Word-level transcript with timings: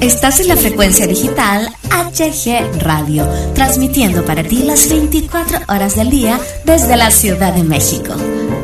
Estás 0.00 0.40
en 0.40 0.48
la 0.48 0.56
frecuencia 0.56 1.06
digital 1.06 1.68
HG 1.90 2.82
Radio, 2.82 3.26
transmitiendo 3.54 4.24
para 4.26 4.42
ti 4.42 4.62
las 4.62 4.90
24 4.90 5.60
horas 5.68 5.96
del 5.96 6.10
día 6.10 6.38
desde 6.64 6.96
la 6.98 7.10
Ciudad 7.10 7.54
de 7.54 7.64
México. 7.64 8.14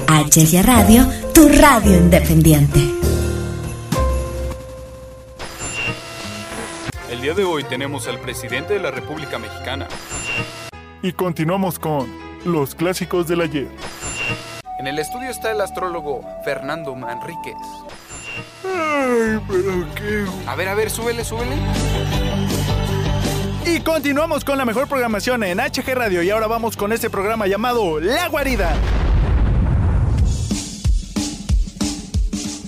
HG 0.09 0.63
Radio, 0.63 1.07
tu 1.33 1.49
radio 1.49 1.97
independiente. 1.97 2.81
El 7.11 7.23
día 7.23 7.33
de 7.33 7.45
hoy 7.45 7.65
tenemos 7.65 8.07
al 8.09 8.21
presidente 8.21 8.75
de 8.75 8.81
la 8.81 8.91
República 8.91 9.39
Mexicana. 9.39 9.89
Y 11.03 11.13
continuamos 11.13 11.79
con 11.79 12.15
los 12.45 12.75
clásicos 12.75 13.27
del 13.27 13.41
ayer. 13.41 13.69
En 14.79 14.87
el 14.87 14.99
estudio 14.99 15.31
está 15.31 15.51
el 15.51 15.63
astrólogo 15.63 16.23
Fernando 16.45 16.95
Manríquez. 16.95 17.57
Ay, 18.65 19.41
pero 19.49 19.95
qué. 19.95 20.25
A 20.47 20.55
ver, 20.55 20.69
a 20.69 20.75
ver, 20.75 20.91
súbele, 20.91 21.25
súbele. 21.25 21.57
Y 23.65 23.81
continuamos 23.81 24.45
con 24.45 24.59
la 24.59 24.65
mejor 24.65 24.89
programación 24.89 25.45
en 25.45 25.59
HG 25.59 25.95
Radio 25.95 26.23
y 26.23 26.31
ahora 26.31 26.47
vamos 26.47 26.77
con 26.77 26.93
este 26.93 27.09
programa 27.11 27.47
llamado 27.47 28.01
La 28.01 28.29
Guarida. 28.29 28.75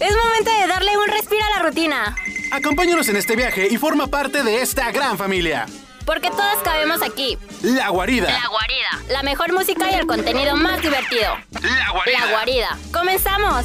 Es 0.00 0.16
momento 0.16 0.50
de 0.60 0.66
darle 0.66 0.96
un 0.96 1.08
respiro 1.08 1.42
a 1.44 1.58
la 1.58 1.68
rutina. 1.68 2.16
Acompáñanos 2.52 3.08
en 3.08 3.16
este 3.16 3.36
viaje 3.36 3.68
y 3.70 3.76
forma 3.76 4.06
parte 4.06 4.42
de 4.42 4.62
esta 4.62 4.90
gran 4.92 5.18
familia. 5.18 5.66
Porque 6.04 6.30
todos 6.30 6.56
cabemos 6.62 7.02
aquí. 7.02 7.38
La 7.62 7.88
Guarida. 7.88 8.30
La 8.30 8.48
guarida. 8.48 9.12
La 9.12 9.22
mejor 9.22 9.52
música 9.52 9.90
y 9.90 9.94
el 9.94 10.06
contenido 10.06 10.54
más 10.56 10.80
divertido. 10.82 11.34
La 11.52 11.90
Guarida. 11.90 12.20
La 12.20 12.30
guarida. 12.30 12.78
¡Comenzamos! 12.92 13.64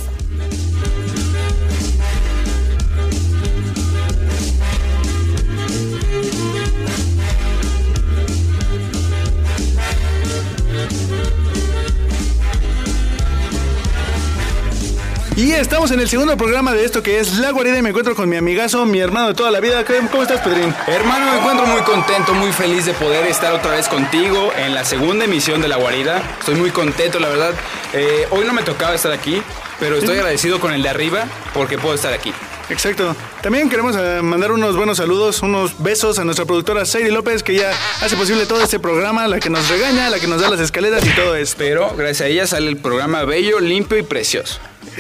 Y 15.40 15.54
estamos 15.54 15.90
en 15.92 16.02
el 16.02 16.10
segundo 16.10 16.36
programa 16.36 16.74
de 16.74 16.84
esto 16.84 17.02
que 17.02 17.18
es 17.18 17.38
La 17.38 17.52
Guarida 17.52 17.78
y 17.78 17.82
me 17.82 17.92
encuentro 17.92 18.14
con 18.14 18.28
mi 18.28 18.36
amigazo, 18.36 18.86
mi 18.86 19.00
hermano 19.00 19.30
de 19.30 19.34
toda 19.36 19.52
la 19.52 19.62
vida. 19.62 19.86
¿Cómo 20.12 20.22
estás, 20.22 20.42
Pedrín? 20.42 20.76
Hermano, 20.86 21.32
me 21.32 21.38
encuentro 21.38 21.66
muy 21.66 21.82
contento, 21.84 22.34
muy 22.34 22.52
feliz 22.52 22.86
de 22.86 22.94
poder 22.94 23.26
estar 23.26 23.54
otra 23.54 23.72
vez 23.72 23.88
contigo 23.88 24.52
en 24.58 24.76
la 24.76 24.84
segunda 24.84 25.24
emisión 25.24 25.62
de 25.62 25.70
La 25.70 25.78
Guarida. 25.78 26.22
Estoy 26.42 26.56
muy 26.56 26.72
contento, 26.72 27.22
la 27.22 27.30
verdad. 27.30 27.54
Eh, 27.94 28.28
hoy 28.32 28.46
no 28.46 28.52
me 28.52 28.64
tocaba 28.64 28.94
estar 28.94 29.14
aquí, 29.14 29.42
pero 29.80 29.96
estoy 29.96 30.18
agradecido 30.18 30.60
con 30.60 30.74
el 30.74 30.84
de 30.84 30.90
arriba 30.90 31.24
porque 31.54 31.78
puedo 31.78 31.96
estar 31.96 32.12
aquí. 32.12 32.34
Exacto. 32.70 33.16
También 33.42 33.70
queremos 33.70 33.96
eh, 33.98 34.20
mandar 34.22 34.52
unos 34.52 34.76
buenos 34.76 34.98
saludos, 34.98 35.42
unos 35.42 35.82
besos 35.82 36.20
a 36.20 36.26
nuestra 36.26 36.44
productora 36.44 36.86
Sadie 36.86 37.12
López, 37.12 37.44
que 37.44 37.56
ya 37.56 37.72
hace 38.02 38.18
posible 38.18 38.46
todo 38.46 38.62
este 38.62 38.78
programa, 38.78 39.26
la 39.30 39.40
que 39.40 39.50
nos 39.50 39.70
regaña, 39.70 40.10
la 40.10 40.20
que 40.20 40.28
nos 40.28 40.42
da 40.42 40.50
las 40.50 40.60
escaleras 40.60 41.06
y 41.06 41.10
todo 41.12 41.38
esto. 41.38 41.56
Pero 41.58 41.96
gracias 41.96 42.26
a 42.26 42.28
ella 42.28 42.46
sale 42.46 42.68
el 42.68 42.76
programa 42.76 43.24
bello, 43.24 43.62
limpio 43.62 43.98
y 43.98 44.04
precioso. 44.04 44.60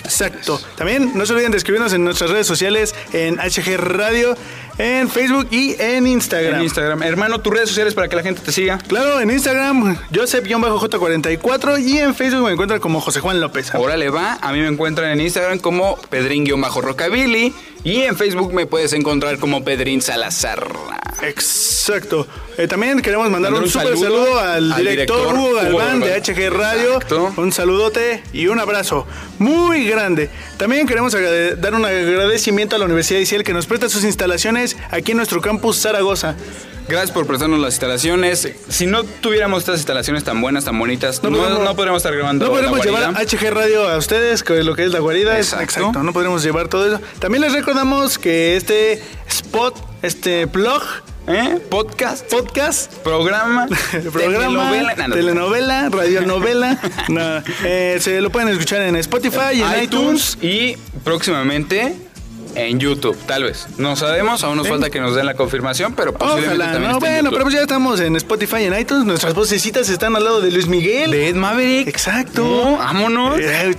Exacto. 0.10 0.60
También 0.76 1.12
no 1.16 1.26
se 1.26 1.34
olviden 1.34 1.52
de 1.52 1.58
escribirnos 1.58 1.94
en 1.94 2.04
nuestras 2.04 2.32
redes 2.32 2.48
sociales, 2.48 2.96
en 3.14 3.38
HG 3.38 3.78
Radio, 3.78 4.36
en 4.80 5.10
Facebook 5.10 5.48
y 5.52 5.76
en 5.80 6.08
Instagram. 6.08 6.56
En 6.56 6.64
Instagram. 6.64 7.04
Hermano, 7.04 7.42
tus 7.42 7.54
redes 7.54 7.70
sociales 7.70 7.94
para 7.94 8.08
que 8.08 8.16
la 8.16 8.24
gente 8.24 8.42
te 8.42 8.52
siga. 8.52 8.80
Claro, 8.80 9.20
en 9.20 9.30
Instagram, 9.30 9.98
Joseph-J44 10.14 11.80
y 11.86 12.00
en 12.00 12.16
Facebook 12.16 12.46
me 12.46 12.52
encuentran 12.52 12.80
como 12.80 13.02
José 13.02 13.20
Juan 13.20 13.40
López. 13.40 13.74
Órale 13.76 14.10
va, 14.10 14.40
a 14.42 14.52
mí 14.52 14.60
me 14.60 14.68
encuentran 14.68 15.12
en 15.12 15.22
Instagram 15.22 15.60
como 15.60 15.98
Pedrín-Rockabilly 16.10 17.54
y 17.84 18.02
en 18.02 18.16
Facebook 18.18 18.54
me 18.54 18.66
puedes 18.66 18.94
encontrar 18.94 19.38
como 19.40 19.64
Pedrín 19.64 20.02
Salazar. 20.02 20.68
Exacto. 21.22 22.28
Eh, 22.58 22.68
también 22.68 23.02
queremos 23.02 23.30
mandar, 23.30 23.52
Mandar 23.52 23.64
un 23.64 23.68
un 23.68 23.72
súper 23.72 23.98
saludo 23.98 24.26
saludo 24.26 24.40
al, 24.40 24.72
al 24.74 24.80
director, 24.80 25.18
director 25.18 25.34
Hugo 25.36 25.50
Hugo 25.50 25.56
Galván 25.56 26.00
de. 26.02 26.22
HG 26.22 26.50
Radio. 26.50 26.94
Exacto. 26.95 27.34
Un 27.38 27.52
saludote 27.52 28.23
y 28.34 28.48
un 28.48 28.60
abrazo 28.60 29.06
muy 29.38 29.86
grande. 29.86 30.30
También 30.58 30.88
queremos 30.88 31.14
agrade- 31.14 31.56
dar 31.56 31.73
un 31.76 31.86
agradecimiento 31.86 32.76
a 32.76 32.80
la 32.80 32.86
Universidad 32.86 33.20
de 33.20 33.23
Isiel 33.23 33.44
que 33.44 33.54
nos 33.54 33.66
presta 33.66 33.89
sus 33.89 34.04
instalaciones 34.04 34.78
aquí 34.92 35.12
en 35.12 35.18
nuestro 35.18 35.42
campus 35.42 35.80
Zaragoza. 35.82 36.36
Gracias 36.88 37.12
por 37.12 37.28
prestarnos 37.28 37.60
las 37.60 37.73
instalaciones. 37.76 38.50
Si 38.68 38.88
no 38.88 39.04
tuviéramos 39.04 39.60
estas 39.60 39.78
instalaciones 39.78 40.23
tan 40.23 40.42
buenas, 40.42 40.66
tan 40.66 40.80
bonitas, 40.80 41.22
no, 41.22 41.30
podemos- 41.30 41.60
no 41.64 41.76
podríamos 41.76 42.00
estar 42.00 42.16
grabando. 42.16 42.45
No 42.45 42.52
podremos 42.52 42.80
La 42.80 42.86
Guarida. 42.92 43.10
llevar 43.12 43.28
HG 43.28 43.52
Radio 43.54 43.88
a 43.88 43.98
ustedes, 43.98 44.42
que 44.42 44.64
lo 44.64 44.76
que 44.76 44.86
es 44.86 44.92
la 44.92 44.98
guarida. 44.98 45.38
es- 45.38 45.54
Exacto. 45.54 46.02
No 46.02 46.14
podremos 46.14 46.42
llevar 46.44 46.68
todo 46.68 46.88
eso. 46.88 47.00
También 47.20 47.44
les 47.44 47.54
recordamos 47.70 48.18
que 48.18 48.56
este 48.56 49.00
spot, 49.28 49.78
este 50.02 50.46
blog, 50.46 50.82
¿Eh? 51.28 51.60
Podcast, 51.70 52.28
podcast, 52.28 52.92
programa, 53.04 53.68
programa, 54.12 54.72
telenovela, 54.72 54.96
no, 54.96 55.08
no. 55.10 55.16
telenovela, 55.16 55.90
radionovela, 55.90 56.80
no, 57.10 57.44
eh, 57.64 58.00
se 58.02 58.22
lo 58.22 58.32
pueden 58.32 58.50
escuchar 58.50 58.82
en 58.82 58.96
Spotify 58.96 59.54
y 59.54 59.62
en 59.62 59.84
iTunes. 59.84 60.40
y 60.42 60.78
próximamente 61.04 61.96
en 62.55 62.80
YouTube, 62.80 63.17
tal 63.26 63.43
vez. 63.43 63.67
No 63.77 63.95
sabemos, 63.95 64.43
aún 64.43 64.58
nos 64.58 64.67
falta 64.67 64.89
que 64.89 64.99
nos 64.99 65.15
den 65.15 65.26
la 65.26 65.33
confirmación, 65.36 65.93
pero 65.93 66.14
posiblemente 66.14 66.55
Ojalá, 66.55 66.71
también 66.73 66.92
no, 66.92 66.99
bueno, 66.99 67.30
pero 67.32 67.43
pues 67.43 67.55
ya 67.55 67.61
estamos 67.61 67.99
en 67.99 68.15
Spotify 68.15 68.58
y 68.61 68.64
en 68.65 68.80
iTunes. 68.80 69.05
Nuestras 69.05 69.33
vocecitas 69.33 69.89
están 69.89 70.15
al 70.15 70.23
lado 70.23 70.42
de 70.42 70.52
Luis 70.52 70.67
Miguel. 70.67 71.11
de 71.11 71.30
Ed 71.30 71.36
Maverick. 71.36 71.88
Exacto. 71.88 72.43
No, 72.43 72.77
vámonos. 72.77 73.39
Eh. 73.39 73.76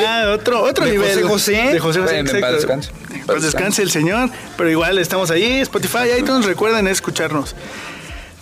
Ya, 0.00 0.30
otro, 0.30 0.62
otro 0.62 0.84
De 0.84 0.92
nivel. 0.92 1.22
José 1.22 1.56
José. 1.56 1.72
De 1.74 1.78
José 1.78 2.00
José. 2.00 2.24
Paz 2.40 2.52
descanse. 2.52 2.90
Paz 3.26 3.42
descanse 3.42 3.82
el 3.82 3.90
señor. 3.90 4.30
Pero 4.56 4.70
igual 4.70 4.98
estamos 4.98 5.30
ahí, 5.30 5.60
Spotify, 5.60 6.18
iTunes. 6.18 6.46
Recuerden 6.46 6.88
escucharnos. 6.88 7.54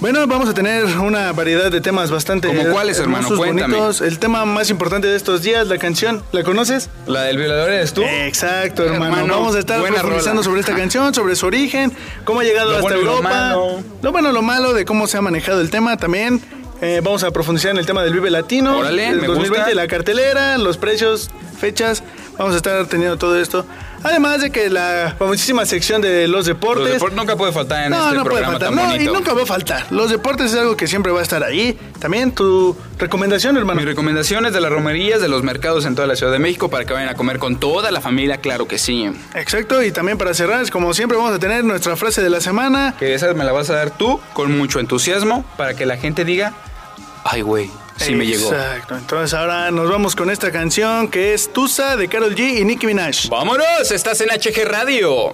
Bueno, 0.04 0.26
vamos 0.26 0.50
a 0.50 0.53
tener 0.53 0.84
una 0.98 1.32
variedad 1.32 1.72
de 1.72 1.81
temas 1.81 2.10
bastante. 2.10 2.47
¿Cómo 2.48 2.62
cuáles, 2.72 2.98
hermano? 2.98 3.26
Cuéntame. 3.34 3.75
bonitos. 3.75 4.03
El 4.03 4.19
tema 4.19 4.44
más 4.44 4.69
importante 4.69 5.06
de 5.06 5.16
estos 5.16 5.41
días, 5.41 5.66
la 5.66 5.78
canción. 5.78 6.22
¿La 6.31 6.42
conoces? 6.42 6.91
La 7.06 7.22
del 7.22 7.38
violador 7.38 7.70
eres 7.70 7.94
tú. 7.94 8.03
Exacto, 8.03 8.84
hermano. 8.84 9.16
Hermano, 9.16 9.32
Vamos 9.32 9.56
a 9.56 9.60
estar 9.60 9.82
profundizando 9.82 10.43
sobre 10.43 10.60
esta 10.60 10.75
canción, 10.76 11.14
sobre 11.14 11.37
su 11.37 11.47
origen, 11.47 11.91
cómo 12.26 12.41
ha 12.41 12.44
llegado 12.44 12.72
Lo 12.72 12.76
hasta 12.76 12.82
bueno 12.82 12.98
lo 13.03 13.10
Europa. 13.12 13.31
malo. 13.31 13.82
Lo 14.03 14.12
bueno, 14.12 14.31
lo 14.32 14.43
malo 14.43 14.75
de 14.75 14.84
cómo 14.84 15.06
se 15.06 15.16
ha 15.16 15.22
manejado 15.22 15.62
el 15.62 15.70
tema 15.70 15.97
también. 15.97 16.43
Eh, 16.82 17.00
vamos 17.03 17.25
a 17.25 17.31
profundizar 17.31 17.70
en 17.70 17.78
el 17.78 17.87
tema 17.87 18.03
del 18.03 18.12
Vive 18.12 18.31
Latino. 18.31 18.76
Órale, 18.76 19.06
del 19.06 19.22
me 19.22 19.26
2020, 19.26 19.56
gusta. 19.56 19.75
la 19.75 19.88
cartelera, 19.88 20.59
los 20.59 20.76
precios, 20.76 21.31
fechas. 21.59 22.03
Vamos 22.37 22.53
a 22.53 22.59
estar 22.59 22.84
teniendo 22.88 23.16
todo 23.16 23.41
esto. 23.41 23.64
Además 24.04 24.42
de 24.42 24.50
que 24.50 24.69
la 24.69 25.16
famosísima 25.19 25.65
sección 25.65 26.03
de 26.03 26.28
los 26.28 26.44
deportes. 26.44 26.84
Los 26.84 26.92
deportes 26.94 27.16
nunca 27.16 27.37
puede 27.37 27.53
faltar 27.53 27.84
en 27.84 27.91
no, 27.91 28.04
este 28.04 28.16
no 28.16 28.22
puede 28.22 28.37
programa 28.37 28.59
faltar. 28.59 28.69
tan 28.69 28.98
No, 28.98 29.03
y 29.03 29.06
nunca 29.06 29.32
va 29.32 29.42
a 29.42 29.47
faltar. 29.47 29.87
Los 29.91 30.10
deportes 30.10 30.53
es 30.53 30.59
algo 30.59 30.76
que 30.76 30.87
siempre 30.87 31.10
va 31.10 31.20
a 31.20 31.22
estar 31.22 31.42
ahí. 31.42 31.78
También 31.98 32.32
tu 32.32 32.76
recomendación, 32.98 33.56
hermano. 33.56 33.81
Mis 33.81 33.88
recomendaciones 33.88 34.53
de 34.53 34.60
las 34.60 34.70
romerías, 34.70 35.22
de 35.22 35.28
los 35.28 35.43
mercados 35.43 35.87
en 35.87 35.94
toda 35.94 36.06
la 36.06 36.16
Ciudad 36.16 36.32
de 36.32 36.38
México 36.38 36.69
para 36.69 36.84
que 36.84 36.93
vayan 36.93 37.09
a 37.09 37.14
comer 37.14 37.38
con 37.38 37.56
toda 37.56 37.91
la 37.91 38.03
familia, 38.03 38.37
claro 38.37 38.69
que 38.69 38.78
sí. 38.78 39.10
Exacto, 39.34 39.82
y 39.82 39.91
también 39.91 40.19
para 40.19 40.34
cerrar, 40.34 40.69
como 40.70 40.93
siempre, 40.93 41.16
vamos 41.16 41.34
a 41.34 41.38
tener 41.38 41.64
nuestra 41.64 41.97
frase 41.97 42.22
de 42.22 42.28
la 42.28 42.43
semana. 42.43 42.94
Que 42.98 43.14
esa 43.14 43.32
me 43.32 43.44
la 43.44 43.53
vas 43.53 43.70
a 43.70 43.75
dar 43.75 43.91
tú 43.91 44.20
con 44.34 44.56
mucho 44.56 44.81
entusiasmo 44.81 45.44
para 45.56 45.75
que 45.75 45.87
la 45.87 45.97
gente 45.97 46.26
diga, 46.26 46.53
ay 47.25 47.41
güey, 47.41 47.70
sí 47.97 48.15
me 48.15 48.27
llegó. 48.27 48.53
Exacto, 48.53 48.97
entonces 48.97 49.34
ahora 49.34 49.71
nos 49.71 49.88
vamos 49.91 50.15
con 50.16 50.31
esta 50.31 50.50
canción 50.50 51.09
que 51.09 51.34
es 51.34 51.53
Tusa 51.53 51.97
de 51.97 52.09
Carol 52.09 52.34
G 52.34 52.60
y 52.60 52.65
Nicki 52.65 52.87
Minaj. 52.87 53.28
¡Vámonos! 53.28 53.91
Estás 53.91 54.21
en 54.21 54.28
HG 54.28 54.65
Radio. 54.65 55.32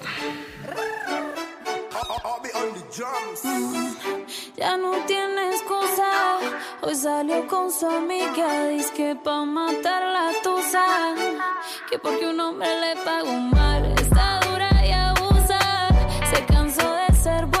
Ya 4.57 4.77
no 4.77 4.91
tiene 5.07 5.49
excusa. 5.51 6.37
Hoy 6.81 6.95
salió 6.95 7.47
con 7.47 7.71
su 7.71 7.87
amiga. 7.87 8.67
Dice 8.67 8.91
que 8.93 9.15
pa' 9.15 9.43
matar 9.45 10.03
la 10.03 10.31
tusa. 10.43 10.85
Que 11.89 11.97
porque 11.97 12.27
un 12.27 12.39
hombre 12.39 12.67
le 12.79 12.95
pagó 13.03 13.33
mal. 13.33 13.93
Está 13.99 14.39
dura 14.47 14.69
y 14.85 14.91
abusa. 14.91 15.89
Se 16.31 16.45
cansó 16.45 16.93
de 16.93 17.15
ser 17.15 17.45
buena. 17.47 17.60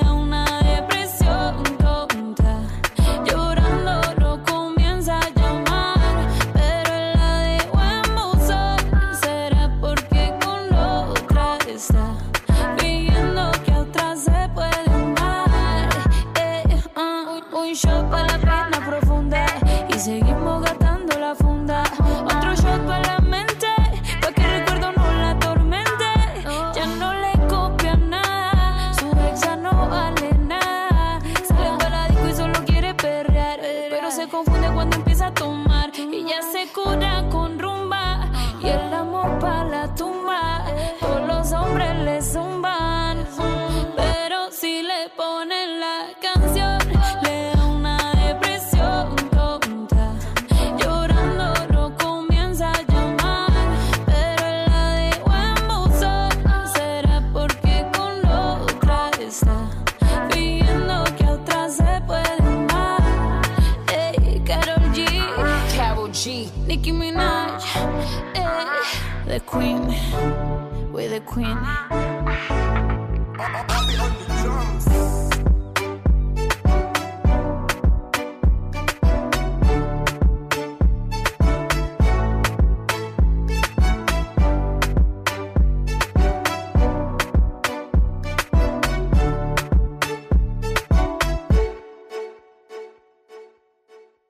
Queen, 69.61 70.91
we're 70.91 71.07
the 71.07 71.21
Queen. 71.21 71.55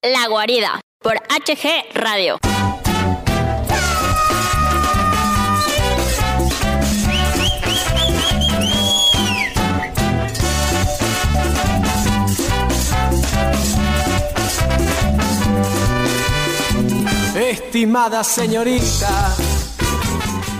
La 0.04 0.28
guarida 0.28 0.82
por 1.02 1.16
HG 1.30 1.94
Radio. 1.94 2.51
Estimada 17.72 18.22
señorita. 18.22 19.34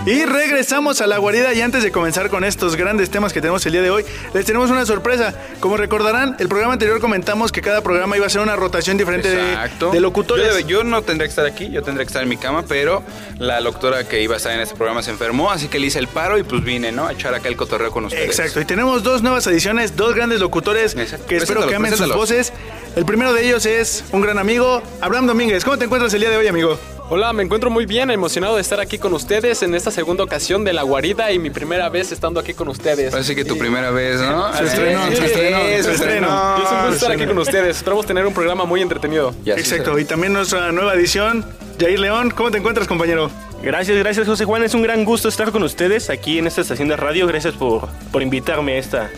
Y 0.04 0.24
regresamos 0.24 1.00
a 1.00 1.06
la 1.06 1.18
guarida 1.18 1.54
y 1.54 1.60
antes 1.60 1.84
de 1.84 1.92
comenzar 1.92 2.28
con 2.28 2.42
estos 2.42 2.74
grandes 2.74 3.08
temas 3.08 3.32
que 3.32 3.40
tenemos 3.40 3.64
el 3.66 3.72
día 3.72 3.82
de 3.82 3.90
hoy, 3.90 4.04
les 4.34 4.46
tenemos 4.46 4.70
una 4.70 4.84
sorpresa. 4.84 5.32
Como 5.60 5.76
recordarán, 5.76 6.34
el 6.40 6.48
programa 6.48 6.72
anterior 6.72 7.00
comentamos 7.00 7.52
que 7.52 7.60
cada 7.60 7.82
programa 7.82 8.16
iba 8.16 8.26
a 8.26 8.30
ser 8.30 8.40
una 8.40 8.56
rotación 8.56 8.96
diferente 8.96 9.28
de, 9.28 10.00
locutores. 10.00 10.66
Yo, 10.66 10.82
no 10.82 11.02
tendría 11.02 11.28
que 11.28 11.30
estar 11.30 11.46
aquí, 11.46 11.70
yo 11.70 11.82
tendría 11.82 12.04
que 12.04 12.08
estar 12.08 12.22
en 12.22 12.30
mi 12.30 12.38
cama, 12.38 12.64
pero 12.66 13.04
la 13.38 13.60
locutora 13.60 14.08
que 14.08 14.22
iba 14.22 14.34
a 14.34 14.38
estar 14.38 14.52
en 14.52 14.60
este 14.60 14.74
programa 14.74 15.02
se 15.02 15.10
enfermó, 15.10 15.52
así 15.52 15.68
que 15.68 15.78
le 15.78 15.88
hice 15.88 16.00
el 16.00 16.08
paro 16.08 16.38
y 16.38 16.42
pues 16.42 16.64
vine, 16.64 16.90
¿no? 16.92 17.06
A 17.06 17.12
echar 17.12 17.34
acá 17.34 17.48
el 17.48 17.56
cotorreo 17.56 17.92
con 17.92 18.06
ustedes. 18.06 18.24
Exacto, 18.24 18.60
y 18.60 18.64
tenemos 18.64 19.04
dos 19.04 19.22
nuevas 19.22 19.46
ediciones, 19.46 19.96
dos 19.96 20.14
grandes 20.14 20.40
locutores 20.40 20.96
Exacto. 20.96 21.26
que 21.26 21.36
espero 21.36 21.66
que 21.68 21.74
amen 21.74 21.94
sus 21.94 22.12
voces. 22.12 22.54
El 22.96 23.04
primero 23.04 23.32
de 23.32 23.46
ellos 23.46 23.66
es 23.66 24.02
un 24.10 24.20
gran 24.22 24.38
amigo, 24.38 24.82
Abraham 25.00 25.26
Domínguez. 25.28 25.62
¿Cómo 25.64 25.78
te 25.78 25.84
encuentras 25.84 26.12
el 26.14 26.20
día 26.20 26.30
de 26.30 26.38
hoy, 26.38 26.48
amigo? 26.48 26.78
Hola, 27.14 27.34
me 27.34 27.42
encuentro 27.42 27.68
muy 27.68 27.84
bien, 27.84 28.10
emocionado 28.10 28.54
de 28.54 28.62
estar 28.62 28.80
aquí 28.80 28.96
con 28.98 29.12
ustedes 29.12 29.62
en 29.62 29.74
esta 29.74 29.90
segunda 29.90 30.24
ocasión 30.24 30.64
de 30.64 30.72
La 30.72 30.82
Guarida 30.82 31.30
y 31.30 31.38
mi 31.38 31.50
primera 31.50 31.90
vez 31.90 32.10
estando 32.10 32.40
aquí 32.40 32.54
con 32.54 32.68
ustedes. 32.68 33.10
Parece 33.10 33.36
que 33.36 33.44
tu 33.44 33.58
primera 33.58 33.90
vez, 33.90 34.18
¿no? 34.18 34.50
Se 34.54 34.64
estrenó, 34.64 35.06
Sí, 35.10 35.16
se 35.16 35.26
estrenó, 35.26 35.58
se 35.58 35.82
se 35.82 35.92
estrenó. 35.92 36.56
Y 36.58 36.62
es 36.62 36.70
un 36.70 36.78
gusto 36.78 36.94
estar 36.94 37.12
aquí 37.12 37.26
con 37.26 37.36
ustedes. 37.36 37.76
Esperamos 37.76 38.06
tener 38.06 38.26
un 38.26 38.32
programa 38.32 38.64
muy 38.64 38.80
entretenido. 38.80 39.34
Y 39.44 39.50
así 39.50 39.60
Exacto, 39.60 39.98
y 39.98 40.06
también 40.06 40.32
nuestra 40.32 40.72
nueva 40.72 40.94
edición, 40.94 41.44
Jair 41.78 42.00
León. 42.00 42.30
¿Cómo 42.30 42.50
te 42.50 42.56
encuentras, 42.56 42.88
compañero? 42.88 43.30
Gracias, 43.62 43.98
gracias 43.98 44.26
José 44.26 44.46
Juan. 44.46 44.62
Es 44.62 44.72
un 44.72 44.80
gran 44.80 45.04
gusto 45.04 45.28
estar 45.28 45.52
con 45.52 45.62
ustedes 45.64 46.08
aquí 46.08 46.38
en 46.38 46.46
esta 46.46 46.62
estación 46.62 46.88
de 46.88 46.96
radio. 46.96 47.26
Gracias 47.26 47.52
por, 47.52 47.90
por 48.10 48.22
invitarme 48.22 48.76
a, 48.76 48.78
esta, 48.78 49.10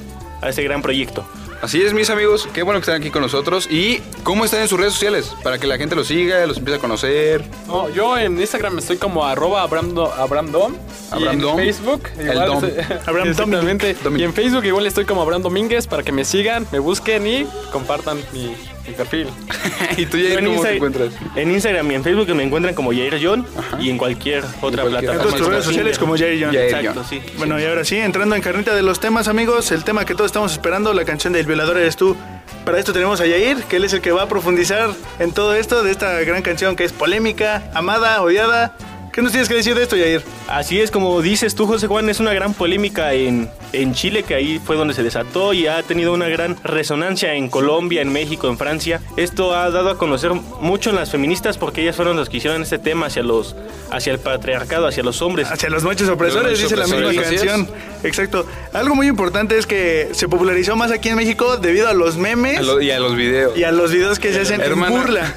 a 0.42 0.48
este 0.48 0.64
gran 0.64 0.82
proyecto. 0.82 1.24
Así 1.62 1.80
es, 1.82 1.94
mis 1.94 2.10
amigos, 2.10 2.46
qué 2.52 2.62
bueno 2.62 2.78
que 2.80 2.82
están 2.84 3.00
aquí 3.00 3.10
con 3.10 3.22
nosotros. 3.22 3.66
¿Y 3.70 4.02
cómo 4.22 4.44
están 4.44 4.60
en 4.60 4.68
sus 4.68 4.78
redes 4.78 4.92
sociales? 4.92 5.34
Para 5.42 5.58
que 5.58 5.66
la 5.66 5.78
gente 5.78 5.96
los 5.96 6.08
siga, 6.08 6.44
los 6.46 6.58
empiece 6.58 6.78
a 6.78 6.80
conocer. 6.80 7.42
No, 7.66 7.88
yo 7.88 8.18
en 8.18 8.38
Instagram 8.38 8.78
estoy 8.78 8.98
como 8.98 9.24
arroba 9.24 9.62
abramdo- 9.66 10.12
abramdom. 10.12 10.74
Y 10.74 11.14
Abram 11.14 11.40
en. 11.40 11.56
Facebook 11.56 12.02
El 12.18 12.26
igual 12.32 12.46
Dom. 12.46 12.64
Exactamente. 13.28 13.96
Y 14.16 14.22
en 14.22 14.34
Facebook 14.34 14.64
igual 14.64 14.86
estoy 14.86 15.04
como 15.06 15.22
Abraham 15.22 15.42
Domínguez 15.42 15.86
para 15.86 16.02
que 16.02 16.12
me 16.12 16.24
sigan, 16.24 16.66
me 16.72 16.78
busquen 16.80 17.26
y 17.26 17.46
compartan 17.72 18.18
mi, 18.32 18.54
¿Y 19.96 20.06
tú, 20.06 20.16
Jair, 20.18 20.38
en, 20.38 20.44
cómo 20.44 20.56
Insta- 20.58 20.68
te 20.68 20.74
encuentras? 20.76 21.12
en 21.36 21.50
Instagram 21.50 21.90
y 21.90 21.94
en 21.94 22.04
Facebook 22.04 22.34
me 22.34 22.42
encuentran 22.42 22.74
como 22.74 22.90
Jair 22.90 23.18
John 23.22 23.46
y 23.80 23.90
en 23.90 23.98
cualquier 23.98 24.44
otra 24.60 24.82
cualquier- 24.82 25.04
En 25.12 25.18
plataforma. 25.18 25.22
todas 25.22 25.36
tus 25.38 25.46
redes 25.48 25.64
sociales 25.64 25.98
como 25.98 26.16
Jair 26.16 26.44
John. 26.44 26.54
Jair 26.54 26.64
Exacto, 26.74 26.92
John. 26.96 27.04
sí. 27.08 27.20
Bueno, 27.38 27.58
y 27.60 27.64
ahora 27.64 27.84
sí, 27.84 27.96
entrando 27.96 28.34
en 28.36 28.42
carnita 28.42 28.74
de 28.74 28.82
los 28.82 29.00
temas, 29.00 29.28
amigos, 29.28 29.72
el 29.72 29.84
tema 29.84 30.04
que 30.04 30.14
todos 30.14 30.26
estamos 30.26 30.52
esperando, 30.52 30.92
la 30.92 31.04
canción 31.04 31.32
del 31.32 31.46
violador 31.46 31.78
eres 31.78 31.96
tú. 31.96 32.16
Para 32.64 32.78
esto 32.78 32.92
tenemos 32.92 33.20
a 33.20 33.26
Yair, 33.26 33.62
que 33.64 33.76
él 33.76 33.84
es 33.84 33.92
el 33.92 34.00
que 34.00 34.10
va 34.12 34.22
a 34.22 34.28
profundizar 34.28 34.90
en 35.18 35.32
todo 35.32 35.54
esto, 35.54 35.82
de 35.82 35.90
esta 35.90 36.20
gran 36.20 36.42
canción 36.42 36.76
que 36.76 36.84
es 36.84 36.92
polémica, 36.92 37.70
amada, 37.74 38.22
odiada. 38.22 38.76
¿Qué 39.14 39.22
nos 39.22 39.30
tienes 39.30 39.48
que 39.48 39.54
decir 39.54 39.76
de 39.76 39.82
esto, 39.84 39.94
Yair? 39.96 40.22
Así 40.48 40.80
es, 40.80 40.90
como 40.90 41.22
dices 41.22 41.54
tú, 41.54 41.66
José 41.68 41.86
Juan, 41.86 42.08
es 42.10 42.18
una 42.18 42.32
gran 42.34 42.52
polémica 42.52 43.12
en, 43.12 43.48
en 43.72 43.94
Chile, 43.94 44.24
que 44.24 44.34
ahí 44.34 44.58
fue 44.64 44.74
donde 44.74 44.92
se 44.92 45.04
desató 45.04 45.52
y 45.52 45.68
ha 45.68 45.82
tenido 45.84 46.12
una 46.12 46.26
gran 46.28 46.56
resonancia 46.64 47.32
en 47.34 47.48
Colombia, 47.48 48.02
en 48.02 48.12
México, 48.12 48.48
en 48.48 48.58
Francia. 48.58 49.00
Esto 49.16 49.54
ha 49.54 49.70
dado 49.70 49.90
a 49.90 49.98
conocer 49.98 50.32
mucho 50.32 50.90
en 50.90 50.96
las 50.96 51.12
feministas 51.12 51.58
porque 51.58 51.82
ellas 51.82 51.94
fueron 51.94 52.16
las 52.16 52.28
que 52.28 52.38
hicieron 52.38 52.60
este 52.62 52.78
tema 52.80 53.06
hacia, 53.06 53.22
los, 53.22 53.54
hacia 53.92 54.12
el 54.12 54.18
patriarcado, 54.18 54.88
hacia 54.88 55.04
los 55.04 55.22
hombres. 55.22 55.48
Hacia 55.48 55.70
los 55.70 55.84
machos 55.84 56.08
opresores, 56.08 56.60
Los 56.60 56.72
machos 56.72 56.86
dice 56.88 56.94
la 56.94 57.00
misma 57.08 57.22
canción. 57.22 57.68
Exacto. 58.02 58.46
Algo 58.72 58.96
muy 58.96 59.06
importante 59.06 59.56
es 59.56 59.66
que 59.66 60.08
se 60.10 60.26
popularizó 60.28 60.74
más 60.74 60.90
aquí 60.90 61.10
en 61.10 61.16
México 61.16 61.56
debido 61.56 61.86
a 61.88 61.94
los 61.94 62.16
memes 62.16 62.58
A 62.58 62.62
lo- 62.62 62.80
y 62.82 62.90
a 62.90 62.98
los 62.98 63.14
videos. 63.14 63.56
y 63.56 63.62
a 63.62 63.70
los 63.70 63.92
videos 63.92 64.18
que 64.18 64.32
se 64.32 64.40
hacen 64.40 64.60
Hermana, 64.60 64.92
en 64.92 65.00
burla. 65.00 65.34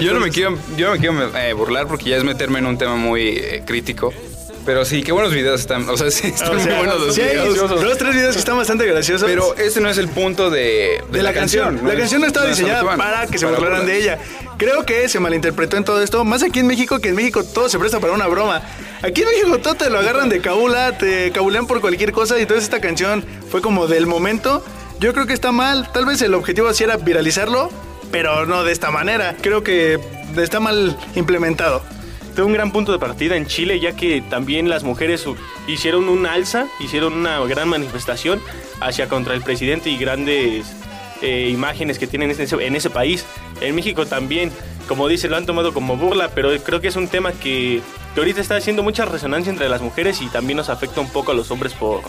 Yo 0.00 0.12
no 0.12 0.20
me 0.20 0.26
Entonces, 0.28 0.32
quiero, 0.34 0.58
yo 0.76 0.86
no 0.88 0.92
me 0.94 0.98
quiero 0.98 1.36
eh, 1.38 1.52
burlar 1.52 1.86
porque 1.86 2.10
ya 2.10 2.16
es 2.16 2.24
meterme 2.24 2.58
en 2.60 2.66
un 2.66 2.78
tema 2.78 2.96
muy 2.96 3.28
eh, 3.28 3.62
crítico. 3.66 4.12
Pero 4.66 4.84
sí, 4.84 5.02
qué 5.02 5.10
buenos 5.10 5.32
videos 5.32 5.58
están. 5.60 5.88
O 5.88 5.96
sea, 5.96 6.10
sí, 6.10 6.28
están 6.28 6.50
o 6.50 6.54
muy 6.54 6.62
sea, 6.62 6.76
buenos 6.78 7.00
los 7.00 7.14
sí 7.14 7.22
videos. 7.22 7.56
dos, 7.56 7.96
tres 7.98 8.14
videos 8.14 8.34
que 8.34 8.40
están 8.40 8.58
bastante 8.58 8.84
graciosos. 8.86 9.26
Pero 9.28 9.56
ese 9.56 9.80
no 9.80 9.88
es 9.88 9.96
el 9.96 10.08
punto 10.08 10.50
de, 10.50 11.02
de 11.10 11.22
la, 11.22 11.32
canción. 11.32 11.80
La 11.82 11.94
es- 11.94 11.98
canción 11.98 12.20
no 12.20 12.26
estaba 12.26 12.44
es 12.46 12.50
a 12.50 12.52
lo 12.52 12.56
diseñada 12.66 12.80
que 12.80 12.86
van, 12.86 12.98
para 12.98 13.26
que 13.26 13.38
se 13.38 13.46
para 13.46 13.56
burlaran 13.56 13.80
burlas. 13.80 13.96
de 13.96 14.02
ella. 14.02 14.18
Creo 14.58 14.84
que 14.84 15.08
se 15.08 15.18
malinterpretó 15.18 15.78
en 15.78 15.84
todo 15.84 16.02
esto. 16.02 16.22
Más 16.26 16.42
aquí 16.42 16.58
en 16.58 16.66
México, 16.66 16.98
que 16.98 17.08
en 17.08 17.16
México 17.16 17.42
todo 17.42 17.70
se 17.70 17.78
presta 17.78 18.00
para 18.00 18.12
una 18.12 18.26
broma. 18.26 18.60
Aquí 19.02 19.22
en 19.22 19.28
México 19.28 19.58
todo 19.58 19.74
te 19.76 19.88
lo 19.88 19.98
agarran 19.98 20.28
de 20.28 20.40
cabula, 20.42 20.96
te 20.98 21.32
cabulean 21.32 21.66
por 21.66 21.80
cualquier 21.80 22.12
cosa. 22.12 22.38
Y 22.38 22.42
entonces 22.42 22.64
esta 22.64 22.80
canción 22.82 23.24
fue 23.50 23.62
como 23.62 23.86
del 23.86 24.06
momento. 24.06 24.62
Yo 25.00 25.14
creo 25.14 25.26
que 25.26 25.32
está 25.32 25.52
mal. 25.52 25.90
Tal 25.90 26.04
vez 26.04 26.20
el 26.20 26.34
objetivo 26.34 26.72
sí 26.74 26.84
era 26.84 26.98
viralizarlo, 26.98 27.70
pero 28.10 28.46
no 28.46 28.64
de 28.64 28.72
esta 28.72 28.90
manera. 28.90 29.36
Creo 29.40 29.62
que 29.62 29.98
está 30.36 30.60
mal 30.60 30.96
implementado. 31.14 31.82
Fue 32.34 32.44
un 32.44 32.52
gran 32.52 32.72
punto 32.72 32.92
de 32.92 32.98
partida 32.98 33.36
en 33.36 33.46
Chile, 33.46 33.80
ya 33.80 33.92
que 33.92 34.22
también 34.22 34.68
las 34.68 34.82
mujeres 34.82 35.26
hicieron 35.66 36.08
un 36.08 36.26
alza, 36.26 36.66
hicieron 36.78 37.12
una 37.12 37.38
gran 37.40 37.68
manifestación 37.68 38.40
hacia 38.80 39.08
contra 39.08 39.34
el 39.34 39.42
presidente 39.42 39.90
y 39.90 39.98
grandes 39.98 40.74
eh, 41.22 41.50
imágenes 41.50 41.98
que 41.98 42.06
tienen 42.06 42.30
en 42.30 42.40
ese, 42.40 42.66
en 42.66 42.76
ese 42.76 42.88
país. 42.88 43.26
En 43.60 43.74
México 43.74 44.06
también, 44.06 44.50
como 44.88 45.06
dice, 45.08 45.28
lo 45.28 45.36
han 45.36 45.44
tomado 45.44 45.74
como 45.74 45.96
burla, 45.96 46.30
pero 46.34 46.50
creo 46.62 46.80
que 46.80 46.88
es 46.88 46.96
un 46.96 47.08
tema 47.08 47.32
que 47.32 47.82
que 48.14 48.20
ahorita 48.20 48.40
está 48.40 48.56
haciendo 48.56 48.82
mucha 48.82 49.04
resonancia 49.04 49.50
entre 49.50 49.68
las 49.68 49.80
mujeres 49.80 50.20
y 50.20 50.26
también 50.28 50.56
nos 50.56 50.68
afecta 50.68 51.00
un 51.00 51.10
poco 51.10 51.32
a 51.32 51.34
los 51.34 51.50
hombres 51.50 51.72
por, 51.74 52.00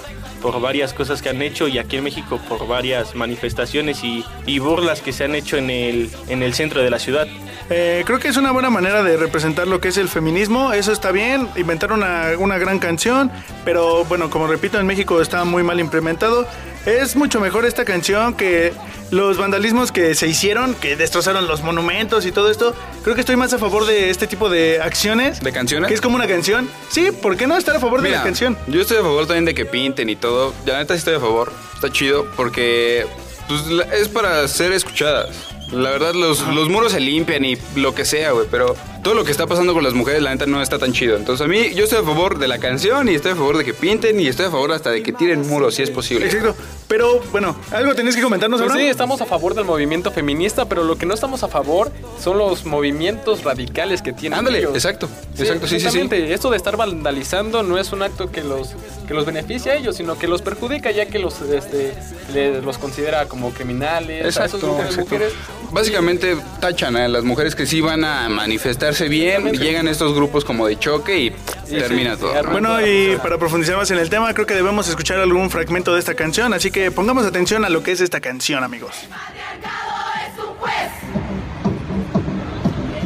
por 0.42 0.60
varias 0.60 0.94
cosas 0.94 1.22
que 1.22 1.30
han 1.30 1.42
hecho 1.42 1.68
y 1.68 1.78
aquí 1.78 1.98
en 1.98 2.04
México 2.04 2.40
por 2.50 2.68
varias 2.68 3.16
manifestaciones 3.16 4.04
y, 4.04 4.26
y 4.46 4.60
burlas 4.60 5.02
que 5.02 5.14
se 5.14 5.26
han 5.26 5.36
hecho 5.36 5.58
en 5.58 5.70
el, 5.70 6.10
en 6.28 6.44
el 6.44 6.54
centro 6.54 6.82
de 6.82 6.90
la 6.90 7.00
ciudad. 7.00 7.28
Eh, 7.70 8.04
creo 8.06 8.20
que 8.20 8.28
es 8.28 8.38
una 8.38 8.52
buena 8.52 8.70
manera 8.70 9.04
de 9.04 9.16
representar 9.16 9.68
lo 9.68 9.80
que 9.80 9.90
es 9.90 9.98
el 9.98 10.10
feminismo. 10.10 10.74
Eso 10.74 10.92
está 10.92 11.12
bien, 11.12 11.48
inventar 11.56 11.94
una, 11.94 12.32
una 12.38 12.58
gran 12.58 12.80
canción, 12.80 13.32
pero 13.64 14.04
bueno, 14.06 14.30
como 14.30 14.48
repito, 14.48 14.80
en 14.80 14.88
México 14.88 15.22
está 15.22 15.46
muy 15.46 15.64
mal 15.64 15.80
implementado. 15.80 16.48
Es 16.86 17.16
mucho 17.16 17.40
mejor 17.40 17.66
esta 17.66 17.86
canción 17.86 18.34
que 18.34 18.74
los 19.12 19.38
vandalismos 19.38 19.92
que 19.92 20.16
se 20.16 20.28
hicieron, 20.28 20.74
que 20.74 20.96
destrozaron 20.96 21.48
los 21.48 21.62
monumentos 21.62 22.26
y 22.26 22.32
todo 22.32 22.50
esto. 22.50 22.76
Creo 23.04 23.14
que 23.14 23.22
estoy 23.22 23.36
más 23.36 23.54
a 23.54 23.60
favor 23.60 23.86
de 23.86 24.10
este 24.10 24.26
tipo 24.26 24.50
de 24.50 24.82
acciones. 24.82 25.42
¿De 25.42 25.52
canciones? 25.52 25.90
Que 25.90 25.94
es 25.94 26.02
como 26.02 26.16
una 26.16 26.28
canción. 26.28 26.68
Sí, 26.90 27.12
¿por 27.12 27.38
qué 27.38 27.46
no 27.46 27.56
estar 27.58 27.76
a 27.76 27.80
favor 27.80 28.02
de 28.02 28.10
la 28.10 28.24
canción? 28.24 28.58
Yo 28.68 28.82
estoy 28.82 28.98
a 28.98 29.02
favor 29.02 29.28
también 29.28 29.46
de 29.46 29.54
que 29.54 29.66
pinten 29.66 30.10
y 30.10 30.16
todo. 30.16 30.56
La 30.66 30.80
neta 30.80 30.96
sí 30.96 31.00
estoy 31.00 31.16
a 31.16 31.20
favor. 31.20 31.54
Está 31.76 31.92
chido 31.92 32.26
porque 32.36 33.06
pues, 33.48 33.62
es 33.94 34.08
para 34.08 34.48
ser 34.48 34.72
escuchadas. 34.72 35.51
La 35.72 35.90
verdad, 35.90 36.14
los, 36.14 36.46
los 36.48 36.70
muros 36.70 36.92
se 36.92 37.00
limpian 37.00 37.46
y 37.46 37.58
lo 37.76 37.96
que 37.96 38.06
sea, 38.06 38.32
güey. 38.32 38.48
Pero 38.52 38.76
todo 39.04 39.14
lo 39.14 39.24
que 39.24 39.32
está 39.32 39.48
pasando 39.48 39.74
con 39.74 39.84
las 39.84 39.94
mujeres, 39.94 40.22
la 40.22 40.32
neta, 40.32 40.46
no 40.46 40.62
está 40.62 40.78
tan 40.80 40.94
chido. 40.94 41.18
Entonces, 41.18 41.46
a 41.46 41.48
mí, 41.48 41.74
yo 41.74 41.86
estoy 41.86 42.00
a 42.00 42.04
favor 42.04 42.40
de 42.40 42.48
la 42.48 42.60
canción 42.60 43.08
y 43.10 43.16
estoy 43.16 43.32
a 43.32 43.36
favor 43.36 43.58
de 43.58 43.64
que 43.64 43.74
pinten 43.74 44.20
y 44.20 44.28
estoy 44.28 44.48
a 44.48 44.52
favor 44.52 44.72
hasta 44.72 44.92
de 44.92 45.02
que 45.02 45.14
tiren 45.14 45.48
muros, 45.48 45.76
si 45.76 45.84
es 45.84 45.90
posible. 45.90 46.26
Exacto. 46.26 46.56
Pero 46.92 47.22
bueno, 47.32 47.56
algo 47.72 47.96
tenías 47.96 48.18
que 48.18 48.22
comentarnos 48.22 48.60
Pues 48.60 48.70
ahora. 48.70 48.84
sí, 48.84 48.90
estamos 48.90 49.22
a 49.22 49.26
favor 49.26 49.56
del 49.56 49.64
movimiento 49.64 50.12
feminista, 50.12 50.66
pero 50.68 50.84
lo 50.84 50.98
que 50.98 51.06
no 51.06 51.14
estamos 51.14 51.42
a 51.42 51.48
favor 51.48 51.90
son 52.22 52.38
los 52.38 52.66
movimientos 52.66 53.46
radicales 53.46 54.02
que 54.02 54.12
tienen. 54.12 54.40
Ándale, 54.40 54.58
ellos. 54.60 54.74
exacto, 54.76 55.08
exacto, 55.38 55.68
sí, 55.68 55.80
sí, 55.80 55.90
sí. 55.90 56.02
Esto 56.12 56.50
de 56.50 56.58
estar 56.58 56.76
vandalizando 56.76 57.64
no 57.64 57.78
es 57.78 57.94
un 57.94 58.02
acto 58.04 58.30
que 58.30 58.44
los 58.44 58.72
que 59.08 59.14
los 59.14 59.26
beneficia 59.26 59.72
a 59.72 59.76
ellos, 59.76 59.96
sino 59.96 60.18
que 60.18 60.28
los 60.28 60.42
perjudica, 60.42 60.92
ya 60.92 61.06
que 61.06 61.18
los 61.20 61.40
este, 61.42 61.94
le- 62.34 62.62
los 62.62 62.78
considera 62.78 63.26
como 63.28 63.52
criminales. 63.52 64.26
a 64.38 64.46
esos 64.46 64.56
Exacto, 64.62 64.76
de 64.76 64.82
exacto. 64.84 65.02
mujeres. 65.02 65.34
Básicamente 65.72 66.36
tachan 66.60 66.98
a 66.98 67.08
las 67.08 67.24
mujeres 67.24 67.56
que 67.56 67.66
sí 67.66 67.80
van 67.80 68.04
a 68.04 68.28
manifestarse 68.28 69.08
bien, 69.08 69.54
llegan 69.54 69.88
estos 69.88 70.14
grupos 70.14 70.44
como 70.44 70.68
de 70.68 70.78
choque 70.78 71.18
y 71.20 71.32
termina 71.70 72.16
sí, 72.16 72.22
todo. 72.22 72.34
sí, 72.34 72.40
¿no? 72.44 72.52
Bueno, 72.52 72.86
y 72.86 73.16
para 73.24 73.38
profundizar 73.38 73.78
más 73.78 73.90
en 73.92 73.98
el 74.00 74.10
tema, 74.10 74.34
creo 74.34 74.46
que 74.46 74.54
debemos 74.56 74.90
escuchar 74.90 75.20
algún 75.20 75.50
fragmento 75.50 75.94
de 75.94 76.00
esta 76.00 76.14
canción, 76.16 76.54
así 76.54 76.72
que 76.72 76.81
pongamos 76.90 77.26
atención 77.26 77.64
a 77.64 77.70
lo 77.70 77.84
que 77.84 77.92
es 77.92 78.02
esta 78.02 78.20
canción, 78.20 78.64
amigos. 78.64 78.96
es 78.96 80.40
un 80.40 80.56
juez 80.56 80.92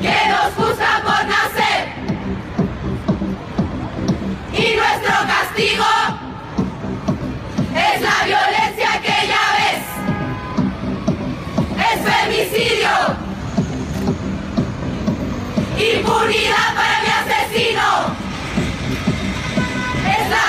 que 0.01 0.29
nos 0.29 0.53
juzga 0.53 1.01
por 1.03 1.25
nacer. 1.25 1.89
Y 4.53 4.75
nuestro 4.77 5.15
castigo 5.27 5.85
es 7.75 8.01
la 8.01 8.23
violencia 8.23 9.01
que 9.01 9.27
ya 9.27 9.45
ves. 9.57 9.83
Es 11.91 11.97
femicidio. 12.13 12.93
Impunidad 15.77 16.69
para 16.75 16.95
mi 17.01 17.09
asesino. 17.09 17.87
Es 20.07 20.29
la 20.29 20.45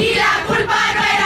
y 0.00 0.14
la 0.14 0.44
culpa 0.46 0.76
no 0.94 1.04
era 1.04 1.17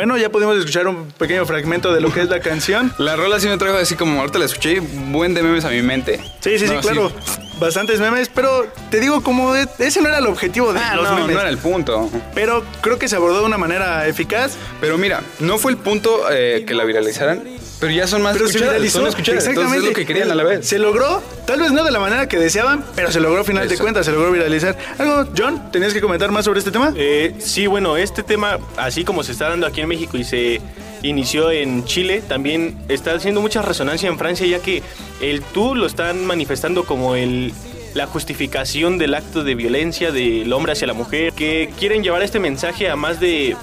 Bueno, 0.00 0.16
ya 0.16 0.30
pudimos 0.30 0.56
escuchar 0.56 0.88
un 0.88 1.10
pequeño 1.10 1.44
fragmento 1.44 1.92
de 1.92 2.00
lo 2.00 2.10
que 2.10 2.22
es 2.22 2.30
la 2.30 2.40
canción. 2.40 2.90
La 2.96 3.16
rola 3.16 3.38
sí 3.38 3.48
me 3.48 3.58
trajo 3.58 3.76
así 3.76 3.96
como 3.96 4.18
ahorita 4.20 4.38
la 4.38 4.46
escuché, 4.46 4.80
buen 4.80 5.34
de 5.34 5.42
memes 5.42 5.66
a 5.66 5.68
mi 5.68 5.82
mente. 5.82 6.18
Sí, 6.40 6.58
sí, 6.58 6.66
sí, 6.68 6.74
claro. 6.80 7.12
Bastantes 7.58 8.00
memes, 8.00 8.30
pero 8.34 8.66
te 8.90 8.98
digo, 8.98 9.22
como 9.22 9.54
e- 9.54 9.68
ese 9.78 10.00
no 10.00 10.08
era 10.08 10.16
el 10.16 10.26
objetivo 10.26 10.72
de 10.72 10.80
Ah, 10.80 10.96
los 10.96 11.04
no, 11.04 11.16
memes. 11.16 11.34
no 11.34 11.40
era 11.42 11.50
el 11.50 11.58
punto. 11.58 12.08
Pero 12.34 12.64
creo 12.80 12.98
que 12.98 13.08
se 13.08 13.16
abordó 13.16 13.40
de 13.40 13.44
una 13.44 13.58
manera 13.58 14.08
eficaz. 14.08 14.56
Pero 14.80 14.96
mira, 14.96 15.20
no 15.38 15.58
fue 15.58 15.70
el 15.72 15.76
punto 15.76 16.22
eh, 16.32 16.64
que 16.66 16.72
la 16.72 16.84
viralizaran, 16.84 17.44
pero 17.80 17.92
ya 17.92 18.06
son 18.06 18.20
más 18.20 18.34
Pero 18.34 18.48
se 18.48 18.58
viralizó. 18.58 18.98
son 18.98 19.08
escuchadas. 19.08 19.38
Exactamente. 19.38 19.78
Entonces 19.78 19.82
es 19.82 19.88
lo 19.88 19.94
que 19.94 20.06
querían 20.06 20.30
a 20.30 20.34
la 20.34 20.44
vez. 20.44 20.66
Se 20.68 20.78
logró, 20.78 21.22
tal 21.46 21.60
vez 21.60 21.72
no 21.72 21.82
de 21.82 21.90
la 21.90 21.98
manera 21.98 22.28
que 22.28 22.38
deseaban, 22.38 22.84
pero 22.94 23.10
se 23.10 23.20
logró 23.20 23.40
a 23.40 23.44
final 23.44 23.68
de 23.68 23.78
cuentas, 23.78 24.04
se 24.04 24.12
logró 24.12 24.30
viralizar. 24.30 24.76
¿Algo, 24.98 25.30
John? 25.36 25.72
¿Tenías 25.72 25.94
que 25.94 26.02
comentar 26.02 26.30
más 26.30 26.44
sobre 26.44 26.58
este 26.58 26.70
tema? 26.70 26.92
Eh, 26.94 27.34
sí, 27.38 27.66
bueno, 27.66 27.96
este 27.96 28.22
tema, 28.22 28.58
así 28.76 29.04
como 29.04 29.22
se 29.22 29.32
está 29.32 29.48
dando 29.48 29.66
aquí 29.66 29.80
en 29.80 29.88
México 29.88 30.18
y 30.18 30.24
se 30.24 30.60
inició 31.02 31.50
en 31.50 31.84
Chile, 31.86 32.22
también 32.26 32.76
está 32.88 33.14
haciendo 33.14 33.40
mucha 33.40 33.62
resonancia 33.62 34.08
en 34.10 34.18
Francia, 34.18 34.46
ya 34.46 34.58
que 34.58 34.82
el 35.22 35.40
tú 35.40 35.74
lo 35.74 35.86
están 35.86 36.26
manifestando 36.26 36.84
como 36.84 37.16
el 37.16 37.54
la 37.94 38.06
justificación 38.06 38.98
del 38.98 39.14
acto 39.14 39.42
de 39.42 39.56
violencia 39.56 40.12
del 40.12 40.52
hombre 40.52 40.72
hacia 40.72 40.86
la 40.86 40.92
mujer, 40.92 41.32
que 41.32 41.70
quieren 41.78 42.04
llevar 42.04 42.22
este 42.22 42.38
mensaje 42.38 42.88
a 42.88 42.94
más 42.94 43.18
de, 43.18 43.56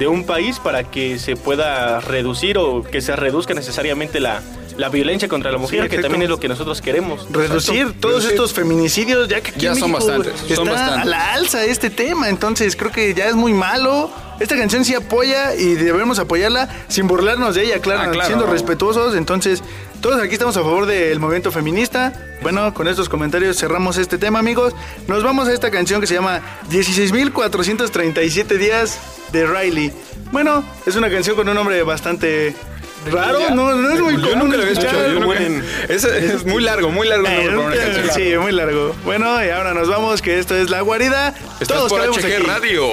de 0.00 0.08
un 0.08 0.24
país 0.24 0.58
para 0.58 0.84
que 0.84 1.18
se 1.18 1.36
pueda 1.36 2.00
reducir 2.00 2.56
o 2.56 2.82
que 2.82 3.02
se 3.02 3.14
reduzca 3.14 3.52
necesariamente 3.52 4.18
la, 4.18 4.40
la 4.76 4.88
violencia 4.88 5.28
contra 5.28 5.50
la 5.52 5.58
mujer, 5.58 5.88
que 5.88 5.98
también 5.98 6.22
es 6.22 6.28
lo 6.28 6.38
que 6.40 6.48
nosotros 6.48 6.80
queremos. 6.80 7.26
Reducir 7.30 7.76
Exacto. 7.82 8.00
todos 8.00 8.14
Reducir. 8.22 8.30
estos 8.32 8.52
feminicidios, 8.52 9.28
ya 9.28 9.40
que 9.40 9.50
aquí 9.50 9.60
Ya 9.60 9.70
en 9.72 9.76
son 9.76 9.92
bastantes, 9.92 10.32
está 10.42 10.54
son 10.56 10.68
bastantes. 10.68 11.02
a 11.02 11.04
la 11.04 11.32
alza 11.34 11.64
este 11.64 11.90
tema, 11.90 12.28
entonces 12.28 12.76
creo 12.76 12.90
que 12.92 13.12
ya 13.14 13.26
es 13.28 13.34
muy 13.34 13.52
malo. 13.52 14.10
Esta 14.40 14.56
canción 14.56 14.84
sí 14.86 14.94
apoya 14.94 15.54
y 15.54 15.74
debemos 15.74 16.18
apoyarla 16.18 16.68
sin 16.88 17.06
burlarnos 17.06 17.54
de 17.54 17.64
ella, 17.64 17.78
claro, 17.80 18.02
Ah, 18.06 18.10
claro. 18.10 18.26
siendo 18.26 18.46
respetuosos. 18.46 19.14
Entonces, 19.14 19.62
todos 20.00 20.18
aquí 20.22 20.32
estamos 20.32 20.56
a 20.56 20.60
favor 20.62 20.86
del 20.86 21.20
movimiento 21.20 21.52
feminista. 21.52 22.14
Bueno, 22.40 22.72
con 22.72 22.88
estos 22.88 23.10
comentarios 23.10 23.58
cerramos 23.58 23.98
este 23.98 24.16
tema, 24.16 24.38
amigos. 24.38 24.74
Nos 25.08 25.22
vamos 25.22 25.46
a 25.48 25.52
esta 25.52 25.70
canción 25.70 26.00
que 26.00 26.06
se 26.06 26.14
llama 26.14 26.40
16.437 26.70 28.56
días 28.56 28.98
de 29.32 29.46
Riley. 29.46 29.92
Bueno, 30.32 30.64
es 30.86 30.96
una 30.96 31.10
canción 31.10 31.36
con 31.36 31.46
un 31.48 31.54
nombre 31.54 31.82
bastante 31.82 32.54
raro, 33.10 33.50
no, 33.54 33.74
no 33.74 33.90
es 33.90 34.00
muy 34.00 34.14
Yo 34.16 34.20
común 34.22 34.38
nunca 34.40 34.56
lo 34.56 34.62
había 34.62 34.72
escuchado. 34.72 35.12
yo 35.12 35.20
nunca- 35.20 35.38
Es, 35.88 36.04
es 36.04 36.44
muy 36.46 36.62
largo, 36.62 36.90
muy 36.90 37.08
largo 37.08 37.26
Eh, 37.26 37.48
canción. 37.48 38.10
Sí, 38.14 38.36
muy 38.38 38.52
largo. 38.52 38.94
Bueno, 39.04 39.42
y 39.44 39.48
ahora 39.50 39.72
nos 39.74 39.88
vamos, 39.88 40.20
que 40.22 40.38
esto 40.38 40.54
es 40.56 40.70
La 40.70 40.80
Guarida. 40.82 41.34
Estás 41.60 41.68
Todos 41.68 41.90
por 41.92 42.00
HG 42.02 42.18
aquí. 42.36 42.46
Radio. 42.46 42.84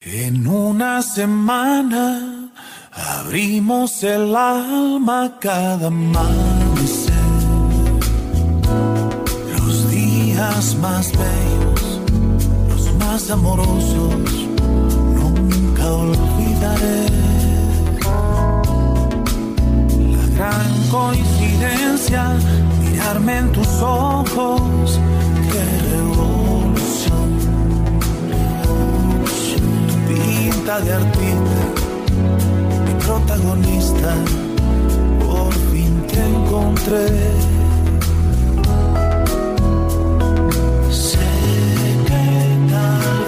En 0.00 0.46
una 0.46 1.00
semana 1.02 2.50
abrimos 2.92 4.02
el 4.02 4.36
alma 4.36 5.38
cada 5.40 5.86
amanecer. 5.88 7.14
Los 9.58 9.90
días 9.90 10.74
más 10.76 11.10
bellos, 11.12 12.00
los 12.68 12.94
más 12.96 13.30
amorosos, 13.30 14.14
nunca 15.14 15.86
olvidaré. 15.92 17.23
Gran 20.44 20.88
coincidencia, 20.90 22.36
mirarme 22.80 23.38
en 23.38 23.52
tus 23.52 23.68
ojos, 23.80 25.00
qué 25.50 25.62
revolución 25.90 27.28
pinta 30.08 30.80
de 30.80 30.92
artista, 30.92 31.60
mi 32.84 32.94
protagonista, 33.04 34.14
por 35.24 35.52
fin 35.70 35.92
te 36.10 36.20
encontré. 36.34 37.08
Sé 40.90 41.30
que 42.08 42.22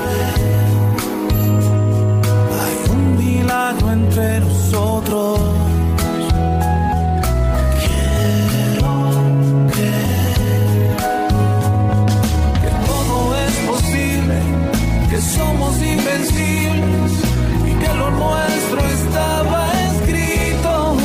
vez 0.04 0.38
hay 2.60 2.76
un 2.94 3.16
milagro 3.16 3.92
entre 3.92 4.40
nosotros. 4.40 5.65
y 16.18 17.72
que 17.78 17.94
lo 17.94 18.10
nuestro 18.10 18.80
estaba 18.86 19.70
escrito. 19.90 20.96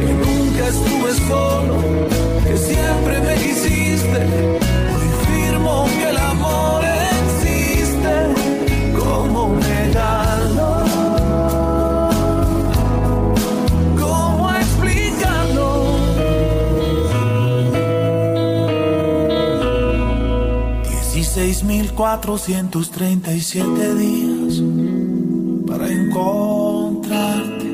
Que 0.00 0.12
nunca 0.12 0.68
estuve 0.68 1.14
solo, 1.28 1.76
que 2.46 2.56
siempre 2.56 3.20
me 3.20 3.34
quisiste. 3.36 4.18
Hoy 4.92 5.08
firmo 5.26 5.86
que 6.00 6.13
1437 21.14 23.94
días 23.94 24.60
para 25.66 25.88
encontrarte. 25.88 27.64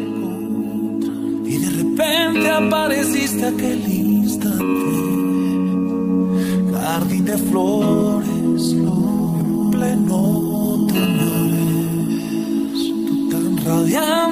Y 1.47 1.59
de 1.59 1.71
repente 1.71 2.49
apareciste 2.51 3.47
aquel 3.47 3.89
instante. 3.89 4.65
Jardín 6.73 7.25
de 7.25 7.39
flores, 7.39 8.75
lo 8.75 9.71
pleno 9.71 10.17
otoño 10.75 11.57
eres. 11.57 12.79
Tú 13.07 13.31
tan 13.31 13.57
radiante 13.65 14.30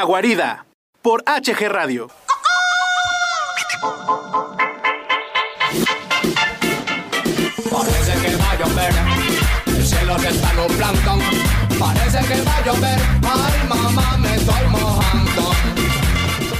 La 0.00 0.06
Guarida, 0.06 0.64
por 1.02 1.22
HG 1.24 1.68
Radio. 1.68 2.08
Parece 7.70 8.12
que 8.22 8.34
va 8.34 8.50
a 8.50 8.56
llover, 8.56 8.94
el 9.66 9.86
cielo 9.86 10.18
se 10.18 10.28
está 10.28 10.54
nublando. 10.54 11.18
Parece 11.78 12.18
que 12.26 12.40
va 12.40 12.56
a 12.56 12.64
llover, 12.64 12.98
ay 13.24 13.68
mamá 13.68 14.16
me 14.16 14.36
estoy 14.36 14.66
mojando. 14.70 15.50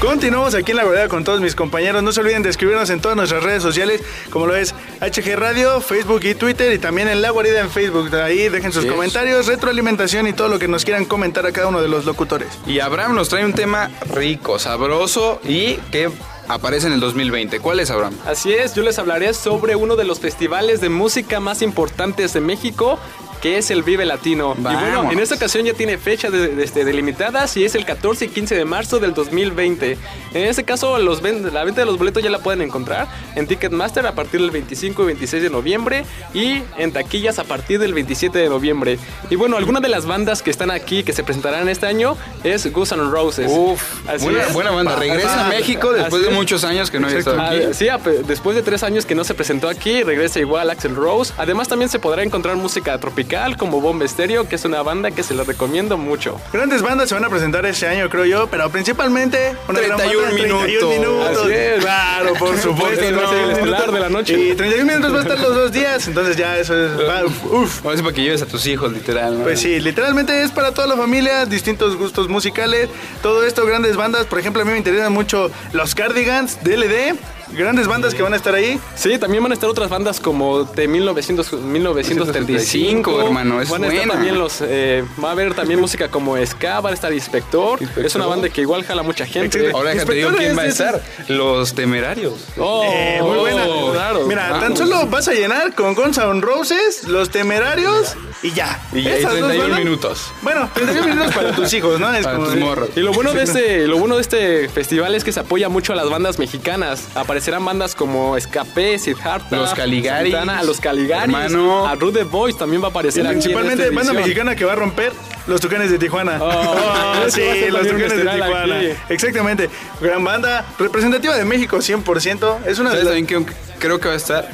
Continuamos 0.00 0.55
aquí 0.55 0.72
en 0.72 0.76
la 0.76 0.85
verdad 0.85 1.09
con 1.09 1.24
todos 1.24 1.40
mis 1.40 1.55
compañeros. 1.55 2.03
No 2.03 2.12
se 2.12 2.20
olviden 2.20 2.42
de 2.42 2.50
escribirnos 2.50 2.90
en 2.90 3.00
todas 3.00 3.16
nuestras 3.16 3.42
redes 3.42 3.62
sociales, 3.62 4.03
como 4.29 4.48
lo 4.48 4.55
es 4.55 4.74
HG 5.00 5.34
Radio, 5.36 5.80
Facebook 5.80 6.20
y 6.24 6.34
Twitter, 6.34 6.72
y 6.72 6.78
también 6.78 7.08
en 7.08 7.22
La 7.22 7.30
Guarida 7.30 7.60
en 7.60 7.70
Facebook. 7.70 8.14
Ahí 8.16 8.48
dejen 8.50 8.72
sus 8.72 8.84
Yes. 8.84 8.92
comentarios, 8.92 9.46
retroalimentación 9.46 10.26
y 10.26 10.32
todo 10.34 10.48
lo 10.48 10.58
que 10.58 10.68
nos 10.68 10.84
quieran 10.84 11.04
comentar 11.06 11.46
a 11.46 11.52
cada 11.52 11.68
uno 11.68 11.80
de 11.80 11.88
los 11.88 12.04
locutores. 12.04 12.48
Y 12.66 12.80
Abraham 12.80 13.14
nos 13.14 13.28
trae 13.30 13.44
un 13.44 13.54
tema 13.54 13.90
rico, 14.12 14.58
sabroso 14.58 15.40
y 15.42 15.76
que 15.90 16.10
aparece 16.48 16.88
en 16.88 16.92
el 16.92 17.00
2020. 17.00 17.60
¿Cuál 17.60 17.80
es, 17.80 17.90
Abraham? 17.90 18.14
Así 18.26 18.52
es, 18.52 18.74
yo 18.74 18.82
les 18.82 18.98
hablaré 18.98 19.32
sobre 19.32 19.74
uno 19.76 19.96
de 19.96 20.04
los 20.04 20.20
festivales 20.20 20.80
de 20.80 20.88
música 20.90 21.40
más 21.40 21.62
importantes 21.62 22.32
de 22.34 22.40
México, 22.40 22.98
que 23.40 23.59
es 23.59 23.70
el 23.70 23.83
Vive 23.83 24.05
Latino. 24.05 24.55
Y 24.59 24.62
bueno, 24.62 25.11
en 25.11 25.18
esta 25.18 25.35
ocasión 25.35 25.64
ya 25.64 25.72
tiene 25.72 25.96
fechas 25.98 26.31
de, 26.33 26.48
de- 26.55 26.62
este, 26.64 26.85
delimitadas 26.85 27.57
y 27.57 27.64
es 27.64 27.74
el 27.74 27.85
14 27.87 28.26
y 28.26 28.29
15 28.29 28.55
de 28.55 28.64
marzo 28.64 28.98
del 29.00 29.14
2020. 29.14 29.96
En 30.35 30.44
este 30.44 30.64
caso, 30.64 30.98
los 30.98 31.22
ven- 31.22 31.53
la 31.55 31.64
venta 31.64 31.81
de 31.81 31.87
los 31.87 31.96
boletos 31.98 32.22
ya 32.22 32.31
la 32.31 32.38
pueden 32.40 32.61
encontrar 32.61 33.09
en 33.37 33.46
Ticketmaster 33.46 34.07
a 34.07 34.12
partir 34.12 34.40
del 34.40 34.50
25 34.50 35.03
y 35.03 35.07
26 35.07 35.42
de 35.42 35.50
noviembre 35.50 36.05
y 36.35 36.62
en 36.76 36.92
taquillas 36.92 37.38
a 37.38 37.44
partir 37.44 37.79
del 37.81 37.94
27 37.94 38.38
de 38.38 38.48
noviembre. 38.48 38.98
Y 39.31 39.37
bueno, 39.37 39.57
algunas 39.57 39.81
de 39.83 39.88
las 39.88 40.05
bandas 40.07 40.42
que 40.42 40.50
están 40.50 40.70
aquí 40.70 41.03
que 41.03 41.12
se 41.12 41.24
presentarán 41.24 41.68
este 41.68 41.87
año 41.87 42.16
es 42.44 42.70
Guns 42.70 42.92
N' 42.92 43.11
Roses. 43.11 43.50
Uf, 43.50 44.07
Así 44.07 44.24
buena, 44.24 44.42
es. 44.42 44.53
buena 44.53 44.70
banda. 44.70 44.96
Regresa 44.96 45.44
a 45.44 45.48
Así- 45.48 45.57
México 45.57 45.92
después 45.92 46.22
de 46.22 46.31
muchos 46.31 46.62
años 46.64 46.90
que 46.90 47.00
no 47.00 47.07
había 47.07 47.20
estado 47.20 47.40
Ah, 47.40 47.50
aquí. 47.50 47.61
sí, 47.72 47.87
después 48.26 48.55
de 48.55 48.62
tres 48.62 48.83
años 48.83 49.07
que 49.07 49.14
no 49.14 49.24
se 49.24 49.33
presentó 49.35 49.68
aquí, 49.68 50.03
regresa 50.03 50.40
igual 50.40 50.68
Axel 50.68 50.94
Rose. 50.94 51.33
Además, 51.38 51.68
también 51.68 51.88
se 51.88 51.98
podrá 51.98 52.22
encontrar 52.22 52.57
música 52.57 52.98
tropical 52.98 53.30
como 53.57 53.81
Bomba 53.81 54.05
Estéreo, 54.05 54.49
que 54.49 54.57
es 54.57 54.64
una 54.64 54.83
banda 54.83 55.12
que 55.12 55.23
se 55.23 55.35
la 55.35 55.45
recomiendo 55.45 55.97
mucho. 55.97 56.40
Grandes 56.53 56.83
bandas 56.83 57.09
se 57.09 57.14
van 57.14 57.25
a 57.25 57.29
presentar 57.29 57.64
este 57.64 57.87
año, 57.87 58.09
creo 58.11 58.25
yo, 58.25 58.49
pero 58.49 58.69
principalmente 58.71 59.55
una 59.69 59.81
gran 59.81 59.99
31 59.99 60.23
banda, 60.23 60.38
31 60.40 60.66
minutos. 60.66 60.99
minutos. 60.99 61.45
Así 61.45 61.53
es. 61.53 61.85
Claro, 61.85 62.35
por 62.35 62.59
supuesto. 62.59 63.01
Este 63.01 63.12
va 63.12 63.25
a 63.25 63.29
ser 63.29 63.38
el 63.38 63.51
estelar 63.53 63.93
de 63.93 64.01
la 64.01 64.09
noche. 64.09 64.33
Y 64.33 64.55
31 64.55 64.85
minutos 64.85 65.14
va 65.14 65.19
a 65.19 65.23
estar 65.23 65.38
los 65.38 65.55
dos 65.55 65.73
días, 65.73 66.09
entonces 66.09 66.37
ya 66.37 66.59
eso 66.59 66.75
es. 66.75 66.90
va, 66.99 67.25
uf. 67.25 67.83
Sí 67.97 68.03
para 68.03 68.14
que 68.14 68.23
lleves 68.23 68.43
a 68.43 68.47
tus 68.47 68.66
hijos, 68.66 68.93
literal. 68.93 69.38
¿no? 69.38 69.45
Pues 69.45 69.61
sí, 69.61 69.79
literalmente 69.79 70.43
es 70.43 70.51
para 70.51 70.73
toda 70.73 70.88
la 70.88 70.97
familia, 70.97 71.47
distintos 71.47 71.97
gustos 71.97 72.29
musicales, 72.29 72.88
todo 73.23 73.45
esto, 73.47 73.64
grandes 73.64 73.97
bandas. 73.97 74.27
Por 74.27 74.40
ejemplo, 74.40 74.62
a 74.62 74.64
mí 74.64 74.73
me 74.73 74.79
interesan 74.79 75.12
mucho 75.12 75.53
los 75.73 75.95
Cardigans, 75.95 76.59
DLD, 76.64 77.16
grandes 77.52 77.86
bandas 77.86 78.14
que 78.14 78.22
van 78.22 78.32
a 78.32 78.36
estar 78.36 78.54
ahí. 78.54 78.78
Sí, 78.94 79.18
también 79.18 79.42
van 79.42 79.52
a 79.52 79.54
estar 79.54 79.68
otras 79.68 79.88
bandas 79.90 80.20
como 80.20 80.64
de 80.64 80.88
1900, 80.88 81.52
1975, 81.52 83.22
hermano, 83.22 83.60
es 83.60 83.68
Van 83.70 83.84
a 83.84 83.86
estar 83.88 83.98
buena. 83.98 84.12
también 84.14 84.38
los. 84.38 84.58
eh, 84.62 85.04
va 85.22 85.28
a 85.28 85.32
haber 85.32 85.54
también 85.54 85.80
música 85.80 86.08
como 86.08 86.36
Ska, 86.44 86.80
va 86.80 86.90
a 86.90 86.92
estar 86.92 87.12
Inspector. 87.12 87.78
Es 87.96 88.14
una 88.14 88.26
banda 88.26 88.48
que 88.48 88.60
igual 88.62 88.84
jala 88.84 89.02
mucha 89.02 89.26
gente. 89.26 89.70
Ahora 89.72 89.90
déjate 89.90 90.14
digo 90.14 90.30
quién 90.36 90.56
va 90.56 90.62
a 90.62 90.66
estar. 90.66 91.02
Los 91.28 91.74
temerarios. 91.74 92.34
Oh, 92.58 92.82
Eh, 92.84 93.18
muy 93.22 93.38
buena. 93.38 93.64
Claro. 93.92 94.26
Mira, 94.26 94.48
tan 94.50 94.60
vamos. 94.60 94.78
solo 94.78 95.06
vas 95.06 95.28
a 95.28 95.32
llenar 95.32 95.74
con 95.74 95.94
Guns 95.94 96.18
N' 96.18 96.40
Roses, 96.40 97.04
los 97.08 97.30
temerarios 97.30 98.14
y 98.42 98.52
ya. 98.52 98.80
Y 98.92 99.02
ya 99.02 99.12
dos 99.20 99.30
31 99.32 99.62
bandas- 99.64 99.78
minutos. 99.78 100.32
Bueno, 100.42 100.70
31 100.74 101.06
minutos 101.08 101.34
para 101.34 101.52
tus 101.54 101.72
hijos, 101.72 101.98
¿no? 102.00 102.12
Es 102.14 102.24
Para 102.24 102.36
como 102.36 102.48
tus 102.48 102.56
morros. 102.56 102.88
Y 102.96 103.00
lo 103.00 103.12
bueno 103.12 103.32
de 103.32 103.42
este, 103.42 103.86
lo 103.86 103.98
bueno 103.98 104.16
de 104.16 104.22
este 104.22 104.68
festival 104.68 105.14
es 105.14 105.24
que 105.24 105.32
se 105.32 105.40
apoya 105.40 105.68
mucho 105.68 105.92
a 105.92 105.96
las 105.96 106.08
bandas 106.08 106.38
mexicanas. 106.38 107.08
Aparecerán 107.40 107.64
bandas 107.64 107.94
como 107.94 108.37
Escape, 108.37 108.98
Siddhartha, 108.98 109.57
Los 109.57 109.72
Caligaris, 109.72 110.31
Santana, 110.31 110.62
los 110.62 110.79
Caligaris, 110.79 111.35
hermano. 111.35 111.87
a 111.87 111.94
Rude 111.94 112.24
Boys 112.24 112.55
también 112.59 112.83
va 112.83 112.88
a 112.88 112.90
aparecer 112.90 113.22
aquí 113.26 113.29
en 113.37 113.40
Principalmente 113.40 113.83
esta 113.85 113.94
banda 113.94 114.00
edición. 114.12 114.16
mexicana 114.22 114.57
que 114.57 114.64
va 114.66 114.72
a 114.72 114.76
romper 114.76 115.14
los 115.46 115.59
Tucanes 115.59 115.90
de 115.90 115.98
Tijuana. 115.98 116.38
Oh, 116.38 116.50
Ah, 116.76 117.24
sí, 117.31 117.40
los 117.70 117.81
Tucanes 117.88 118.14
de 118.14 118.31
Tijuana. 118.31 118.76
aquí. 118.76 118.88
Exactamente. 119.09 119.70
Gran 120.03 120.22
banda 120.22 120.66
representativa 120.79 121.35
de 121.35 121.46
México 121.46 121.79
100%. 121.79 122.66
Es 122.66 122.79
una 122.79 122.90
de 122.90 123.05
¿Sabes 123.05 123.31
las... 123.33 123.44
creo 123.79 123.98
que 123.98 124.09
va 124.09 124.14
a 124.14 124.16
estar? 124.18 124.46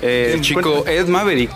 Eh, 0.00 0.30
el 0.34 0.42
chico 0.42 0.84
Ed 0.86 1.08
Maverick. 1.08 1.50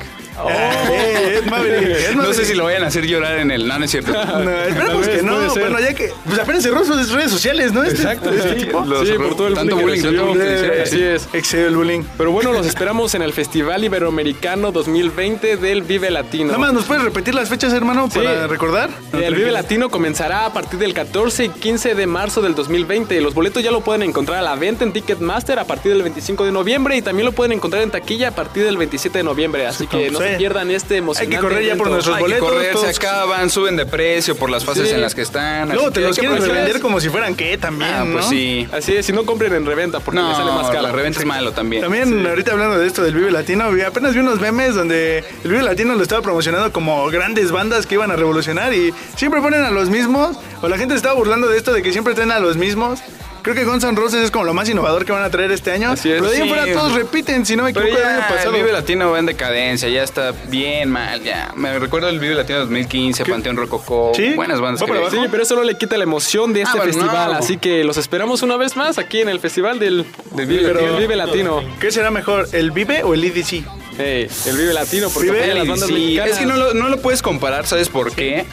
Eh, 0.50 1.38
Ed 1.42 1.50
Maverick, 1.50 1.88
Ed 2.10 2.14
No 2.14 2.32
sé 2.32 2.44
si 2.44 2.54
lo 2.54 2.64
vayan 2.64 2.84
a 2.84 2.86
hacer 2.88 3.06
llorar 3.06 3.38
en 3.38 3.50
el. 3.50 3.66
No, 3.66 3.78
no 3.78 3.84
es 3.84 3.90
cierto. 3.90 4.12
No, 4.36 4.50
esperemos 4.50 5.08
que 5.08 5.22
no. 5.22 5.36
Bueno, 5.54 5.80
ya 5.80 5.94
que 5.94 6.12
pues 6.24 6.38
apenas 6.38 6.62
cerró 6.62 6.84
sus 6.84 7.10
redes 7.12 7.30
sociales, 7.30 7.72
¿no? 7.72 7.82
Este, 7.82 7.96
Exacto, 8.02 8.30
este 8.30 8.58
sí, 8.60 8.66
tipo. 8.66 8.84
Los- 8.84 9.06
sí, 9.08 9.14
por 9.14 9.36
todo 9.36 9.48
el 9.48 9.54
tanto 9.54 9.76
bullying, 9.76 10.02
bullying, 10.02 10.02
que 10.02 10.16
tanto 10.18 10.26
bullying 10.26 10.72
que. 10.72 10.82
Así 10.82 11.02
es. 11.02 11.28
Excede 11.32 11.66
el 11.68 11.76
bullying. 11.76 12.02
Pero 12.18 12.32
bueno, 12.32 12.52
los 12.52 12.66
esperamos 12.66 13.14
en 13.14 13.22
el 13.22 13.32
Festival 13.32 13.82
Iberoamericano 13.84 14.72
2020 14.72 15.56
del 15.56 15.82
Vive 15.82 16.10
Latino. 16.10 16.46
Nada 16.48 16.58
más, 16.58 16.72
¿nos 16.72 16.84
puedes 16.84 17.02
repetir 17.02 17.34
las 17.34 17.48
fechas, 17.48 17.72
hermano, 17.72 18.08
Sí. 18.10 18.18
para 18.18 18.46
recordar? 18.46 18.90
El 19.12 19.34
Vive 19.34 19.50
Latino 19.52 19.88
comenzará 19.88 20.46
a 20.46 20.52
partir 20.52 20.78
del 20.78 20.94
14 20.94 21.44
y 21.46 21.48
15 21.48 21.94
de 21.94 22.06
marzo 22.06 22.42
del 22.42 22.54
2020. 22.54 23.20
Los 23.20 23.34
boletos 23.34 23.62
ya 23.62 23.70
lo 23.70 23.80
pueden 23.80 24.02
encontrar 24.02 24.38
a 24.38 24.42
la 24.42 24.54
venta 24.56 24.84
en 24.84 24.92
Ticketmaster 24.92 25.58
a 25.58 25.64
partir 25.64 25.92
del 25.92 26.02
25 26.02 26.44
de 26.44 26.52
noviembre 26.52 26.96
y 26.96 27.02
también 27.02 27.26
lo 27.26 27.32
pueden 27.32 27.52
encontrar 27.52 27.82
en 27.82 27.90
taquilla 27.90 28.28
a 28.28 28.32
partir 28.32 28.64
del 28.64 28.76
27 28.76 29.18
de 29.18 29.24
noviembre. 29.24 29.66
Así 29.66 29.86
que 29.86 30.10
no 30.10 30.18
correr. 30.26 30.32
se 30.34 30.38
pierdan 30.38 30.70
este 30.70 30.96
emocionante 30.96 31.36
Hay 31.36 31.40
que 31.42 31.48
correr 31.48 31.64
ya 31.66 31.76
por 31.76 31.90
nuestros 31.90 32.16
Hay 32.16 32.22
que 32.24 32.40
boletos. 32.40 32.50
correr, 32.50 32.76
se 32.78 32.86
acaban, 33.06 33.50
suben 33.50 33.76
de 33.76 33.86
precio 33.86 34.36
por 34.36 34.50
las 34.50 34.64
fases 34.64 34.88
Sí. 34.88 34.94
en 34.94 35.00
las 35.00 35.14
que 35.14 35.22
están. 35.22 35.68
Luego 35.68 35.84
así 35.86 35.92
te 35.94 36.00
que 36.00 36.06
los 36.08 36.16
que 36.16 36.26
quieren 36.26 36.42
revender 36.42 36.80
como 36.80 37.00
si 37.00 37.08
fueran 37.08 37.34
qué 37.34 37.56
también, 37.58 37.90
Ah, 37.92 38.04
pues 38.12 38.24
¿no? 38.24 38.30
sí. 38.30 38.68
Así 38.72 38.94
es, 38.96 39.06
si 39.06 39.12
no 39.12 39.24
compren 39.24 39.52
en 39.54 39.66
reventa 39.66 40.00
porque 40.00 40.20
No, 40.20 40.28
les 40.28 40.36
sale 40.36 40.50
más 40.52 40.66
caro. 40.68 40.82
la 40.82 40.92
reventa 40.92 41.20
es 41.20 41.26
malo 41.26 41.52
también. 41.52 41.82
También 41.82 42.26
ahorita 42.26 42.52
hablando 42.52 42.78
de 42.78 42.86
esto 42.86 43.02
del 43.02 43.14
Vive 43.14 43.30
Latino, 43.30 43.70
vi- 43.72 43.82
apenas 43.82 44.12
vi 44.14 44.20
unos 44.20 44.40
memes 44.40 44.74
donde 44.74 45.18
el 45.44 45.50
Vive 45.50 45.62
Latino 45.62 45.94
lo 45.94 46.02
estaba 46.02 46.22
promocionando 46.22 46.72
como 46.72 47.06
grandes 47.08 47.50
bandas 47.52 47.86
que 47.86 47.94
iban 47.94 48.10
a 48.10 48.16
revolucionar 48.16 48.72
y 48.74 48.92
siempre 49.16 49.40
ponen 49.40 49.62
a 49.64 49.70
los 49.70 49.88
mismos, 49.90 50.36
o 50.62 50.68
la 50.68 50.76
gente 50.78 50.94
se 50.94 50.98
estaba 50.98 51.14
burlando 51.14 51.48
de 51.48 51.56
esto 51.56 51.72
de 51.72 51.82
que 51.82 51.92
siempre 51.92 52.14
traen 52.14 52.32
a 52.32 52.38
los 52.38 52.56
mismos. 52.56 53.00
Creo 53.46 53.54
que 53.54 53.64
Guns 53.64 53.84
N' 53.84 53.94
Roses 53.96 54.24
es 54.24 54.32
como 54.32 54.44
lo 54.44 54.54
más 54.54 54.68
innovador 54.68 55.04
que 55.04 55.12
van 55.12 55.22
a 55.22 55.30
traer 55.30 55.52
este 55.52 55.70
año. 55.70 55.92
Así 55.92 56.10
es. 56.10 56.16
Pero 56.20 56.30
de 56.30 56.36
ahí 56.36 56.42
en 56.42 56.48
Sí. 56.48 56.54
fuera 56.54 56.72
todos 56.80 56.94
repiten, 56.94 57.46
si 57.46 57.54
no 57.54 57.62
me 57.62 57.72
Pero 57.72 57.86
equivoco, 57.86 58.02
el 58.04 58.12
año 58.16 58.26
pasado. 58.28 58.50
el 58.50 58.56
Vive 58.60 58.72
Latino 58.72 59.10
va 59.12 59.18
en 59.20 59.26
decadencia, 59.26 59.88
ya 59.88 60.02
está 60.02 60.32
bien 60.48 60.90
mal, 60.90 61.22
ya. 61.22 61.52
Me 61.54 61.78
recuerdo 61.78 62.08
el 62.08 62.18
Vive 62.18 62.34
Latino 62.34 62.58
2015, 62.58 63.24
Panteón 63.24 63.56
Rococó, 63.56 64.10
¿Sí? 64.16 64.34
buenas 64.34 64.60
bandas. 64.60 64.82
¿Va 64.82 64.86
que 64.86 64.92
para 64.94 65.08
vi. 65.08 65.16
Sí, 65.16 65.22
pero 65.30 65.44
eso 65.44 65.54
no 65.54 65.62
le 65.62 65.76
quita 65.78 65.96
la 65.96 66.02
emoción 66.02 66.52
de 66.52 66.62
este 66.62 66.72
Ah, 66.76 66.82
bueno, 66.82 66.92
festival, 66.92 67.32
no. 67.34 67.38
así 67.38 67.56
que 67.56 67.84
los 67.84 67.96
esperamos 67.98 68.42
una 68.42 68.56
vez 68.56 68.74
más 68.76 68.98
aquí 68.98 69.20
en 69.20 69.28
el 69.28 69.38
festival 69.38 69.78
del, 69.78 70.04
del 70.32 70.46
Vive, 70.46 70.62
Pero- 70.64 70.80
del 70.80 70.96
Vive 70.96 71.14
Latino. 71.14 71.62
¿Qué 71.78 71.92
será 71.92 72.10
mejor, 72.10 72.48
el 72.50 72.72
Vive 72.72 73.04
o 73.04 73.14
el 73.14 73.22
EDC? 73.22 73.62
El 73.96 74.56
Vive 74.56 74.72
Latino, 74.74 75.08
porque 75.08 75.30
Vive 75.30 75.54
las 75.54 75.68
bandas 75.68 75.86
sí, 75.88 75.94
mexicanas. 75.94 76.32
es 76.32 76.38
que 76.40 76.46
no 76.46 76.56
lo, 76.56 76.74
no 76.74 76.88
lo 76.88 76.98
puedes 77.00 77.22
comparar, 77.22 77.64
¿sabes 77.64 77.88
por 77.88 78.12
qué? 78.12 78.44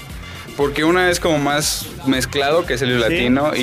Porque 0.58 0.84
una 0.84 1.10
es 1.10 1.20
como 1.20 1.40
más 1.40 1.88
mezclado, 2.06 2.66
que 2.66 2.76
es 2.76 2.82
el 2.82 2.94
Sí, 2.94 3.00
Latino, 3.00 3.52
sí. 3.56 3.62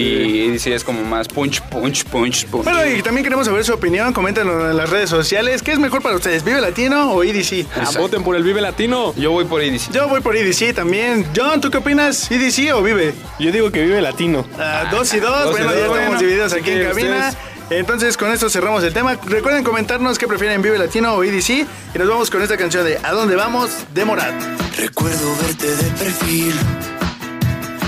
y 0.55 0.59
sí 0.59 0.73
es 0.73 0.83
como 0.83 1.03
más 1.03 1.29
punch, 1.29 1.61
punch, 1.63 2.05
punch, 2.05 2.47
punch. 2.47 2.65
Bueno, 2.65 2.85
y 2.87 3.01
también 3.03 3.23
queremos 3.23 3.47
saber 3.47 3.65
su 3.65 3.73
opinión, 3.73 4.13
coméntenlo 4.13 4.71
en 4.71 4.77
las 4.77 4.91
redes 4.91 5.09
sociales. 5.11 5.63
¿Qué 5.63 5.73
es 5.73 5.79
mejor 5.79 6.03
para 6.03 6.17
ustedes, 6.17 6.43
Vive 6.45 6.61
Latino 6.61 7.13
o 7.13 7.23
EDC? 7.23 7.67
Ah, 7.77 7.89
voten 7.99 8.25
por 8.25 8.35
el 8.35 8.43
Vive 8.43 8.61
Latino. 8.61 9.15
Yo 9.17 9.31
voy 9.31 9.45
por 9.45 9.63
EDC. 9.63 9.93
Yo 9.93 10.09
voy 10.09 10.21
por 10.21 10.37
EDC 10.37 10.75
también. 10.75 11.27
John, 11.37 11.61
¿tú 11.61 11.71
qué 11.71 11.79
opinas? 11.79 12.31
¿EDC 12.31 12.75
o 12.75 12.83
Vive? 12.83 13.15
Yo 13.39 13.53
digo 13.53 13.71
que 13.71 13.83
vive 13.83 14.01
latino. 14.03 14.45
Ah, 14.59 14.89
dos 14.91 15.15
y 15.15 15.21
dos, 15.21 15.45
dos 15.45 15.49
y 15.49 15.63
bueno, 15.63 15.67
dos, 15.67 15.75
ya 15.75 15.81
estamos 15.83 16.05
bueno. 16.07 16.21
divididos 16.21 16.53
aquí 16.53 16.71
en 16.71 16.89
cabina. 16.89 17.29
ustedes. 17.29 17.50
Entonces, 17.71 18.17
con 18.17 18.33
esto 18.33 18.51
cerramos 18.51 18.83
el 18.83 18.93
tema. 18.93 19.15
Recuerden 19.27 19.63
comentarnos 19.63 20.19
qué 20.19 20.27
prefieren, 20.27 20.61
Vive 20.61 20.77
Latino 20.77 21.15
o 21.15 21.23
EDC. 21.23 21.51
Y 21.95 21.99
nos 21.99 22.09
vamos 22.09 22.29
con 22.29 22.43
esta 22.43 22.57
canción 22.57 22.85
de 22.85 22.99
¿A 22.99 23.13
dónde 23.13 23.37
vamos? 23.37 23.71
de 23.95 24.05
Morat. 24.05 24.35
Recuerdo 24.77 25.37
verte 25.37 25.77
de 25.77 25.91
perfil. 25.93 26.53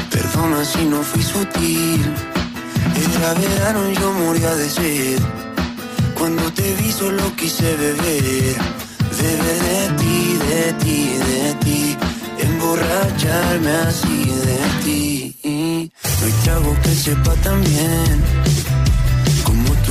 Perdona 0.08 0.64
si 0.64 0.84
no 0.84 1.02
fui 1.02 1.22
sutil. 1.22 2.00
Era 2.94 3.34
verano 3.34 3.90
y 3.90 3.94
yo 3.96 4.12
moría 4.12 4.54
de 4.54 4.70
sed. 4.70 5.20
Cuando 6.16 6.44
te 6.52 6.74
vi 6.76 6.92
solo 6.92 7.34
quise 7.34 7.74
beber. 7.74 8.54
Beber 9.18 9.58
de 9.68 9.96
ti, 9.98 10.38
de 10.48 10.72
ti, 10.74 11.18
de 11.18 11.54
ti. 11.64 11.96
Emborracharme 12.38 13.70
así 13.88 14.24
de 14.26 14.84
ti. 14.84 15.92
No 16.20 16.26
hay 16.26 16.32
trago 16.44 16.76
que 16.84 16.90
sepa 16.90 17.34
tan 17.42 17.60
bien 17.64 18.51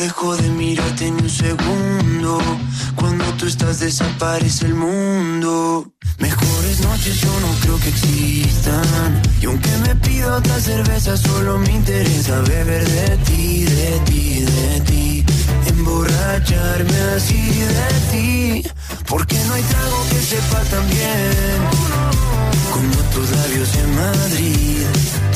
dejo 0.00 0.34
de 0.36 0.48
mirarte 0.50 1.10
ni 1.10 1.22
un 1.22 1.30
segundo. 1.30 2.38
Cuando 2.96 3.24
tú 3.38 3.46
estás 3.46 3.80
desaparece 3.80 4.66
el 4.66 4.74
mundo. 4.74 5.92
Mejores 6.18 6.80
noches 6.80 7.20
yo 7.20 7.32
no 7.44 7.50
creo 7.60 7.78
que 7.80 7.88
existan. 7.90 9.22
Y 9.42 9.46
aunque 9.46 9.70
me 9.84 9.94
pido 9.96 10.36
otra 10.36 10.58
cerveza, 10.60 11.16
solo 11.16 11.58
me 11.58 11.72
interesa 11.72 12.40
beber 12.40 12.88
de 12.88 13.16
ti, 13.28 13.64
de 13.64 14.00
ti, 14.06 14.40
de 14.40 14.80
ti. 14.80 15.24
Emborracharme 15.66 17.00
así 17.16 17.42
de 17.76 17.90
ti. 18.10 18.68
Porque 19.06 19.36
no 19.46 19.54
hay 19.54 19.62
trago 19.62 19.98
que 20.10 20.20
sepa 20.32 20.60
tan 20.72 20.88
bien 20.88 21.60
como 22.72 22.96
tus 23.12 23.30
labios 23.30 23.74
en 23.76 23.94
Madrid. 23.96 25.29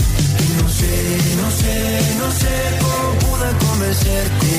Sé, 0.85 1.37
no 1.37 1.51
sé, 1.51 1.77
no 2.19 2.31
sé 2.31 2.55
cómo 2.81 3.19
pude 3.21 3.49
convencerte. 3.67 4.51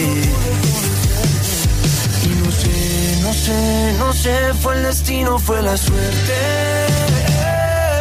Y 2.23 2.29
no 2.43 2.51
sé, 2.51 3.19
no 3.21 3.33
sé, 3.33 3.93
no 3.99 4.13
sé, 4.13 4.53
fue 4.61 4.75
el 4.75 4.83
destino, 4.83 5.38
fue 5.38 5.61
la 5.61 5.77
suerte. 5.77 6.33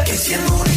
Que 0.06 0.16
siendo 0.16 0.54
un 0.54 0.73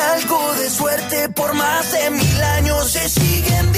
algo 0.00 0.54
de 0.54 0.70
suerte 0.70 1.28
por 1.30 1.54
más 1.54 1.92
de 1.92 2.10
mil 2.10 2.42
años 2.42 2.90
se 2.90 3.08
siguen 3.08 3.72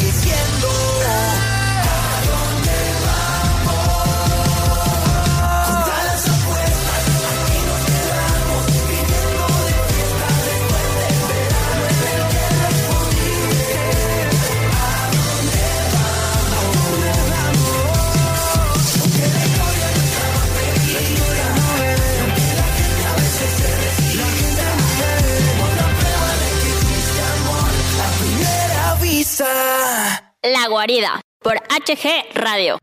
La 30.43 30.69
guarida 30.69 31.21
por 31.43 31.57
HG 31.57 32.33
Radio. 32.35 32.79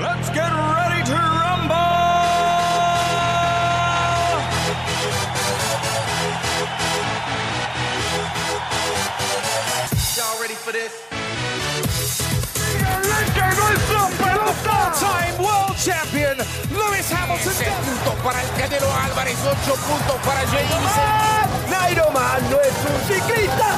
Let's 0.00 0.30
get 0.32 0.55
Hamilton. 17.12 17.52
Punto 17.84 18.14
para 18.24 18.42
el 18.42 18.50
Canelo 18.52 18.92
Álvarez, 19.04 19.36
8 19.44 19.74
puntos 19.74 20.16
para 20.24 20.40
James. 20.40 21.70
Nairo 21.70 22.10
Man 22.10 22.50
no 22.50 22.60
es 22.60 22.74
un 22.84 23.00
ciclista. 23.06 23.68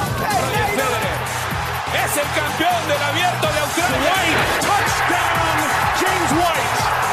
Es 1.93 2.17
el 2.17 2.27
campeón 2.33 2.87
del 2.87 3.01
abierto 3.01 3.47
de 3.47 3.59
Australia. 3.59 3.97
White, 3.99 4.37
touchdown, 4.61 5.57
James 5.99 6.31
White. 6.31 7.08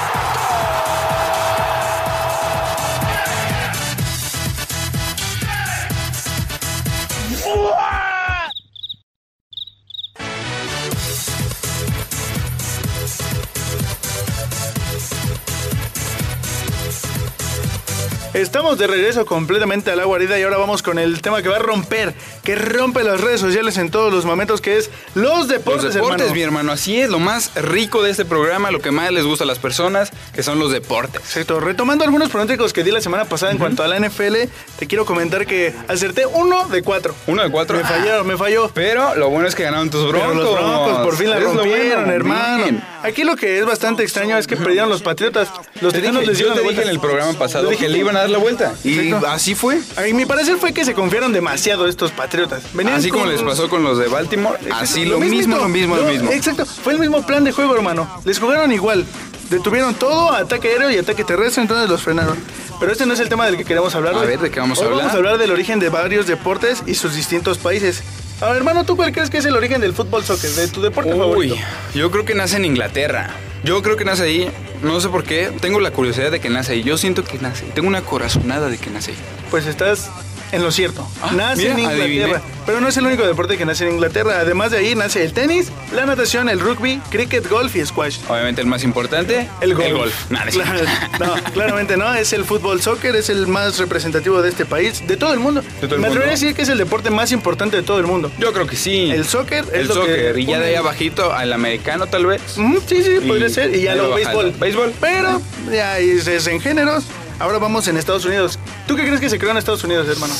Estamos 18.36 18.76
de 18.76 18.86
regreso 18.86 19.24
completamente 19.24 19.90
a 19.90 19.96
la 19.96 20.04
guarida 20.04 20.38
y 20.38 20.42
ahora 20.42 20.58
vamos 20.58 20.82
con 20.82 20.98
el 20.98 21.22
tema 21.22 21.40
que 21.42 21.48
va 21.48 21.56
a 21.56 21.58
romper, 21.58 22.12
que 22.44 22.54
rompe 22.54 23.02
las 23.02 23.18
redes 23.20 23.40
sociales 23.40 23.78
en 23.78 23.90
todos 23.90 24.12
los 24.12 24.26
momentos, 24.26 24.60
que 24.60 24.76
es 24.76 24.90
los 25.14 25.48
deportes, 25.48 25.84
Los 25.84 25.94
deportes, 25.94 26.20
hermano. 26.20 26.34
mi 26.34 26.42
hermano, 26.42 26.72
así 26.72 27.00
es, 27.00 27.08
lo 27.08 27.18
más 27.18 27.54
rico 27.54 28.02
de 28.02 28.10
este 28.10 28.26
programa, 28.26 28.70
lo 28.70 28.80
que 28.80 28.90
más 28.90 29.10
les 29.10 29.24
gusta 29.24 29.44
a 29.44 29.46
las 29.46 29.58
personas, 29.58 30.10
que 30.34 30.42
son 30.42 30.58
los 30.58 30.70
deportes. 30.70 31.22
Exacto. 31.22 31.60
Retomando 31.60 32.04
algunos 32.04 32.28
pronósticos 32.28 32.74
que 32.74 32.84
di 32.84 32.90
la 32.90 33.00
semana 33.00 33.24
pasada 33.24 33.52
en 33.52 33.58
cuanto 33.58 33.82
a 33.82 33.88
la 33.88 33.98
NFL, 33.98 34.34
te 34.78 34.86
quiero 34.86 35.06
comentar 35.06 35.46
que 35.46 35.72
acerté 35.88 36.26
uno 36.26 36.68
de 36.68 36.82
cuatro. 36.82 37.14
Uno 37.26 37.42
de 37.42 37.50
cuatro. 37.50 37.78
Me 37.78 37.84
falló, 37.84 38.22
me 38.24 38.36
falló. 38.36 38.70
Pero 38.74 39.14
lo 39.14 39.30
bueno 39.30 39.48
es 39.48 39.54
que 39.54 39.62
ganaron 39.62 39.88
tus 39.88 40.04
Pero 40.12 40.18
broncos. 40.18 40.36
los 40.44 40.52
broncos 40.54 40.98
por 40.98 41.16
fin 41.16 41.30
la 41.30 41.40
rompieron, 41.40 42.04
bueno, 42.04 42.12
hermano. 42.12 42.64
bien. 42.64 42.84
Aquí 43.02 43.24
lo 43.24 43.34
que 43.36 43.58
es 43.60 43.64
bastante 43.64 44.02
extraño 44.02 44.36
es 44.36 44.46
que 44.46 44.56
perdieron 44.56 44.90
los 44.90 45.00
Patriotas. 45.02 45.48
Los 45.80 45.92
Te 45.94 46.00
dije- 46.02 46.12
les 46.26 46.38
yo 46.38 46.52
te 46.52 46.60
dije 46.62 46.82
en 46.82 46.88
el 46.88 46.98
programa 47.00 47.32
pasado 47.38 47.70
que 47.70 47.88
le 47.88 47.98
iban 47.98 48.16
a 48.16 48.25
dar 48.26 48.30
la 48.30 48.38
vuelta. 48.38 48.74
Y 48.84 48.98
Exacto. 48.98 49.26
así 49.28 49.54
fue. 49.54 49.80
A 49.96 50.02
mi 50.14 50.26
parecer 50.26 50.56
fue 50.58 50.72
que 50.72 50.84
se 50.84 50.94
confiaron 50.94 51.32
demasiado 51.32 51.86
estos 51.86 52.12
Patriotas. 52.12 52.62
Venían 52.74 52.96
Así 52.96 53.10
como 53.10 53.26
les 53.26 53.42
pasó 53.42 53.68
con 53.68 53.82
los 53.82 53.98
de 53.98 54.08
Baltimore, 54.08 54.56
Exacto, 54.56 54.76
así 54.76 55.04
lo, 55.04 55.18
mismo, 55.18 55.56
lo 55.56 55.68
mismo, 55.68 55.96
lo 55.96 56.04
mismo. 56.04 56.30
Exacto, 56.30 56.66
fue 56.66 56.94
el 56.94 56.98
mismo 56.98 57.24
plan 57.24 57.44
de 57.44 57.52
juego, 57.52 57.74
hermano. 57.74 58.08
Les 58.24 58.38
jugaron 58.38 58.72
igual. 58.72 59.04
Detuvieron 59.50 59.94
todo, 59.94 60.32
ataque 60.32 60.68
aéreo 60.68 60.90
y 60.90 60.98
ataque 60.98 61.22
terrestre, 61.24 61.62
entonces 61.62 61.88
los 61.88 62.02
frenaron. 62.02 62.36
Pero 62.80 62.92
este 62.92 63.06
no 63.06 63.14
es 63.14 63.20
el 63.20 63.28
tema 63.28 63.46
del 63.46 63.56
que 63.56 63.64
queremos 63.64 63.94
hablar 63.94 64.14
A 64.14 64.18
ver, 64.18 64.38
¿de 64.40 64.50
qué 64.50 64.60
vamos 64.60 64.80
a 64.80 64.84
hablar? 64.84 64.98
Vamos 64.98 65.14
a 65.14 65.16
hablar 65.16 65.38
del 65.38 65.50
origen 65.50 65.78
de 65.78 65.88
varios 65.88 66.26
deportes 66.26 66.82
y 66.86 66.94
sus 66.94 67.14
distintos 67.14 67.58
países. 67.58 68.02
A 68.40 68.46
ver, 68.48 68.56
hermano, 68.58 68.84
¿tú 68.84 68.96
cuál 68.96 69.12
crees 69.12 69.30
que 69.30 69.38
es 69.38 69.44
el 69.46 69.56
origen 69.56 69.80
del 69.80 69.94
fútbol 69.94 70.22
soccer, 70.22 70.50
de 70.50 70.68
tu 70.68 70.82
deporte 70.82 71.12
Uy, 71.12 71.18
favorito? 71.18 71.56
yo 71.94 72.10
creo 72.10 72.24
que 72.26 72.34
nace 72.34 72.56
en 72.56 72.66
Inglaterra. 72.66 73.30
Yo 73.64 73.82
creo 73.82 73.96
que 73.96 74.04
nace 74.04 74.24
ahí. 74.24 74.50
No 74.82 75.00
sé 75.00 75.08
por 75.08 75.24
qué. 75.24 75.50
Tengo 75.60 75.80
la 75.80 75.90
curiosidad 75.90 76.30
de 76.30 76.38
que 76.38 76.50
nace 76.50 76.72
ahí. 76.72 76.82
Yo 76.82 76.98
siento 76.98 77.24
que 77.24 77.38
nace 77.38 77.64
ahí. 77.64 77.70
Tengo 77.74 77.88
una 77.88 78.02
corazonada 78.02 78.68
de 78.68 78.76
que 78.76 78.90
nace 78.90 79.12
ahí. 79.12 79.16
Pues 79.50 79.66
estás 79.66 80.10
en 80.56 80.62
lo 80.62 80.72
cierto. 80.72 81.06
nace 81.34 81.62
mira, 81.62 81.72
en 81.72 81.78
Inglaterra. 81.78 82.04
adiviné. 82.38 82.56
Pero 82.66 82.80
no 82.80 82.88
es 82.88 82.96
el 82.96 83.06
único 83.06 83.24
deporte 83.24 83.56
que 83.56 83.64
nace 83.64 83.86
en 83.86 83.92
Inglaterra. 83.94 84.40
Además 84.40 84.72
de 84.72 84.78
ahí 84.78 84.94
nace 84.96 85.22
el 85.22 85.32
tenis, 85.32 85.70
la 85.94 86.04
natación, 86.04 86.48
el 86.48 86.58
rugby, 86.58 87.00
cricket, 87.10 87.48
golf 87.48 87.76
y 87.76 87.86
squash. 87.86 88.18
Obviamente 88.28 88.60
el 88.60 88.66
más 88.66 88.82
importante, 88.82 89.48
El 89.60 89.74
golf. 89.74 90.12
Es 90.12 90.26
Claro, 90.28 90.50
cierto. 90.50 91.24
no, 91.24 91.34
claramente 91.52 91.96
no. 91.96 92.12
Es 92.14 92.32
el 92.32 92.44
fútbol 92.44 92.82
soccer, 92.82 93.14
es 93.14 93.28
el 93.30 93.46
más 93.46 93.78
representativo 93.78 94.42
de 94.42 94.48
este 94.48 94.64
país, 94.66 95.06
de 95.06 95.16
todo 95.16 95.32
el 95.32 95.38
mundo. 95.38 95.62
De 95.80 95.86
todo 95.86 95.94
el 95.94 96.00
Me 96.00 96.08
atrevería 96.08 96.32
a 96.32 96.34
decir 96.36 96.54
que 96.54 96.62
es 96.62 96.68
el 96.68 96.78
deporte 96.78 97.10
más 97.10 97.30
importante 97.30 97.76
de 97.76 97.82
todo 97.84 98.00
el 98.00 98.06
mundo. 98.06 98.32
Yo 98.38 98.52
creo 98.52 98.66
que 98.66 98.74
sí. 98.76 99.10
El 99.12 99.24
soccer 99.26 99.64
es 99.72 99.80
el 99.82 99.86
lo 99.88 99.94
que 99.94 100.00
soccer. 100.00 100.38
Y 100.38 100.46
ya 100.46 100.58
de 100.58 100.66
ahí 100.70 100.74
abajito 100.74 101.32
al 101.32 101.52
americano 101.52 102.06
tal 102.08 102.26
vez. 102.26 102.42
Sí, 102.54 103.02
sí, 103.04 103.18
Y 103.22 103.28
podría 103.28 103.48
ser. 103.48 103.74
Y 103.76 103.82
ya 103.82 103.94
lo 103.94 104.12
béisbol. 104.14 104.52
Béisbol. 104.58 104.92
Pero 105.00 105.40
ya 105.72 105.98
es, 106.00 106.26
es 106.26 106.46
en 106.48 106.60
géneros. 106.60 107.04
Ahora 107.38 107.58
vamos 107.58 107.86
en 107.88 107.98
Estados 107.98 108.24
Unidos. 108.24 108.58
¿Tú 108.86 108.96
qué 108.96 109.02
crees 109.02 109.20
que 109.20 109.28
se 109.28 109.38
creó 109.38 109.50
en 109.50 109.58
Estados 109.58 109.84
Unidos, 109.84 110.08
hermano? 110.08 110.32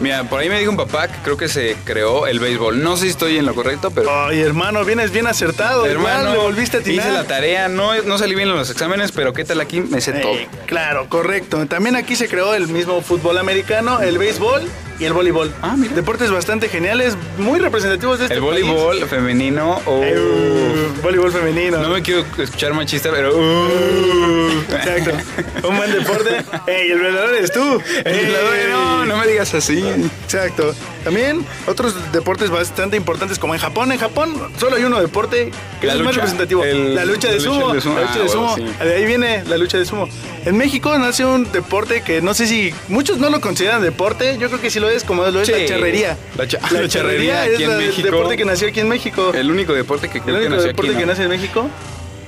Mira, 0.00 0.24
por 0.24 0.40
ahí 0.40 0.50
me 0.50 0.58
dijo 0.58 0.70
un 0.70 0.76
papá 0.76 1.08
que 1.08 1.16
creo 1.22 1.36
que 1.38 1.48
se 1.48 1.74
creó 1.84 2.26
el 2.26 2.38
béisbol. 2.38 2.82
No 2.82 2.96
sé 2.98 3.04
si 3.04 3.10
estoy 3.10 3.38
en 3.38 3.46
lo 3.46 3.54
correcto, 3.54 3.90
pero... 3.90 4.10
Ay, 4.26 4.40
hermano, 4.40 4.84
vienes 4.84 5.10
bien 5.10 5.26
acertado. 5.26 5.86
Hermano, 5.86 6.32
le 6.32 6.38
volviste 6.38 6.76
a 6.76 6.80
atinar. 6.80 7.06
hice 7.06 7.14
la 7.14 7.24
tarea, 7.24 7.68
no, 7.68 7.94
no 8.02 8.18
salí 8.18 8.34
bien 8.34 8.48
en 8.50 8.56
los 8.56 8.68
exámenes, 8.68 9.10
pero 9.12 9.32
qué 9.32 9.44
tal 9.44 9.60
aquí, 9.60 9.80
me 9.80 10.02
sé 10.02 10.10
Eh, 10.10 10.20
todo. 10.20 10.66
Claro, 10.66 11.08
correcto. 11.08 11.64
También 11.66 11.96
aquí 11.96 12.14
se 12.14 12.28
creó 12.28 12.54
el 12.54 12.68
mismo 12.68 13.00
fútbol 13.00 13.38
americano, 13.38 14.00
el 14.02 14.18
béisbol 14.18 14.62
y 14.98 15.04
el 15.04 15.12
voleibol. 15.12 15.52
Ah, 15.62 15.74
mira. 15.76 15.94
Deportes 15.94 16.30
bastante 16.30 16.68
geniales, 16.68 17.16
muy 17.38 17.58
representativos 17.60 18.18
de 18.18 18.24
este 18.26 18.34
El 18.36 18.40
país. 18.40 18.64
voleibol 18.64 19.04
femenino, 19.08 19.80
oh, 19.86 20.00
Eh, 20.02 20.88
voleibol 21.02 21.32
femenino. 21.32 21.78
no 21.78 21.88
me 21.90 22.02
quiero 22.02 22.24
escuchar 22.38 22.72
machista, 22.74 23.10
pero... 23.10 23.36
uh. 23.36 24.48
Exacto. 24.72 25.68
Un 25.68 25.76
buen 25.76 25.92
deporte. 25.92 26.44
Ey, 26.66 26.90
el 26.90 27.00
velador 27.00 27.34
eres 27.34 27.52
tú. 27.52 27.80
El 28.04 28.26
velador, 28.26 28.54
Ey. 28.56 28.66
no, 28.70 29.04
no 29.04 29.16
me 29.16 29.26
digas 29.26 29.52
así. 29.54 29.84
Exacto. 30.24 30.74
También 31.04 31.44
otros 31.66 31.94
deportes 32.12 32.50
bastante 32.50 32.96
importantes 32.96 33.38
como 33.38 33.54
en 33.54 33.60
Japón. 33.60 33.92
En 33.92 33.98
Japón 33.98 34.34
solo 34.58 34.76
hay 34.76 34.84
uno 34.84 35.00
deporte 35.00 35.50
que 35.80 35.86
La 35.86 35.92
es 35.92 35.98
el 35.98 36.04
más 36.04 36.14
lucha. 36.14 36.26
representativo. 36.26 36.64
El- 36.64 36.94
la 36.94 37.04
lucha 37.04 37.28
de 37.30 37.38
la 37.38 37.44
lucha 37.44 37.60
sumo. 37.60 37.74
de 37.74 37.80
sumo. 37.80 37.94
La 37.96 38.00
lucha 38.02 38.12
Ah, 38.14 38.18
de 38.18 38.24
bueno, 38.24 38.56
sumo. 38.56 38.56
sí. 38.56 38.84
De 38.84 38.94
ahí 38.94 39.04
viene 39.06 39.44
la 39.46 39.56
lucha 39.58 39.78
de 39.78 39.84
sumo. 39.84 40.08
En 40.44 40.56
México 40.56 40.96
nace 40.98 41.24
un 41.24 41.50
deporte 41.52 42.02
que 42.02 42.20
no 42.22 42.34
sé 42.34 42.46
si 42.46 42.72
muchos 42.88 43.18
no 43.18 43.30
lo 43.30 43.40
consideran 43.40 43.82
deporte. 43.82 44.36
Yo 44.38 44.48
creo 44.48 44.60
que 44.60 44.70
sí 44.70 44.80
lo 44.80 44.88
es, 44.88 45.04
como 45.04 45.22
lo 45.22 45.40
es 45.40 45.48
la 45.48 45.66
charrería. 45.66 46.16
La 46.36 46.46
cha- 46.48 46.58
la 46.70 46.88
charrería 46.88 47.42
aquí 47.42 47.54
es 47.54 47.60
en 47.60 47.68
la- 47.68 47.84
el 47.84 48.02
deporte 48.02 48.36
que 48.36 48.44
nació 48.44 48.68
aquí 48.68 48.80
en 48.80 48.88
México. 48.88 49.32
El 49.34 49.50
único 49.50 49.72
deporte 49.74 50.08
que 50.08 50.18
El 50.18 50.24
creo 50.24 50.36
que 50.36 50.40
único 50.42 50.56
nació 50.56 50.68
deporte 50.68 50.90
aquí, 50.92 50.98
que 51.00 51.06
¿no? 51.06 51.12
nace 51.12 51.22
en 51.24 51.28
México. 51.28 51.68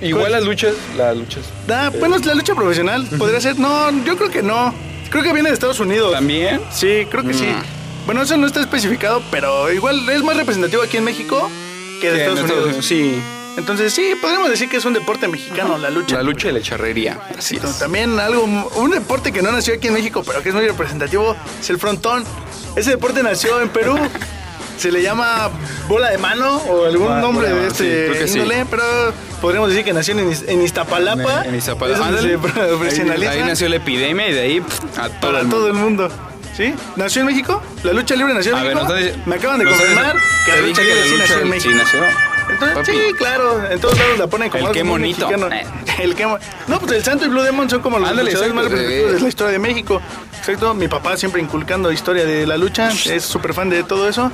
Igual 0.03 0.33
las 0.33 0.45
luchas, 0.45 0.75
las 0.99 1.17
luchas. 1.17 1.45
Ah, 1.71 1.91
bueno, 1.99 2.19
la 2.19 2.35
lucha 2.35 2.55
profesional 2.55 3.07
podría 3.19 3.41
ser. 3.41 3.59
No, 3.59 3.91
yo 4.05 4.17
creo 4.19 4.31
que 4.31 4.43
no. 4.43 4.75
Creo 5.09 5.23
que 5.23 5.33
viene 5.33 5.49
de 5.49 5.55
Estados 5.55 5.81
Unidos. 5.81 6.13
¿También? 6.13 6.61
Sí, 6.71 7.07
creo 7.11 7.25
que 7.25 7.33
sí. 7.33 7.47
Bueno, 8.07 8.23
eso 8.23 8.37
no 8.37 8.47
está 8.47 8.61
especificado, 8.61 9.23
pero 9.31 9.71
igual 9.73 10.09
es 10.09 10.23
más 10.23 10.37
representativo 10.37 10.83
aquí 10.83 10.97
en 10.97 11.05
México 11.05 11.51
que 12.01 12.11
de 12.13 12.25
en 12.25 12.31
Estados, 12.39 12.65
Unidos. 12.67 12.87
Sí. 12.87 13.21
Entonces, 13.57 13.93
sí, 13.95 14.15
podríamos 14.21 14.51
decir 14.51 14.69
que 14.69 14.77
es 14.77 14.85
un 14.85 14.93
deporte 14.93 15.27
mexicano, 15.29 15.79
la 15.79 15.89
lucha. 15.91 16.17
La 16.17 16.23
lucha 16.23 16.51
y 16.51 16.53
la 16.53 16.61
charrería, 16.61 17.19
así 17.39 17.57
es. 17.57 17.79
También 17.79 18.19
algo, 18.21 18.45
un 18.45 18.91
deporte 18.91 19.33
que 19.33 19.41
no 19.43 19.51
nació 19.51 19.75
aquí 19.75 19.89
en 19.89 19.95
México, 19.95 20.23
pero 20.27 20.43
que 20.43 20.51
es 20.51 20.55
muy 20.55 20.67
representativo, 20.67 21.35
es 21.59 21.71
el 21.71 21.79
frontón. 21.79 22.23
Ese 22.77 22.91
deporte 22.91 23.23
nació 23.23 23.61
en 23.61 23.71
Perú. 23.71 23.97
Se 24.77 24.93
le 24.93 25.01
llama 25.01 25.49
bola 25.89 26.11
de 26.11 26.19
mano 26.19 26.59
o 26.59 26.85
algún 26.85 27.07
Bola- 27.09 27.21
nombre 27.23 27.49
de 27.49 27.55
de 27.63 27.71
sí, 27.71 27.87
este 27.89 28.29
sí. 28.29 28.39
índole, 28.41 28.67
pero 28.71 28.83
podríamos 29.41 29.71
decir 29.71 29.87
que 29.87 29.95
nació 29.95 30.19
en, 30.19 30.31
en 30.47 30.63
Iztapalapa. 30.63 31.47
En 31.47 31.55
Iztapalapa. 31.55 32.09
Ándale. 32.09 32.37
profesionaliza 32.37 33.31
Ahí, 33.33 33.39
ahí 33.41 33.45
nació 33.49 33.71
la 33.71 33.77
epidemia 33.77 34.29
y 34.29 34.33
de 34.35 34.41
ahí 34.43 34.61
pff, 34.61 34.99
a 34.99 35.09
todo 35.09 35.21
para 35.23 35.39
el 35.41 35.45
mundo. 35.47 35.57
todo 35.57 35.67
el 35.69 35.73
mundo. 35.73 36.11
¿Sí? 36.57 36.75
¿Nació 36.97 37.21
en 37.21 37.27
México? 37.27 37.63
¿La 37.83 37.93
lucha 37.93 38.17
libre 38.17 38.33
nació 38.35 38.53
en 38.53 38.59
A 38.59 38.63
ver, 38.63 38.75
México? 38.75 38.93
entonces- 38.95 39.27
Me 39.27 39.35
acaban 39.37 39.59
de 39.59 39.65
confirmar 39.67 40.17
que 40.47 40.53
la 40.53 40.61
lucha 40.67 40.83
libre 40.83 41.03
que 41.03 41.09
sí 41.09 41.15
nació 41.19 41.39
en 41.41 41.49
México. 41.51 41.71
sí 41.73 41.77
nació. 41.79 42.01
Entonces, 42.49 42.77
Papi. 42.79 42.93
sí, 42.93 43.15
claro, 43.19 43.71
en 43.71 43.81
todos 43.81 43.99
lados 43.99 44.19
la 44.19 44.27
ponen 44.29 44.49
como 44.51 44.69
El 44.69 44.73
qué 44.73 44.85
mexicano. 44.85 45.49
Eh. 45.53 45.67
El 46.01 46.15
qué 46.15 46.27
mo- 46.27 46.39
No, 46.69 46.79
pues 46.79 46.93
el 46.93 47.03
Santo 47.05 47.25
y 47.25 47.29
Blue 47.29 47.43
Demon 47.43 47.69
son 47.69 47.81
como 47.83 47.99
los 47.99 48.09
Ándale, 48.09 48.31
luchadores 48.31 48.55
más 48.55 48.65
representativos 48.65 49.13
de 49.15 49.21
la 49.21 49.29
historia 49.29 49.53
de 49.53 49.59
México. 49.59 50.01
Exacto, 50.39 50.73
mi 50.75 50.87
papá 50.87 51.17
siempre 51.17 51.43
inculcando 51.43 51.91
historia 51.91 52.25
de 52.25 52.47
la 52.47 52.57
lucha, 52.57 52.89
es 52.91 53.25
súper 53.25 53.53
fan 53.53 53.69
de 53.69 53.83
todo 53.83 54.09
eso. 54.09 54.31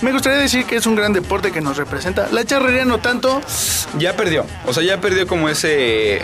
Me 0.00 0.10
gustaría 0.12 0.38
decir 0.38 0.64
que 0.64 0.76
es 0.76 0.86
un 0.86 0.96
gran 0.96 1.12
deporte 1.12 1.52
que 1.52 1.60
nos 1.60 1.76
representa. 1.76 2.28
La 2.32 2.44
charrería 2.46 2.86
no 2.86 2.98
tanto. 2.98 3.42
Ya 3.98 4.16
perdió. 4.16 4.46
O 4.66 4.72
sea, 4.72 4.82
ya 4.82 4.98
perdió 4.98 5.26
como 5.26 5.50
ese. 5.50 6.22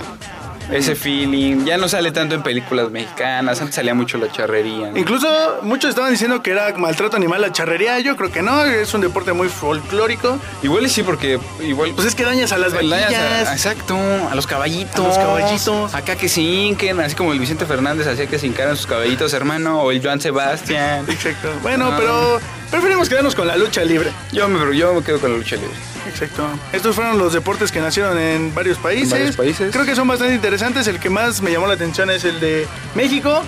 Ese 0.70 0.94
feeling. 0.96 1.64
Ya 1.64 1.76
no 1.78 1.88
sale 1.88 2.10
tanto 2.10 2.34
en 2.34 2.42
películas 2.42 2.90
mexicanas. 2.90 3.60
Antes 3.60 3.76
salía 3.76 3.94
mucho 3.94 4.18
la 4.18 4.30
charrería. 4.30 4.90
¿no? 4.90 4.96
Incluso 4.98 5.28
muchos 5.62 5.90
estaban 5.90 6.10
diciendo 6.10 6.42
que 6.42 6.50
era 6.50 6.72
maltrato 6.76 7.16
animal 7.16 7.40
la 7.40 7.52
charrería. 7.52 7.98
Yo 8.00 8.16
creo 8.16 8.30
que 8.32 8.42
no, 8.42 8.64
es 8.64 8.92
un 8.94 9.00
deporte 9.00 9.32
muy 9.32 9.48
folclórico. 9.48 10.38
Igual 10.62 10.88
sí, 10.90 11.02
porque 11.02 11.38
igual. 11.62 11.92
Pues 11.94 12.06
es 12.08 12.14
que 12.14 12.24
dañas 12.24 12.52
a 12.52 12.58
las 12.58 12.72
a- 12.72 12.76
vaquillas. 12.76 13.52
exacto, 13.52 13.96
a 14.30 14.34
los 14.34 14.46
caballitos. 14.46 14.98
A 15.04 15.08
los 15.08 15.18
caballitos. 15.18 15.94
Acá 15.94 16.16
que 16.16 16.28
se 16.28 16.40
hinquen, 16.40 17.00
así 17.00 17.14
como 17.14 17.32
el 17.32 17.38
Vicente 17.38 17.66
Fernández 17.66 18.06
hacía 18.06 18.26
que 18.26 18.38
se 18.38 18.46
hincaran 18.46 18.76
sus 18.76 18.86
caballitos, 18.86 19.32
hermano. 19.34 19.82
O 19.82 19.90
el 19.92 20.02
Joan 20.02 20.20
Sebastián. 20.20 21.04
Exacto. 21.08 21.48
Bueno, 21.62 21.92
pero 21.96 22.40
preferimos 22.70 23.08
quedarnos 23.08 23.34
con 23.34 23.46
la 23.46 23.56
lucha 23.56 23.84
libre. 23.84 24.12
Yo 24.32 24.48
me, 24.48 24.76
yo 24.76 24.94
me 24.94 25.02
quedo 25.02 25.20
con 25.20 25.32
la 25.32 25.38
lucha 25.38 25.56
libre. 25.56 25.74
Exacto. 26.08 26.48
Estos 26.72 26.94
fueron 26.94 27.18
los 27.18 27.32
deportes 27.32 27.72
que 27.72 27.80
nacieron 27.80 28.18
en 28.18 28.54
varios 28.54 28.78
países. 28.78 29.12
En 29.12 29.18
varios 29.18 29.36
países. 29.36 29.72
Creo 29.72 29.84
que 29.84 29.94
son 29.94 30.08
bastante 30.08 30.34
interesantes. 30.34 30.86
El 30.86 31.00
que 31.00 31.10
más 31.10 31.42
me 31.42 31.50
llamó 31.50 31.66
la 31.66 31.74
atención 31.74 32.10
es 32.10 32.24
el 32.24 32.38
de 32.40 32.66
México, 32.94 33.42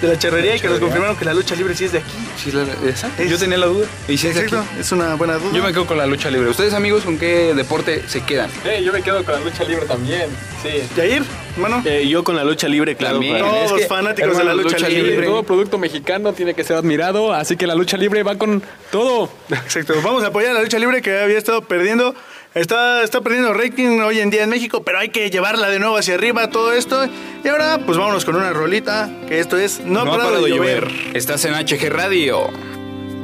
de 0.00 0.08
la 0.08 0.18
charrería, 0.18 0.56
y 0.56 0.60
que 0.60 0.68
nos 0.68 0.78
confirmaron 0.80 1.16
que 1.16 1.24
la 1.24 1.34
lucha 1.34 1.54
libre 1.54 1.74
sí 1.74 1.84
es 1.84 1.92
de 1.92 1.98
aquí. 1.98 2.10
Sí, 2.42 2.52
la- 2.52 2.62
exacto. 2.88 3.22
Es- 3.22 3.30
Yo 3.30 3.38
tenía 3.38 3.58
la 3.58 3.66
duda. 3.66 3.86
Y 4.08 4.14
es 4.14 4.22
de 4.22 4.30
aquí. 4.30 4.38
Exacto. 4.40 4.64
Es 4.78 4.92
una 4.92 5.14
buena 5.14 5.34
duda. 5.34 5.52
Yo 5.54 5.62
me 5.62 5.72
quedo 5.72 5.86
con 5.86 5.96
la 5.98 6.06
lucha 6.06 6.30
libre. 6.30 6.48
¿Ustedes, 6.50 6.74
amigos, 6.74 7.04
con 7.04 7.18
qué 7.18 7.54
deporte 7.54 8.02
se 8.08 8.22
quedan? 8.24 8.50
Eh, 8.64 8.82
yo 8.84 8.92
me 8.92 9.02
quedo 9.02 9.24
con 9.24 9.34
la 9.34 9.40
lucha 9.40 9.64
libre 9.64 9.86
también. 9.86 10.28
Sí. 10.62 10.70
Yair, 10.96 11.22
hermano. 11.56 11.82
Eh, 11.84 12.06
yo 12.08 12.24
con 12.24 12.36
la 12.36 12.44
lucha 12.44 12.68
libre, 12.68 12.96
claro. 12.96 13.14
También. 13.16 13.38
Todos 13.38 13.72
es 13.72 13.80
que, 13.82 13.86
fanáticos 13.86 14.36
de 14.38 14.44
la 14.44 14.54
lucha, 14.54 14.76
lucha 14.76 14.88
libre. 14.88 15.10
libre. 15.12 15.26
Todo 15.26 15.42
producto 15.42 15.78
mexicano 15.78 16.32
tiene 16.32 16.54
que 16.54 16.64
ser 16.64 16.76
admirado, 16.76 17.32
así 17.32 17.56
que 17.56 17.66
la 17.66 17.74
lucha 17.74 17.96
libre 17.96 18.22
va 18.22 18.36
con 18.36 18.62
todo. 18.90 19.30
Exacto. 19.50 19.94
Vamos 20.02 20.24
a 20.24 20.28
apoyar 20.28 20.52
a 20.52 20.54
la 20.54 20.62
lucha 20.62 20.78
libre 20.78 21.02
que 21.02 21.18
había 21.20 21.38
estado 21.38 21.62
perdiendo. 21.62 22.14
Está, 22.54 23.02
está 23.02 23.20
perdiendo 23.20 23.52
rating 23.52 23.98
hoy 23.98 24.20
en 24.20 24.30
día 24.30 24.44
en 24.44 24.50
México, 24.50 24.84
pero 24.84 25.00
hay 25.00 25.08
que 25.08 25.28
llevarla 25.28 25.68
de 25.70 25.80
nuevo 25.80 25.96
hacia 25.96 26.14
arriba 26.14 26.50
todo 26.50 26.72
esto. 26.72 27.04
Y 27.42 27.48
ahora, 27.48 27.80
pues 27.84 27.98
vámonos 27.98 28.24
con 28.24 28.36
una 28.36 28.52
rolita, 28.52 29.10
que 29.26 29.40
esto 29.40 29.58
es 29.58 29.80
No, 29.80 30.04
No 30.04 30.12
ha 30.14 30.18
parado 30.18 30.44
de 30.44 30.50
llover. 30.50 30.88
Estás 31.14 31.44
en 31.46 31.54
HG 31.54 31.88
Radio. 31.90 32.50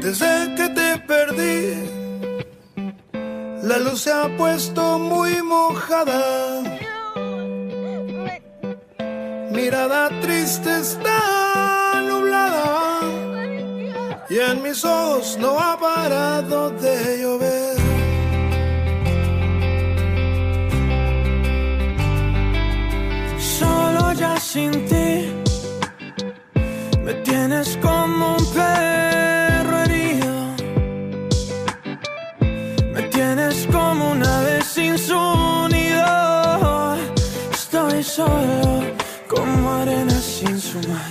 Desde 0.01 0.55
que 0.57 0.69
te 0.71 0.99
perdí, 1.07 1.75
la 3.63 3.79
luz 3.79 4.01
se 4.01 4.13
ha 4.13 4.37
puesto 4.37 4.99
muy 4.99 5.41
mojada. 5.43 6.63
Mirada 9.53 10.11
triste 10.21 10.77
está 10.81 12.03
nublada 12.05 13.01
y 14.29 14.39
en 14.39 14.63
mis 14.63 14.85
ojos 14.85 15.37
no 15.39 15.59
ha 15.59 15.79
parado 15.79 16.71
de 16.71 17.21
llover. 17.21 17.80
Sin 24.41 24.73
ti 24.89 25.31
me 27.05 27.13
tienes 27.25 27.77
como 27.83 28.37
un 28.37 28.47
perro 28.55 29.83
herido. 29.85 30.33
Me 32.95 33.03
tienes 33.11 33.67
como 33.71 34.13
una 34.13 34.39
ave 34.39 34.63
sin 34.63 34.97
su 34.99 35.21
nido. 35.71 36.97
Estoy 37.53 38.03
solo 38.03 38.83
como 39.29 39.73
arena 39.73 40.19
sin 40.21 40.59
su 40.59 40.79
mar. 40.89 41.10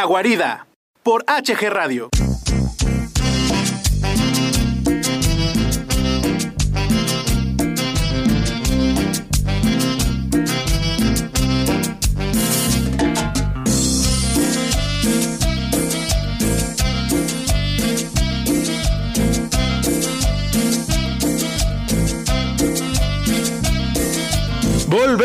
La 0.00 0.06
guarida 0.06 0.66
por 1.02 1.26
HG 1.26 1.68
Radio. 1.68 2.08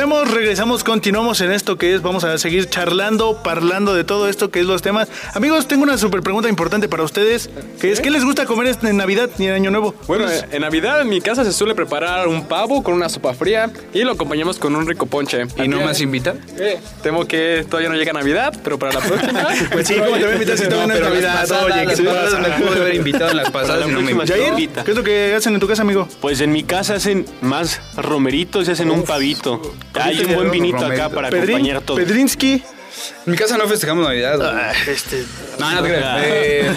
Volvemos, 0.05 0.31
regresamos, 0.31 0.83
continuamos 0.83 1.41
en 1.41 1.51
esto 1.51 1.79
que 1.79 1.95
es, 1.95 2.03
vamos 2.03 2.23
a 2.23 2.37
seguir 2.37 2.69
charlando, 2.69 3.41
parlando 3.41 3.95
de 3.95 4.03
todo 4.03 4.29
esto 4.29 4.51
que 4.51 4.59
es 4.59 4.67
los 4.67 4.83
temas. 4.83 5.07
Amigos, 5.33 5.67
tengo 5.67 5.81
una 5.81 5.97
super 5.97 6.21
pregunta 6.21 6.47
importante 6.47 6.87
para 6.87 7.01
ustedes, 7.01 7.49
que 7.81 7.91
es, 7.91 8.01
¿qué 8.01 8.11
les 8.11 8.23
gusta 8.23 8.45
comer 8.45 8.77
en 8.83 8.97
Navidad 8.97 9.31
y 9.39 9.45
en 9.45 9.53
Año 9.53 9.71
Nuevo? 9.71 9.95
Bueno, 10.05 10.29
eh, 10.29 10.45
en 10.51 10.61
Navidad 10.61 11.01
en 11.01 11.09
mi 11.09 11.21
casa 11.21 11.43
se 11.43 11.51
suele 11.51 11.73
preparar 11.73 12.27
un 12.27 12.45
pavo 12.45 12.83
con 12.83 12.93
una 12.93 13.09
sopa 13.09 13.33
fría 13.33 13.71
y 13.95 14.03
lo 14.03 14.11
acompañamos 14.11 14.59
con 14.59 14.75
un 14.75 14.85
rico 14.85 15.07
ponche. 15.07 15.47
¿Y 15.57 15.67
no 15.67 15.81
más 15.81 15.99
invitan? 16.01 16.39
Eh, 16.59 16.79
temo 17.01 17.25
que 17.25 17.65
todavía 17.67 17.89
no 17.89 17.95
llega 17.95 18.13
Navidad, 18.13 18.53
pero 18.63 18.77
para 18.77 18.93
la 18.93 18.99
próxima. 18.99 19.47
Pues 19.71 19.87
sí, 19.87 19.95
¿cómo 19.95 20.17
te 20.17 20.23
voy 20.23 20.31
a 20.31 20.33
invitar 20.33 20.57
si 20.57 20.65
todavía 20.65 20.87
no 20.87 20.93
es 20.93 21.01
Navidad? 21.01 21.63
Oye, 21.63 21.79
¿qué 21.79 21.85
las 21.85 21.95
te 21.97 22.03
pasadas 22.03 22.33
pasa? 22.35 22.47
me 22.47 22.65
pude 22.65 22.79
haber 22.79 22.95
invitado 22.95 23.31
en 23.31 23.37
las 23.37 23.49
pasadas 23.49 23.87
y 23.87 23.91
no 23.91 24.01
me. 24.01 24.27
Jair, 24.27 24.49
invita. 24.49 24.83
¿qué 24.83 24.91
es 24.91 24.97
lo 24.97 25.03
que 25.03 25.33
hacen 25.33 25.55
en 25.55 25.59
tu 25.59 25.67
casa, 25.67 25.81
amigo? 25.81 26.07
Pues 26.21 26.41
en 26.41 26.51
mi 26.51 26.63
casa 26.63 26.93
hacen 26.93 27.25
más 27.41 27.81
romeritos 27.97 28.67
y 28.67 28.71
hacen 28.71 28.91
un 28.91 29.03
pavito. 29.03 29.73
Hay 30.01 30.23
un 30.23 30.35
buen 30.35 30.51
vinito 30.51 30.85
acá 30.85 31.09
para 31.09 31.27
acompañar 31.27 31.81
todo. 31.81 31.97
Pedrinsky. 31.97 32.63
En 33.25 33.31
mi 33.31 33.37
casa 33.37 33.57
no 33.57 33.67
festejamos 33.67 34.05
Navidad. 34.05 34.39
Ah, 34.41 34.71
este. 34.87 35.23
No, 35.59 35.71
no 35.71 35.81
te 35.83 35.89
creas. 35.89 36.21
Eh, 36.25 36.71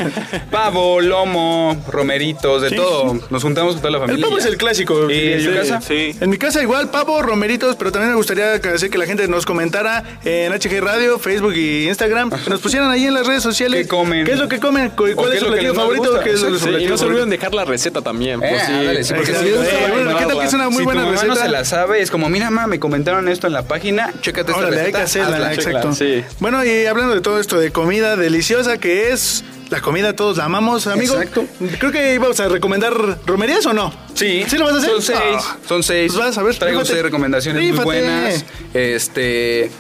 pavo, 0.51 1.01
lomo, 1.01 1.83
romeritos, 1.89 2.63
de 2.63 2.71
Sí, 2.71 2.77
todo. 2.77 3.19
Nos 3.31 3.43
juntamos 3.43 3.75
con 3.75 3.81
toda 3.83 3.91
la 3.93 3.99
El 3.99 4.03
familia. 4.07 4.27
pavo 4.27 4.39
es 4.39 4.45
el 4.47 4.57
clásico. 4.57 5.11
¿Y 5.11 5.33
en 5.33 5.41
Sí, 5.41 5.47
tu 5.49 5.55
casa? 5.55 5.81
Sí. 5.81 6.17
En 6.21 6.31
mi 6.31 6.39
casa 6.39 6.63
igual, 6.63 6.91
pavo, 6.91 7.21
romeritos, 7.23 7.77
pero 7.77 7.93
también 7.93 8.11
me 8.11 8.17
gustaría 8.17 8.61
que, 8.61 8.69
hacer 8.69 8.91
que 8.91 8.99
la 8.99 9.07
gente 9.07 9.27
nos 9.29 9.45
comentara 9.47 10.05
en 10.25 10.53
HG 10.53 10.81
Radio, 10.81 11.19
Facebook 11.19 11.55
y 11.55 11.89
Instagram, 11.89 12.31
que 12.31 12.51
nos 12.51 12.61
pusieran 12.61 12.91
ahí 12.91 13.05
en 13.07 13.15
las 13.15 13.27
redes 13.27 13.43
sociales. 13.43 13.83
¿Qué 13.83 13.89
comen? 13.89 14.25
¿Qué 14.25 14.33
es 14.33 14.39
lo 14.39 14.49
que 14.49 14.59
comen? 14.61 14.91
¿Cuál 14.91 15.15
qué 15.15 15.23
es 15.29 15.35
es 15.35 15.39
su 15.41 15.45
lo 15.47 15.51
que 15.57 15.61
platillo 15.61 15.69
les 15.69 15.77
más 15.77 15.83
favorito? 15.85 16.11
gusta? 16.11 16.25
¿Qué 16.25 16.31
es 16.33 16.41
su 16.41 16.47
Sí, 16.49 16.59
Sí, 16.59 16.65
y 16.65 16.69
platillo 16.71 16.91
no 16.91 16.97
se 16.97 17.03
favorito? 17.05 17.23
olviden 17.23 17.31
dejar 17.31 17.55
la 17.55 17.65
receta 17.65 18.01
también. 18.03 18.43
Eh, 18.43 18.47
Pues 18.51 18.63
sí. 18.67 18.73
ándale, 18.73 19.05
sí, 19.05 19.15
porque 19.15 19.31
Exacto. 19.33 19.49
si, 19.65 19.69
Eh, 19.69 19.89
bueno, 19.93 20.19
¿qué 20.19 20.27
tal 20.27 20.39
que 20.41 20.45
es 20.47 20.53
una 20.55 20.69
muy 20.71 20.79
si 20.79 20.85
buena 20.85 21.01
tu 21.03 21.07
mamá 21.09 21.23
no 21.23 21.29
receta? 21.29 21.47
se 21.47 21.53
la 21.53 21.65
sabe, 21.65 22.01
es 22.03 22.11
como, 22.11 22.29
mira, 22.29 22.51
mamá, 22.51 22.67
me 22.67 22.79
comentaron 22.81 23.29
esto 23.29 23.47
en 23.47 23.53
la 23.53 23.63
página, 23.63 24.13
chécate 24.21 24.53
esta 24.53 24.63
Órale, 24.67 24.81
hay 24.81 24.93
que 24.93 24.99
receta. 24.99 25.27
hacerla, 25.27 25.55
exacto. 25.55 25.93
sí. 25.93 26.08
Bueno, 26.41 26.65
y 26.65 26.87
hablando 26.87 27.15
de 27.15 27.21
todo 27.21 27.41
esto 27.41 27.59
de 27.59 27.71
comida 27.73 28.17
deliciosa 28.17 28.79
que 28.79 29.11
es 29.13 29.45
la 29.71 29.81
comida, 29.81 30.15
todos 30.17 30.39
la 30.39 30.45
amamos, 30.47 30.87
amigo. 30.87 31.15
Exacto. 31.15 31.45
Creo 31.79 31.93
que 31.93 32.15
íbamos 32.15 32.41
a 32.41 32.49
recomendar 32.49 32.93
romerías 33.27 33.67
o 33.67 33.73
no. 33.75 33.93
Sí, 34.15 34.45
¿Sí 34.49 34.57
lo 34.57 34.65
vas 34.65 34.75
a 34.75 34.79
hacer? 34.79 34.91
Son 34.91 35.03
seis, 35.03 35.19
Ah. 35.21 35.57
son 35.69 35.83
seis. 35.83 36.13
Pues 36.13 36.25
vas, 36.27 36.39
a 36.39 36.43
ver, 36.43 36.55
Traigo 36.57 36.85
seis 36.85 37.03
recomendaciones 37.03 37.63
muy 37.75 37.85
buenas. 37.85 38.45
Este, 38.73 39.71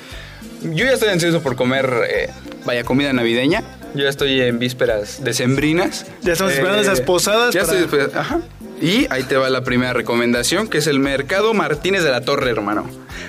yo 0.62 0.84
ya 0.84 0.92
estoy 0.92 1.08
ansioso 1.08 1.40
por 1.42 1.56
comer, 1.56 1.90
eh, 2.10 2.30
vaya, 2.64 2.84
comida 2.84 3.12
navideña. 3.12 3.62
Yo 3.94 4.02
ya 4.04 4.10
estoy 4.10 4.38
en 4.42 4.58
vísperas 4.58 5.24
decembrinas. 5.24 6.04
Ya 6.20 6.32
estamos 6.34 6.52
esperando 6.52 6.82
esas 6.82 7.00
posadas 7.00 7.54
Ya 7.54 7.64
para- 7.64 7.78
estoy 7.80 8.00
Ajá. 8.14 8.40
Y 8.80 9.06
ahí 9.10 9.24
te 9.24 9.36
va 9.36 9.50
la 9.50 9.64
primera 9.64 9.92
recomendación, 9.92 10.68
que 10.68 10.78
es 10.78 10.86
el 10.86 11.00
Mercado 11.00 11.52
Martínez 11.54 12.04
de 12.04 12.10
la 12.10 12.20
Torre, 12.20 12.50
hermano. 12.50 12.86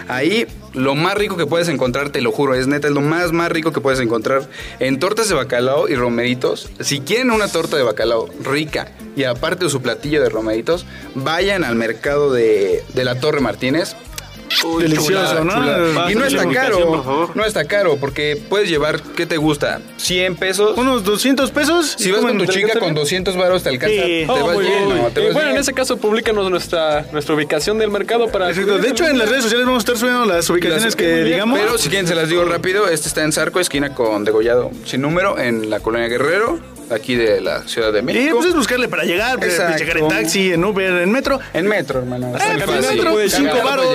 Ahí 0.08 0.48
lo 0.74 0.96
más 0.96 1.16
rico 1.16 1.38
que 1.38 1.46
puedes 1.46 1.68
encontrar, 1.68 2.10
te 2.10 2.22
lo 2.22 2.32
juro, 2.32 2.54
es 2.54 2.68
neta, 2.68 2.88
es 2.88 2.94
lo 2.94 3.02
más, 3.02 3.32
rico 3.52 3.72
que 3.72 3.82
puedes 3.82 4.00
encontrar 4.00 4.48
en 4.80 5.00
tortas 5.00 5.30
de 5.30 5.36
bacalao 5.36 5.90
y 5.90 5.96
romeritos. 5.96 6.70
Si 6.80 7.02
quieren 7.02 7.32
una 7.32 7.48
torta 7.48 7.78
de 7.78 7.84
bacalao 7.84 8.30
rica 8.44 8.92
y 9.16 9.24
aparte 9.24 9.66
de 9.66 9.72
su 9.72 9.82
platillo 9.82 10.22
de 10.22 10.30
romeritos, 10.30 10.86
vayan 11.16 11.64
al 11.64 11.76
mercado 11.76 12.32
de, 12.32 12.84
de 12.94 13.04
la 13.04 13.20
Torre 13.20 13.42
Martínez. 13.42 13.96
Uy, 14.66 14.84
Delicioso, 14.84 15.44
¿no? 15.44 16.10
Y 16.10 16.16
no 16.16 16.26
está 16.26 16.48
caro, 16.50 16.86
por 16.88 17.04
favor. 17.04 17.36
no 17.36 17.46
está 17.46 17.66
caro, 17.66 17.98
porque 17.98 18.42
puedes 18.50 18.70
llevar, 18.70 19.02
¿qué 19.16 19.26
te 19.26 19.38
gusta? 19.38 19.80
100 19.98 20.36
pesos. 20.36 20.78
Unos 20.78 21.04
200 21.04 21.52
pesos. 21.52 21.96
Si 21.98 22.12
vas 22.12 22.22
con 22.22 22.38
tu 22.38 22.46
chica 22.46 22.80
con 22.80 22.94
200 22.94 23.36
varos 23.38 23.64
te 23.64 23.70
alcanza, 23.70 23.96
Sí. 23.96 24.02
te 24.02 24.26
Oh, 24.30 24.46
vas 24.46 24.56
muy 24.56 24.66
bien, 24.66 24.86
bien. 24.88 25.02
¿no? 25.04 25.08
Te 25.10 25.22
vas 25.26 25.34
bueno, 25.34 25.50
en 25.52 25.58
ese 25.58 25.74
caso, 25.74 25.98
públicanos 25.98 26.50
nuestra, 26.50 27.06
nuestra 27.12 27.36
ubicación 27.36 27.78
del 27.78 27.90
mercado 27.92 28.28
para. 28.30 28.50
Exacto. 28.50 28.78
De 28.80 28.90
hecho, 28.90 29.08
en 29.08 29.18
las 29.18 29.30
redes 29.30 29.44
sociales 29.44 29.66
vamos 29.66 29.82
a 29.82 29.84
estar 29.86 29.98
subiendo 29.98 30.26
las 30.26 30.50
ubicaciones 30.50 30.84
Las- 30.86 30.96
que 30.96 31.24
digamos. 31.24 31.60
Pero 31.60 31.78
si 31.78 31.90
quieren 31.90 32.08
se 32.08 32.16
las 32.16 32.30
digo 32.30 32.44
rápido, 32.46 32.88
este 32.88 33.08
está 33.08 33.24
en 33.24 33.32
Zarco, 33.32 33.60
esquina 33.60 33.94
con 33.94 34.24
Degollado 34.26 34.72
sin 34.86 35.02
número, 35.02 35.38
en 35.38 35.70
la 35.70 35.80
colonia 35.80 36.08
Guerrero, 36.08 36.60
aquí 36.92 37.16
de 37.16 37.42
la 37.42 37.68
Ciudad 37.68 37.92
de 37.94 38.00
Y 38.00 38.04
México. 38.04 38.36
pues 38.38 38.48
es 38.50 38.56
buscarle 38.56 38.88
para 38.88 39.04
llegar, 39.04 39.38
pues, 39.38 39.54
Exacto. 39.54 39.78
llegar 39.78 39.98
en 39.98 40.08
taxi, 40.08 40.54
en 40.54 40.64
Uber, 40.66 41.02
en 41.02 41.12
metro. 41.12 41.40
En 41.54 41.68
metro, 41.68 42.00
hermano. 42.00 42.28
Eh, 42.30 42.32
pues, 42.40 42.64
fácil. 42.66 42.96
metro, 42.98 43.16
cinco 43.30 43.64
varos. 43.64 43.88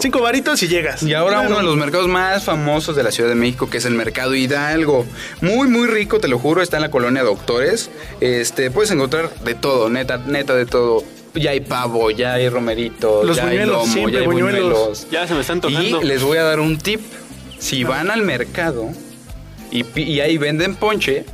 Cinco 0.00 0.20
varitos 0.20 0.62
y 0.62 0.68
llegas. 0.68 1.02
Y 1.02 1.14
ahora 1.14 1.36
Claro. 1.36 1.48
uno 1.50 1.56
de 1.58 1.62
los 1.64 1.76
mercados 1.76 2.08
más 2.08 2.44
famosos 2.44 2.96
de 2.96 3.02
la 3.02 3.10
Ciudad 3.10 3.28
de 3.30 3.34
México, 3.36 3.68
que 3.70 3.78
es 3.78 3.84
el 3.84 3.94
Mercado 3.94 4.34
Hidalgo. 4.34 5.06
Muy, 5.40 5.68
muy 5.68 5.86
rico, 5.88 6.20
te 6.20 6.28
lo 6.28 6.38
juro, 6.38 6.62
está 6.62 6.76
en 6.76 6.82
la 6.82 6.90
colonia 6.90 7.22
Doctores. 7.22 7.90
Este, 8.20 8.70
puedes 8.70 8.90
encontrar 8.90 9.30
de 9.44 9.54
todo, 9.54 9.88
neta, 9.88 10.18
neta 10.18 10.54
de 10.54 10.66
todo. 10.66 11.02
Ya 11.34 11.50
hay 11.50 11.60
pavo, 11.60 12.10
ya 12.10 12.34
hay 12.34 12.48
romeritos, 12.48 13.24
Los 13.24 13.36
ya 13.36 13.44
hay 13.44 13.48
buñuelos, 13.58 13.76
lomo, 13.76 13.92
siempre 13.92 14.12
ya 14.14 14.18
hay 14.20 14.26
buñuelos. 14.26 14.62
buñuelos. 14.62 15.06
Ya 15.10 15.26
se 15.28 15.34
me 15.34 15.40
están 15.40 15.58
Y 15.58 15.60
tocando. 15.60 16.02
les 16.02 16.22
voy 16.22 16.38
a 16.38 16.42
dar 16.42 16.58
un 16.60 16.78
tip. 16.78 17.00
Si 17.58 17.84
van 17.84 18.10
al 18.10 18.22
mercado 18.22 18.88
y, 19.70 19.84
y 20.00 20.20
ahí 20.20 20.38
venden 20.38 20.74
ponche, 20.76 21.24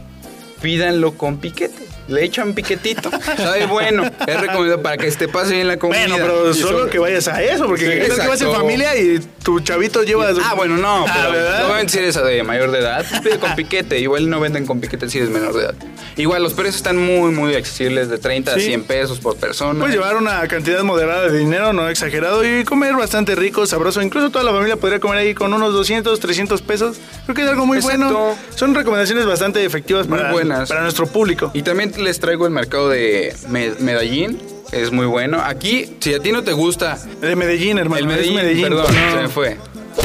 pídanlo 0.60 1.16
con 1.16 1.38
piquete. 1.38 1.83
Le 2.08 2.22
echan 2.24 2.52
piquetito. 2.54 3.10
Sabe 3.36 3.66
bueno. 3.66 4.04
Es 4.26 4.40
recomendado 4.40 4.82
para 4.82 4.96
que 4.98 5.10
te 5.10 5.26
pase 5.28 5.54
bien 5.54 5.68
la 5.68 5.78
comida. 5.78 6.00
Bueno, 6.06 6.16
pero 6.20 6.52
solo 6.54 6.90
que 6.90 6.98
vayas 6.98 7.28
a 7.28 7.42
eso, 7.42 7.66
porque 7.66 7.84
Sí, 7.86 7.90
¿qué 8.00 8.08
tal 8.08 8.20
que 8.20 8.28
vas 8.28 8.40
en 8.42 8.52
familia 8.52 8.96
y 8.96 9.20
tu 9.42 9.60
chavito 9.60 10.02
lleva. 10.02 10.28
Ah, 10.44 10.54
bueno, 10.54 10.76
no, 10.76 11.06
Ah, 11.08 11.28
pero 11.30 11.66
obviamente 11.66 11.92
si 11.92 11.98
eres 12.00 12.14
de 12.14 12.42
mayor 12.42 12.70
de 12.72 12.78
edad, 12.80 13.04
pide 13.22 13.38
con 13.38 13.54
piquete. 13.54 13.98
Igual 14.00 14.28
no 14.28 14.38
venden 14.40 14.66
con 14.66 14.80
piquete 14.80 15.08
si 15.08 15.18
eres 15.18 15.30
menor 15.30 15.54
de 15.54 15.62
edad. 15.64 15.74
Igual 16.16 16.42
los 16.42 16.52
precios 16.54 16.76
están 16.76 16.96
muy, 16.98 17.30
muy 17.32 17.54
accesibles, 17.54 18.08
de 18.08 18.18
30 18.18 18.52
a 18.52 18.54
Sí. 18.56 18.66
100 18.66 18.84
pesos 18.84 19.18
por 19.20 19.36
persona. 19.36 19.78
Puedes 19.80 19.94
llevar 19.96 20.16
una 20.16 20.46
cantidad 20.46 20.82
moderada 20.82 21.28
de 21.28 21.38
dinero, 21.38 21.72
no 21.72 21.88
exagerado, 21.88 22.44
y 22.44 22.64
comer 22.64 22.94
bastante 22.94 23.34
rico, 23.34 23.66
sabroso. 23.66 24.00
Incluso 24.02 24.30
toda 24.30 24.44
la 24.44 24.52
familia 24.52 24.76
podría 24.76 25.00
comer 25.00 25.18
ahí 25.18 25.34
con 25.34 25.52
unos 25.54 25.72
200, 25.72 26.20
300 26.20 26.62
pesos. 26.62 26.98
Creo 27.24 27.34
que 27.34 27.42
es 27.42 27.48
algo 27.48 27.64
muy 27.66 27.78
Exacto. 27.78 27.96
bueno. 28.12 28.38
Son 28.54 28.74
recomendaciones 28.74 29.26
bastante 29.26 29.64
efectivas 29.64 30.06
Muy 30.06 30.20
buenas. 30.30 30.68
para 30.68 30.82
nuestro 30.82 31.06
público. 31.06 31.50
Y 31.54 31.62
también 31.62 31.93
les 31.98 32.20
traigo 32.20 32.46
el 32.46 32.52
mercado 32.52 32.88
de 32.88 33.34
Me- 33.48 33.74
Medellín. 33.80 34.38
Es 34.72 34.90
muy 34.90 35.06
bueno. 35.06 35.40
Aquí, 35.44 35.96
si 36.00 36.14
a 36.14 36.18
ti 36.20 36.32
no 36.32 36.42
te 36.42 36.52
gusta 36.52 36.98
De 37.20 37.36
Medellín, 37.36 37.78
hermano. 37.78 38.00
el 38.00 38.06
Medellín, 38.34 38.62
perdón, 38.62 38.86
no. 38.92 39.10
se 39.16 39.22
me 39.22 39.28
fue. 39.28 39.56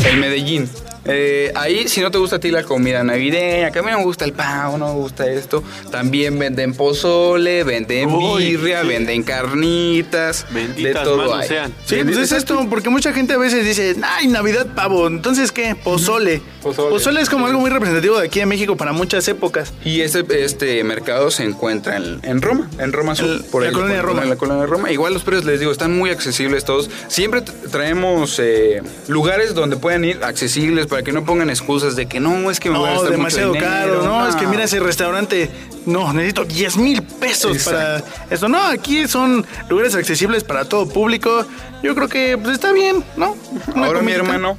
El 0.05 0.17
Medellín. 0.17 0.69
Eh, 1.09 1.51
ahí, 1.55 1.87
si 1.87 2.01
no 2.01 2.11
te 2.11 2.17
gusta 2.17 2.37
a 2.37 2.39
ti 2.39 2.51
la 2.51 2.63
comida 2.63 3.03
navideña, 3.03 3.71
que 3.71 3.79
a 3.79 3.81
mí 3.83 3.91
no 3.91 3.97
me 3.99 4.03
gusta 4.03 4.25
el 4.25 4.33
pavo, 4.33 4.77
no 4.77 4.87
me 4.93 4.99
gusta 4.99 5.27
esto, 5.29 5.63
también 5.91 6.37
venden 6.39 6.73
pozole, 6.73 7.63
venden 7.63 8.09
Uy, 8.09 8.55
birria, 8.55 8.81
sí. 8.81 8.87
venden 8.87 9.23
carnitas, 9.23 10.45
Benditas 10.51 10.93
de 10.93 10.99
todo 11.03 11.35
hay. 11.35 11.47
sean. 11.47 11.73
Sí, 11.85 11.97
pues 12.03 12.17
es 12.17 12.31
esto, 12.31 12.65
porque 12.69 12.89
mucha 12.89 13.13
gente 13.13 13.33
a 13.33 13.37
veces 13.37 13.65
dice, 13.65 13.95
ay, 14.03 14.27
Navidad 14.27 14.67
pavo, 14.75 15.07
entonces 15.07 15.51
¿qué? 15.51 15.75
Pozole. 15.75 16.41
Pozole. 16.61 16.89
Pozole, 16.89 17.21
es 17.21 17.29
como 17.29 17.47
algo 17.47 17.59
muy 17.59 17.69
representativo 17.69 18.19
de 18.19 18.25
aquí 18.27 18.39
en 18.41 18.49
México 18.49 18.75
para 18.77 18.91
muchas 18.91 19.27
épocas. 19.27 19.73
Y 19.85 20.01
este, 20.01 20.25
este 20.43 20.83
mercado 20.83 21.31
se 21.31 21.43
encuentra 21.43 21.97
en, 21.97 22.19
en 22.23 22.41
Roma, 22.41 22.69
en 22.79 22.91
Roma 22.91 23.15
Sur, 23.15 23.29
El- 23.29 23.43
por 23.45 23.61
la 23.63 23.69
ahí, 23.69 23.73
colonia 23.73 23.97
por- 24.01 24.05
Roma. 24.09 24.23
En 24.23 24.29
la 24.29 24.35
colonia 24.35 24.65
Roma. 24.65 24.91
Igual 24.91 25.13
los 25.13 25.23
precios, 25.23 25.45
les 25.45 25.59
digo, 25.59 25.71
están 25.71 25.97
muy 25.97 26.09
accesibles 26.09 26.65
todos. 26.65 26.89
Siempre 27.07 27.41
traemos 27.71 28.39
eh, 28.39 28.81
lugares 29.07 29.53
donde 29.55 29.77
puedan 29.77 30.03
ir 30.05 30.19
accesibles 30.23 30.87
para 30.87 30.98
que 31.03 31.11
no 31.11 31.23
pongan 31.23 31.49
excusas 31.49 31.95
de 31.95 32.07
que 32.07 32.19
no, 32.19 32.49
es 32.51 32.59
que 32.59 32.69
me 32.69 32.77
voy 32.77 32.89
a 32.89 32.93
No, 32.93 32.95
gastar 32.95 33.11
demasiado 33.11 33.53
mucho 33.53 33.61
caro, 33.65 34.03
no, 34.03 34.27
es 34.27 34.35
que 34.35 34.47
mira 34.47 34.63
ese 34.63 34.79
restaurante, 34.79 35.49
no, 35.85 36.11
necesito 36.13 36.45
10 36.45 36.77
mil 36.77 37.03
pesos 37.03 37.63
para 37.63 38.03
esto. 38.29 38.47
No, 38.47 38.61
aquí 38.61 39.07
son 39.07 39.45
lugares 39.69 39.95
accesibles 39.95 40.43
para 40.43 40.65
todo 40.65 40.87
público. 40.87 41.45
Yo 41.83 41.95
creo 41.95 42.07
que 42.07 42.37
pues 42.37 42.55
está 42.55 42.71
bien, 42.71 43.03
¿no? 43.17 43.35
Una 43.75 43.87
Ahora, 43.87 44.01
mi 44.01 44.11
hermano, 44.11 44.57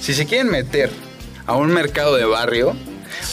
si 0.00 0.14
se 0.14 0.26
quieren 0.26 0.50
meter 0.50 0.90
a 1.46 1.54
un 1.56 1.72
mercado 1.72 2.16
de 2.16 2.24
barrio, 2.24 2.74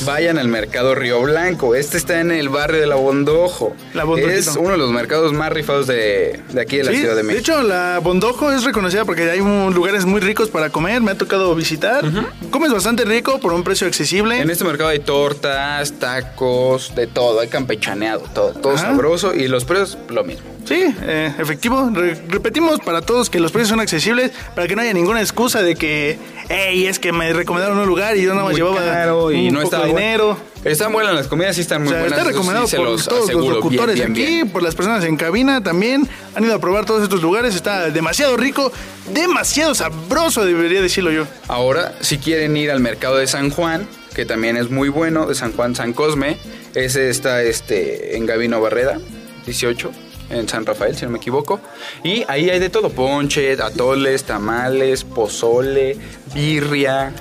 vayan 0.05 0.37
al 0.37 0.47
mercado 0.47 0.95
Río 0.95 1.21
Blanco. 1.21 1.75
Este 1.75 1.97
está 1.97 2.19
en 2.19 2.31
el 2.31 2.49
barrio 2.49 2.79
de 2.79 2.87
La 2.87 2.95
Bondojo. 2.95 3.75
La 3.93 4.03
Bondojito. 4.03 4.37
Es 4.39 4.55
uno 4.57 4.71
de 4.71 4.77
los 4.77 4.91
mercados 4.91 5.33
más 5.33 5.51
rifados 5.51 5.87
de, 5.87 6.41
de 6.51 6.61
aquí 6.61 6.77
de 6.77 6.83
la 6.85 6.91
Sí, 6.91 6.97
Ciudad 6.97 7.15
de 7.15 7.23
México. 7.23 7.39
hecho, 7.41 7.63
la 7.63 7.99
Bondojo 7.99 8.51
es 8.51 8.63
reconocida 8.63 9.05
porque 9.05 9.29
hay 9.29 9.39
un- 9.39 9.73
lugares 9.73 10.05
muy 10.05 10.21
ricos 10.21 10.49
para 10.49 10.69
comer. 10.69 11.01
Me 11.01 11.11
ha 11.11 11.15
tocado 11.17 11.53
visitar. 11.55 12.03
Comes 12.49 12.71
bastante 12.71 13.05
rico 13.05 13.39
por 13.39 13.53
un 13.53 13.63
precio 13.63 13.87
accesible. 13.87 14.39
En 14.39 14.49
este 14.49 14.63
mercado 14.63 14.89
hay 14.89 14.99
tortas, 14.99 15.93
tacos, 15.99 16.93
de 16.95 17.07
todo, 17.07 17.39
hay 17.39 17.47
campechaneado, 17.47 18.21
todo, 18.33 18.51
todo 18.53 18.73
Ajá. 18.73 18.87
sabroso 18.91 19.33
y 19.33 19.47
los 19.47 19.65
precios 19.65 19.97
lo 20.09 20.23
mismo. 20.23 20.43
Sí, 20.65 20.83
eh, 21.01 21.33
efectivo. 21.39 21.89
Re- 21.93 22.15
repetimos 22.27 22.79
para 22.79 23.01
todos 23.01 23.29
que 23.29 23.39
los 23.39 23.51
precios 23.51 23.69
son 23.69 23.79
accesibles 23.79 24.31
para 24.55 24.67
que 24.67 24.75
no 24.75 24.81
haya 24.83 24.93
ninguna 24.93 25.19
excusa 25.21 25.61
de 25.61 25.75
que, 25.75 26.17
hey, 26.49 26.85
es 26.85 26.99
que 26.99 27.11
me 27.11 27.33
recomendaron 27.33 27.77
un 27.79 27.87
lugar 27.87 28.15
y 28.15 28.21
yo 28.23 28.33
nada 28.33 28.45
más 28.45 28.55
llevaba 28.55 28.79
caro 28.81 29.31
y 29.31 29.47
un 29.49 29.55
no 29.55 29.61
poco 29.63 29.77
de 29.79 29.87
dinero. 29.87 30.37
Están 30.63 30.93
buenas 30.93 31.15
las 31.15 31.27
comidas, 31.27 31.55
sí 31.55 31.61
están 31.61 31.81
O 31.81 31.85
muy 31.85 31.89
sea, 31.89 31.99
buenas. 32.01 32.19
está 32.19 32.29
sí 32.29 32.35
recomendado 32.35 32.67
por 32.67 32.79
los 32.85 33.07
todos 33.07 33.31
los 33.33 33.41
bien, 33.41 33.53
locutores 33.55 33.95
bien, 33.95 34.11
aquí, 34.11 34.25
bien. 34.25 34.49
por 34.51 34.61
las 34.61 34.75
personas 34.75 35.03
en 35.03 35.17
cabina 35.17 35.63
también. 35.63 36.07
Han 36.35 36.43
ido 36.43 36.53
a 36.53 36.59
probar 36.59 36.85
todos 36.85 37.01
estos 37.01 37.21
lugares. 37.23 37.55
Está 37.55 37.89
demasiado 37.89 38.37
rico, 38.37 38.71
demasiado 39.11 39.73
sabroso, 39.73 40.45
debería 40.45 40.81
decirlo 40.81 41.11
yo. 41.11 41.25
Ahora, 41.47 41.95
si 42.01 42.19
quieren 42.19 42.55
ir 42.55 42.69
al 42.69 42.79
mercado 42.79 43.17
de 43.17 43.25
San 43.25 43.49
Juan, 43.49 43.87
que 44.13 44.25
también 44.25 44.55
es 44.57 44.69
muy 44.69 44.89
bueno, 44.89 45.25
de 45.25 45.33
San 45.33 45.51
Juan 45.53 45.73
San 45.75 45.93
Cosme, 45.93 46.37
ese 46.75 47.09
está 47.09 47.41
este, 47.41 48.15
en 48.17 48.27
Gavino 48.27 48.61
Barreda, 48.61 48.99
18, 49.47 49.91
en 50.31 50.47
San 50.47 50.65
Rafael, 50.65 50.95
si 50.95 51.05
no 51.05 51.11
me 51.11 51.17
equivoco. 51.17 51.59
Y 52.03 52.23
ahí 52.27 52.49
hay 52.49 52.59
de 52.59 52.69
todo, 52.69 52.89
ponche, 52.89 53.53
atoles, 53.61 54.23
tamales, 54.23 55.03
pozole, 55.03 55.97
birria, 56.33 57.13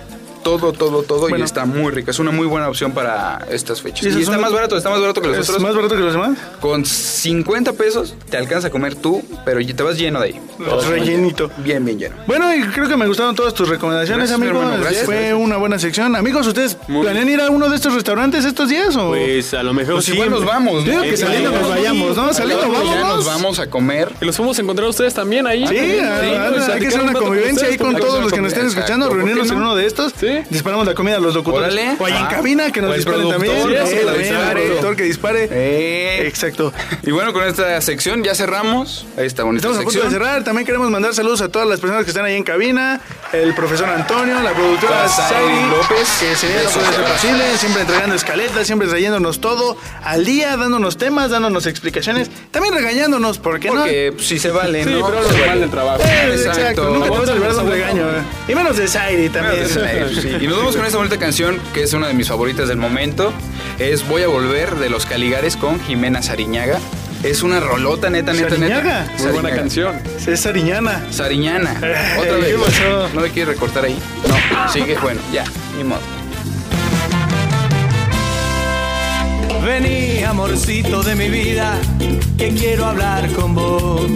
todo, 0.42 0.72
todo, 0.72 1.02
todo 1.02 1.36
y 1.36 1.42
está 1.42 1.64
muy 1.64 1.90
rica. 1.92 2.10
Es 2.10 2.18
una 2.18 2.30
muy 2.30 2.46
buena 2.46 2.68
opción 2.68 2.92
para 2.92 3.46
estas 3.50 3.80
fechas. 3.82 4.06
¿Y 4.14 4.18
Y, 4.18 4.22
está 4.22 4.38
más 4.38 4.52
barato, 4.52 4.76
está 4.76 4.90
más 4.90 5.00
barato 5.00 5.20
que 5.20 5.28
los 5.28 5.38
¿Es 5.38 5.48
otros. 5.48 5.62
más 5.62 5.74
barato 5.74 5.94
que 5.96 6.00
los 6.02 6.12
demás? 6.12 6.36
Con 6.60 6.84
50 6.84 7.72
pesos 7.74 8.14
te 8.30 8.36
alcanza 8.36 8.68
a 8.68 8.70
comer 8.70 8.94
tú, 8.94 9.22
pero 9.44 9.60
te 9.64 9.82
vas 9.82 9.96
lleno 9.98 10.20
de 10.20 10.26
ahí. 10.28 10.40
Rellenito. 10.88 11.50
Bien, 11.58 11.84
bien 11.84 11.98
lleno. 11.98 12.16
Bueno, 12.26 12.54
y 12.54 12.62
creo 12.68 12.88
que 12.88 12.96
me 12.96 13.06
gustaron 13.06 13.34
todas 13.34 13.54
tus 13.54 13.68
recomendaciones, 13.68 14.28
Gracias, 14.30 14.36
amigos. 14.48 14.62
hermano, 14.62 14.82
gracias, 14.82 15.04
Fue 15.06 15.16
gracias. 15.16 15.38
una 15.38 15.56
buena 15.56 15.78
sección. 15.78 16.16
Amigos, 16.16 16.46
¿ustedes 16.46 16.74
planean 16.86 17.28
ir 17.28 17.40
a 17.40 17.50
uno 17.50 17.68
de 17.68 17.76
estos 17.76 17.94
restaurantes 17.94 18.44
estos 18.44 18.68
días 18.68 18.96
o...? 18.96 19.10
Pues 19.10 19.54
a 19.54 19.62
lo 19.62 19.72
mejor 19.74 19.94
Pues 19.94 20.06
sí. 20.06 20.12
igual 20.12 20.30
nos 20.30 20.44
vamos, 20.44 20.84
Digo 20.84 20.96
¿no? 20.98 21.02
que 21.02 21.16
saliendo 21.16 21.50
nos 21.50 21.68
vayamos, 21.68 22.16
¿no? 22.16 22.32
Saliendo 22.32 22.66
Ya 22.66 23.00
nos 23.00 23.24
vamos. 23.24 23.24
vamos 23.26 23.58
a 23.58 23.68
comer. 23.70 24.12
Y 24.20 24.24
los 24.24 24.36
fuimos 24.36 24.58
a 24.58 24.62
encontrar 24.62 24.88
ustedes 24.88 25.14
también 25.14 25.46
ahí. 25.46 25.66
Sí, 25.66 25.76
Sí, 25.76 25.98
hay 26.00 26.80
que 26.80 26.86
hacer 26.88 27.00
un 27.02 27.10
una 27.10 27.18
convivencia 27.18 27.68
ahí 27.68 27.76
con 27.78 27.96
todos 27.96 28.22
los 28.22 28.32
que 28.32 28.40
nos 28.40 28.52
estén 28.52 28.66
escuchando, 28.66 29.06
¿por 29.08 29.16
qué 29.18 29.24
reunirnos 29.24 29.50
en 29.50 29.58
no? 29.58 29.64
uno 29.66 29.76
de 29.76 29.86
estos. 29.86 30.12
Sí. 30.18 30.29
Disparamos 30.50 30.86
la 30.86 30.94
comida 30.94 31.16
a 31.16 31.20
los 31.20 31.34
locutores. 31.34 31.72
Órale. 31.72 31.96
O 31.98 32.06
ahí 32.06 32.12
en 32.12 32.24
Ah. 32.24 32.28
cabina, 32.28 32.70
que 32.72 32.80
nos 32.80 32.94
disparen 32.96 33.28
también. 33.28 33.54
Sí, 33.62 33.68
dispare. 33.68 34.60
el 34.62 34.66
productor 34.68 34.96
que 34.96 35.02
dispare. 35.04 35.48
Eh. 35.50 36.26
Exacto. 36.26 36.72
Y 37.02 37.10
bueno, 37.10 37.32
con 37.32 37.44
esta 37.46 37.80
sección 37.80 38.22
ya 38.22 38.34
cerramos 38.34 39.06
esta 39.16 39.42
bonita 39.44 39.68
Estamos 39.68 39.78
a 39.78 39.82
punto 39.84 40.04
de 40.04 40.10
cerrar. 40.10 40.44
También 40.44 40.66
queremos 40.66 40.90
mandar 40.90 41.14
saludos 41.14 41.40
a 41.40 41.48
todas 41.48 41.68
las 41.68 41.80
personas 41.80 42.04
que 42.04 42.10
están 42.10 42.24
ahí 42.24 42.36
en 42.36 42.44
cabina. 42.44 43.00
El 43.32 43.54
profesor 43.54 43.88
Antonio, 43.88 44.40
la 44.40 44.50
productora 44.50 45.06
Sairi 45.08 45.68
López. 45.70 46.08
que 46.18 46.34
se 46.34 46.36
ser 46.36 46.66
abrazos. 46.66 47.12
posible. 47.12 47.44
Siempre 47.58 47.82
entregando 47.82 48.16
escaletas, 48.16 48.66
siempre 48.66 48.88
trayéndonos 48.88 49.40
todo 49.40 49.76
al 50.02 50.24
día, 50.24 50.56
dándonos 50.56 50.98
temas, 50.98 51.30
dándonos 51.30 51.66
explicaciones. 51.66 52.28
También 52.50 52.74
regañándonos, 52.74 53.38
¿por 53.38 53.60
qué 53.60 53.68
no? 53.68 53.82
Porque 53.82 54.12
pues, 54.16 54.26
sí 54.26 54.40
se 54.40 54.50
vale, 54.50 54.82
Sí, 54.82 54.90
¿no? 54.90 55.06
pero 55.06 55.22
lo 55.22 55.28
Se 55.28 55.38
normal 55.38 55.60
del 55.60 55.70
trabajo. 55.70 56.02
Eh, 56.02 56.30
Exacto. 56.34 56.60
exacto. 56.60 56.90
Nunca 56.90 57.04
te 57.10 57.18
vas 57.18 57.28
a 57.28 57.32
librar 57.34 57.52
de 57.52 57.58
un 57.58 57.66
Aguanta, 57.66 57.72
regaño. 57.86 58.02
aguanta. 58.08 58.20
eh. 58.48 58.52
Y 58.52 58.54
menos 58.56 58.76
de 58.76 58.88
Sairi 58.88 59.28
también. 59.28 59.68
Sí, 59.68 60.28
Y 60.40 60.46
nos 60.48 60.58
vamos 60.58 60.76
con 60.76 60.84
esta 60.86 60.98
bonita 60.98 61.18
canción 61.18 61.60
que 61.72 61.84
es 61.84 61.92
una 61.92 62.08
de 62.08 62.14
mis 62.14 62.26
favoritas 62.26 62.66
del 62.66 62.78
momento. 62.78 63.32
Es 63.78 64.06
Voy 64.08 64.22
a 64.24 64.28
volver 64.28 64.74
de 64.74 64.90
los 64.90 65.06
Caligares 65.06 65.56
con 65.56 65.78
Jimena 65.80 66.20
Sariñaga. 66.20 66.80
Es 67.22 67.42
una 67.42 67.60
rolota, 67.60 68.08
neta, 68.08 68.32
neta, 68.32 68.48
¿Sariñaga? 68.50 69.02
neta. 69.02 69.12
Muy 69.18 69.32
buena 69.32 69.32
Sariñaga. 69.50 69.56
canción. 69.56 69.96
Es 70.26 70.40
Sariñana. 70.40 71.02
Sariñana. 71.10 71.74
Eh, 71.82 71.94
Otra 72.18 72.36
¿qué 72.36 72.40
vez. 72.40 72.56
pasó? 72.64 73.08
¿No 73.14 73.20
le 73.20 73.30
quieres 73.30 73.54
recortar 73.54 73.84
ahí? 73.84 73.98
No. 74.26 74.72
Sigue, 74.72 74.96
bueno, 74.98 75.20
ya, 75.32 75.44
ni 75.76 75.84
modo. 75.84 76.00
Vení, 79.64 80.22
amorcito 80.24 81.02
de 81.02 81.14
mi 81.14 81.28
vida, 81.28 81.78
que 82.38 82.48
quiero 82.54 82.86
hablar 82.86 83.30
con 83.32 83.54
vos. 83.54 84.10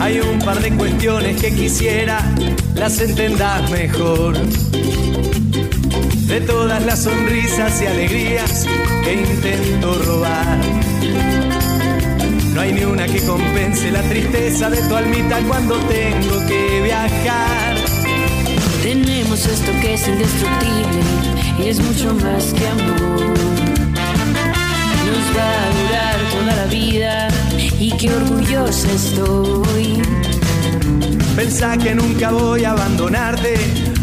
Hay 0.00 0.20
un 0.20 0.38
par 0.38 0.60
de 0.60 0.70
cuestiones 0.70 1.38
que 1.40 1.52
quisiera 1.54 2.22
las 2.74 2.98
entendas 3.00 3.70
mejor. 3.70 4.36
De 6.28 6.42
todas 6.42 6.84
las 6.84 7.04
sonrisas 7.04 7.80
y 7.80 7.86
alegrías 7.86 8.66
que 9.02 9.14
intento 9.14 9.94
robar. 10.04 10.58
No 12.54 12.60
hay 12.60 12.72
ni 12.74 12.84
una 12.84 13.06
que 13.06 13.20
compense 13.22 13.90
la 13.90 14.02
tristeza 14.02 14.68
de 14.68 14.76
tu 14.82 14.94
almita 14.94 15.38
cuando 15.48 15.76
tengo 15.86 16.46
que 16.46 16.82
viajar. 16.82 17.76
Tenemos 18.82 19.46
esto 19.46 19.72
que 19.80 19.94
es 19.94 20.06
indestructible 20.06 21.00
y 21.64 21.68
es 21.68 21.80
mucho 21.80 22.14
más 22.14 22.52
que 22.52 22.68
amor. 22.68 23.34
Nos 25.06 25.26
va 25.34 25.50
a 25.64 25.70
durar 25.80 26.16
toda 26.30 26.56
la 26.56 26.66
vida 26.66 27.28
y 27.80 27.90
qué 27.96 28.12
orgullosa 28.12 28.92
estoy. 28.92 30.02
Pensá 31.34 31.78
que 31.78 31.94
nunca 31.94 32.32
voy 32.32 32.64
a 32.64 32.72
abandonarte, 32.72 33.54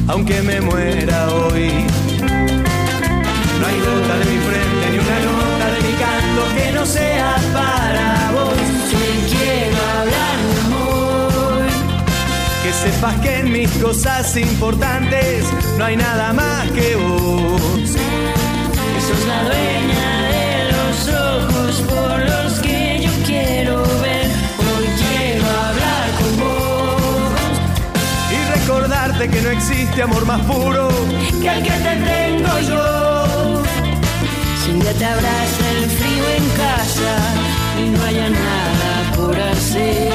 aunque 0.08 0.42
me 0.42 0.60
muera 0.60 1.30
hoy. 1.30 1.86
Canto 6.36 6.56
que 6.56 6.72
no 6.72 6.86
sea 6.86 7.36
para 7.54 8.32
vos. 8.32 8.54
Te 8.90 9.36
quiero 9.36 9.78
hablar 10.00 10.38
amor. 10.66 11.64
Que 12.64 12.74
sepas 12.74 13.16
que 13.22 13.40
en 13.40 13.52
mis 13.52 13.70
cosas 13.78 14.36
importantes 14.38 15.46
no 15.78 15.86
hay 15.86 15.98
nada 15.98 16.34
más 16.34 16.70
que 16.72 16.96
vos. 16.96 17.90
Sos 19.08 19.28
la 19.28 19.44
dueña 19.44 20.08
de 20.34 20.72
los 20.72 21.08
ojos 21.10 21.82
por 21.82 22.20
los 22.20 22.60
que 22.60 23.02
yo 23.04 23.12
quiero 23.26 23.84
ver. 24.02 24.26
Hoy 24.58 24.88
quiero 24.98 25.46
hablar 25.46 26.08
con 26.20 26.32
vos. 26.40 27.36
Y 28.32 28.60
recordarte 28.60 29.30
que 29.30 29.42
no 29.42 29.50
existe 29.50 30.02
amor 30.02 30.26
más 30.26 30.42
puro 30.42 30.90
que 31.42 31.50
el 31.50 31.64
que 31.64 31.72
te 31.72 31.96
tengo 32.12 32.60
yo. 32.68 33.64
Si 34.64 34.72
un 34.72 34.80
día 34.80 34.94
te 34.94 35.06
en 35.06 35.65
y 37.84 37.90
no 37.90 38.04
haya 38.04 38.30
nada 38.30 39.12
por 39.16 39.40
hacer. 39.40 40.12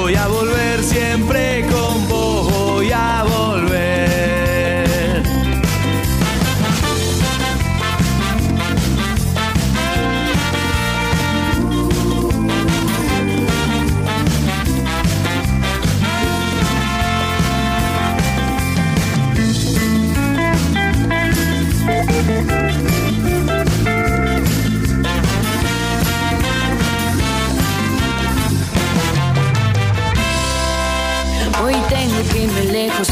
Voy 0.00 0.14
a 0.14 0.26
volver 0.28 0.82
siempre 0.82 1.66
con 1.70 2.08
vos, 2.08 2.50
voy 2.52 2.92
a 2.92 3.24
volver. 3.24 3.49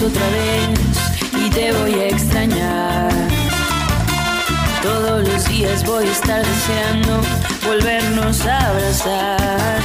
Otra 0.08 0.28
vez 0.30 1.46
y 1.46 1.50
te 1.50 1.72
voy 1.72 1.94
a 1.94 2.08
extrañar. 2.08 3.12
Todos 4.82 5.28
los 5.28 5.48
días 5.48 5.84
voy 5.84 6.06
a 6.06 6.12
estar 6.12 6.44
deseando 6.44 7.20
volvernos 7.66 8.46
a 8.46 8.68
abrazar. 8.68 9.80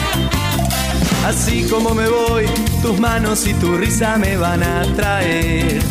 Así 1.25 1.67
como 1.69 1.93
me 1.93 2.07
voy, 2.07 2.45
tus 2.81 2.99
manos 2.99 3.47
y 3.47 3.53
tu 3.55 3.75
risa 3.77 4.17
me 4.17 4.37
van 4.37 4.63
a 4.63 4.83
traer. 4.95 5.81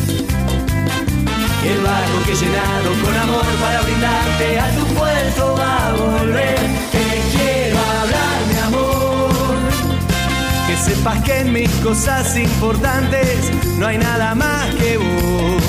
El 1.70 1.78
barco 1.88 2.16
que 2.26 2.32
he 2.32 2.36
llenado 2.36 2.90
con 3.04 3.14
amor 3.16 3.46
para 3.60 3.82
brindarte 3.82 4.60
a 4.60 4.70
tu 4.76 4.84
puerto 4.94 5.56
va 5.58 5.88
a 5.88 5.92
volver. 5.92 6.58
Sepas 11.02 11.24
que 11.24 11.40
en 11.40 11.52
mis 11.52 11.68
cosas 11.82 12.36
importantes 12.36 13.50
no 13.76 13.88
hay 13.88 13.98
nada 13.98 14.36
más 14.36 14.72
que 14.76 14.98
vos. 14.98 15.62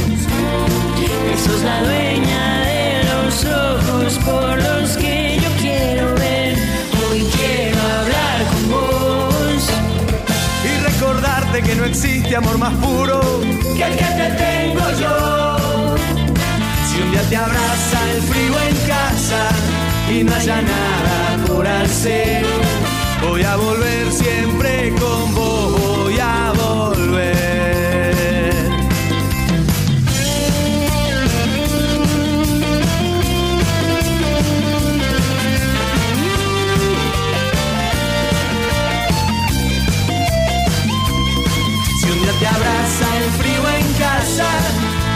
Sos 1.44 1.64
la 1.64 1.82
dueña 1.82 2.60
de 2.60 3.04
los 3.06 3.44
ojos 3.46 4.20
por 4.26 4.62
los 4.62 4.96
que 4.96 5.40
yo 5.42 5.50
quiero 5.60 6.14
ver. 6.14 6.56
Hoy 7.10 7.28
quiero 7.36 7.82
hablar 7.82 8.46
con 8.52 8.70
vos. 8.70 9.70
Y 10.64 10.84
recordarte 10.84 11.64
que 11.64 11.76
no 11.78 11.86
existe 11.86 12.36
amor 12.36 12.60
más 12.60 12.76
puro 12.76 13.20
que 13.76 13.84
el 13.86 13.96
que 13.96 14.06
te 14.06 14.30
tengo 14.38 14.86
yo. 15.02 15.96
Si 16.92 17.02
un 17.02 17.10
día 17.10 17.24
te 17.28 17.38
abraza 17.38 18.12
el 18.12 18.22
frío 18.22 18.54
en 18.70 18.76
casa 18.88 19.50
y 20.12 20.24
no 20.24 20.36
haya 20.36 20.62
nada 20.62 21.46
por 21.48 21.66
hacer, 21.66 22.46
voy 23.30 23.44
a 23.44 23.56
volver 23.56 24.12
siempre 24.12 24.94
con 25.00 25.36
vos, 25.36 25.82
voy 25.82 26.20
a 26.20 26.54
volver. 26.56 28.54
Si 42.00 42.10
un 42.10 42.22
día 42.22 42.34
te 42.40 42.48
abraza 42.48 43.18
el 43.18 43.32
frío 43.40 43.70
en 43.80 43.94
casa 43.94 44.50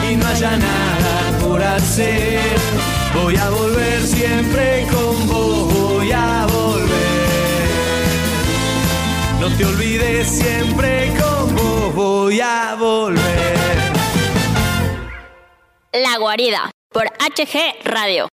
y 0.10 0.16
no 0.16 0.28
haya 0.28 0.58
nada 0.58 1.38
por 1.42 1.62
hacer, 1.62 2.40
voy 3.14 3.36
a 3.36 3.50
volver 3.50 4.02
siempre 4.06 4.88
con 4.92 5.28
vos, 5.28 5.74
voy 5.74 6.12
a. 6.12 6.47
No 9.48 9.56
te 9.56 9.66
olvides 9.66 10.28
siempre 10.28 11.10
vos, 11.56 11.96
voy 11.96 12.42
a 12.42 12.76
volver. 12.78 13.78
La 15.94 16.18
guarida 16.18 16.70
por 16.92 17.06
HG 17.06 17.82
Radio. 17.86 18.28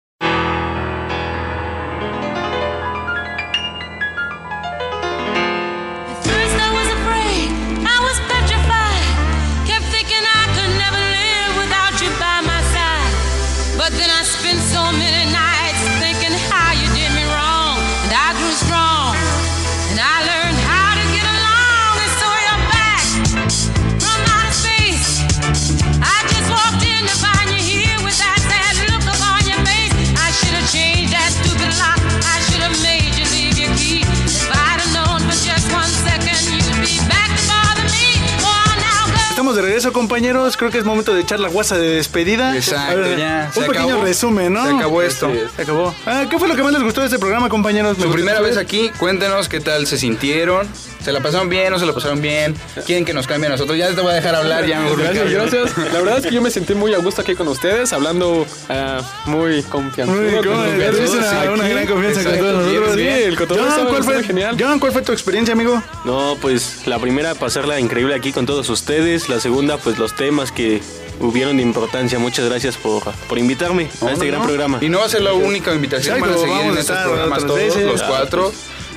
Regreso, 39.82 39.94
compañeros. 39.94 40.58
Creo 40.58 40.70
que 40.72 40.78
es 40.78 40.86
momento 40.86 41.14
de 41.14 41.22
echar 41.22 41.40
la 41.40 41.50
guasa 41.50 41.78
de 41.78 41.88
despedida. 41.96 42.56
Exacto, 42.56 42.98
ver, 43.00 43.18
ya, 43.18 43.46
Un 43.48 43.54
se 43.54 43.68
pequeño 43.68 43.86
acabó. 43.86 44.04
resumen, 44.04 44.54
¿no? 44.54 44.66
Se 44.66 44.74
acabó 44.76 45.02
esto. 45.02 45.32
Se 45.56 45.62
acabó. 45.62 45.94
Ah, 46.06 46.26
¿Qué 46.30 46.38
fue 46.38 46.48
lo 46.48 46.56
que 46.56 46.64
más 46.64 46.74
les 46.74 46.84
gustó 46.84 47.02
de 47.02 47.08
este 47.08 47.20
programa, 47.20 47.50
compañeros? 47.50 47.98
Su 47.98 48.12
primera 48.12 48.42
vez 48.42 48.58
aquí, 48.58 48.92
cuéntenos 49.00 49.50
qué 49.50 49.60
tal 49.60 49.88
se 49.88 49.98
sintieron. 49.98 50.68
¿Se 51.04 51.12
la 51.12 51.20
pasaron 51.20 51.50
bien? 51.50 51.72
¿No 51.72 51.80
se 51.80 51.86
la 51.86 51.94
pasaron 51.94 52.22
bien? 52.22 52.56
¿Quieren 52.86 53.06
que 53.06 53.14
nos 53.14 53.26
cambie 53.26 53.48
a 53.48 53.50
nosotros? 53.52 53.78
Ya 53.78 53.90
te 53.94 54.02
voy 54.02 54.12
a 54.12 54.16
dejar 54.16 54.36
hablar, 54.36 54.66
ya 54.66 54.80
mejor 54.82 54.98
me 55.00 55.04
Gracias, 55.06 55.32
gracias. 55.32 55.78
La 55.94 56.00
verdad 56.00 56.18
es 56.20 56.26
que 56.28 56.32
yo 56.36 56.42
me 56.42 56.52
sentí 56.52 56.76
muy 56.76 56.94
a 56.94 57.00
gusto 57.00 57.22
aquí 57.22 57.34
con 57.36 57.48
ustedes, 57.48 57.92
hablando 57.94 58.46
ah, 58.70 59.02
muy 59.26 59.64
confianzudo. 59.64 60.22
Muy 60.22 60.34
con 60.46 60.54
confianzudo, 60.56 61.18
una, 61.18 61.52
una 61.54 61.68
gran 61.70 61.88
confianza 61.88 62.24
con 62.24 62.38
todos 62.38 62.66
nosotros. 62.66 62.96
Sí, 62.96 63.02
el 63.08 63.36
cotorreo 63.38 63.66
John, 63.76 63.88
¿cuál 63.88 64.04
fue, 64.04 64.24
genial. 64.24 64.56
John, 64.60 64.80
¿cuál 64.80 64.92
fue 64.92 65.02
tu 65.02 65.12
experiencia, 65.12 65.54
amigo? 65.54 65.82
No, 66.06 66.38
pues 66.42 66.86
la 66.86 67.00
primera 67.00 67.34
pasarla 67.36 67.80
increíble 67.80 68.14
aquí 68.14 68.32
con 68.32 68.46
todos 68.46 68.70
ustedes, 68.70 69.28
la 69.30 69.40
segunda 69.40 69.78
pues 69.78 69.98
los 69.98 70.16
temas 70.16 70.52
que 70.52 70.82
hubieron 71.20 71.58
de 71.58 71.64
importancia. 71.64 72.20
Muchas 72.20 72.46
gracias 72.48 72.78
por, 72.78 73.04
por 73.28 73.38
invitarme 73.40 73.90
a 74.02 74.12
este 74.12 74.26
No, 74.26 74.32
gran 74.32 74.40
no. 74.42 74.46
programa. 74.46 74.78
Y 74.82 74.90
no 74.90 75.00
va 75.00 75.06
a 75.06 75.10
ser 75.10 75.22
la 75.22 75.34
única 75.34 75.74
invitación, 75.74 76.18
Exacto, 76.18 76.42
van 76.42 76.50
a 76.52 76.56
seguir 76.58 76.72
en 76.74 76.78
estos 76.78 76.98
programas 77.00 77.40
todos, 77.46 77.58
veces. 77.58 77.84
los 77.86 78.02
Ah, 78.02 78.06
cuatro. 78.08 78.52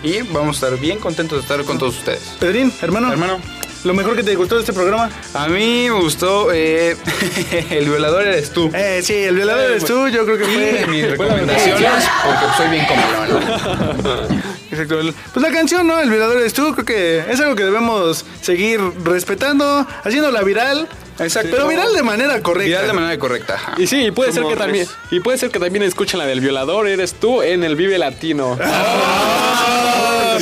Y 0.04 0.20
vamos 0.22 0.62
a 0.62 0.66
estar 0.66 0.78
bien 0.80 0.98
contentos 0.98 1.38
de 1.38 1.42
estar 1.42 1.64
con 1.64 1.78
todos 1.78 1.96
ustedes. 1.98 2.20
Pedrín, 2.38 2.72
hermano. 2.82 3.10
Hermano. 3.10 3.40
Lo 3.84 3.92
mejor 3.92 4.16
que 4.16 4.22
te 4.22 4.34
gustó 4.34 4.54
de 4.54 4.60
este 4.62 4.72
programa. 4.72 5.10
A 5.34 5.46
mí 5.48 5.88
me 5.90 6.00
gustó 6.00 6.50
eh, 6.52 6.96
El 7.70 7.84
violador 7.86 8.22
eres 8.26 8.50
tú. 8.50 8.70
Eh, 8.72 9.00
sí, 9.02 9.12
el 9.14 9.34
violador 9.36 9.62
eres 9.72 9.84
tú. 9.84 10.08
Yo 10.08 10.24
creo 10.24 10.38
que 10.38 10.44
fue. 10.44 10.86
mis 10.88 11.10
recomendaciones, 11.10 12.04
porque 12.24 12.46
soy 12.56 12.68
bien 12.70 12.86
comelón. 12.86 14.42
Exacto. 14.70 15.00
el- 15.00 15.12
Pues 15.32 15.42
la 15.46 15.52
canción, 15.52 15.86
¿no? 15.86 16.00
El 16.00 16.08
violador 16.08 16.38
eres 16.38 16.54
tú. 16.54 16.72
Creo 16.72 16.84
que 16.86 17.18
es 17.30 17.40
algo 17.40 17.54
que 17.56 17.64
debemos 17.64 18.24
seguir 18.40 18.80
respetando, 19.04 19.86
haciéndola 20.02 20.42
viral. 20.42 20.88
Exacto. 21.18 21.50
Pero 21.52 21.68
viral 21.68 21.92
de 21.94 22.02
manera 22.02 22.40
correcta. 22.42 22.66
Viral 22.68 22.86
de 22.88 22.92
manera 22.92 23.18
correcta. 23.18 23.54
ajá. 23.54 23.74
Y 23.78 23.86
sí, 23.86 24.06
y 24.06 24.10
puede 24.10 24.32
ser 24.32 24.44
que 24.44 24.56
también 24.56 24.86
y 25.10 25.20
puede 25.20 25.38
ser 25.38 25.50
que 25.50 25.58
también 25.60 25.82
escuchen 25.84 26.18
la 26.18 26.26
del 26.26 26.40
violador 26.40 26.88
eres 26.88 27.14
tú 27.14 27.42
en 27.42 27.62
el 27.64 27.76
Vive 27.76 27.98
Latino. 27.98 28.58
Ah, 28.60 30.38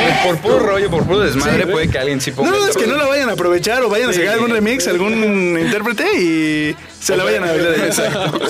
¿eh? 0.00 0.20
Por 0.24 0.38
puro 0.38 0.58
rollo, 0.58 0.90
por 0.90 1.04
puro 1.04 1.20
desmadre, 1.20 1.64
Sí. 1.64 1.70
puede 1.70 1.88
que 1.88 1.98
alguien 1.98 2.20
sí 2.20 2.32
ponga. 2.32 2.50
No, 2.50 2.58
no, 2.58 2.66
es 2.68 2.76
que 2.76 2.86
no 2.86 2.96
la 2.96 3.06
vayan 3.06 3.28
a 3.28 3.32
aprovechar 3.32 3.82
o 3.82 3.88
vayan 3.88 4.10
a 4.10 4.12
sacar 4.12 4.34
algún 4.34 4.50
remix, 4.50 4.86
algún 4.88 5.58
intérprete 5.58 6.20
y 6.20 6.76
se 7.00 7.16
la 7.16 7.24
vayan 7.24 7.44
a 7.44 7.52
bailar. 7.52 7.74
Exacto. 7.84 8.40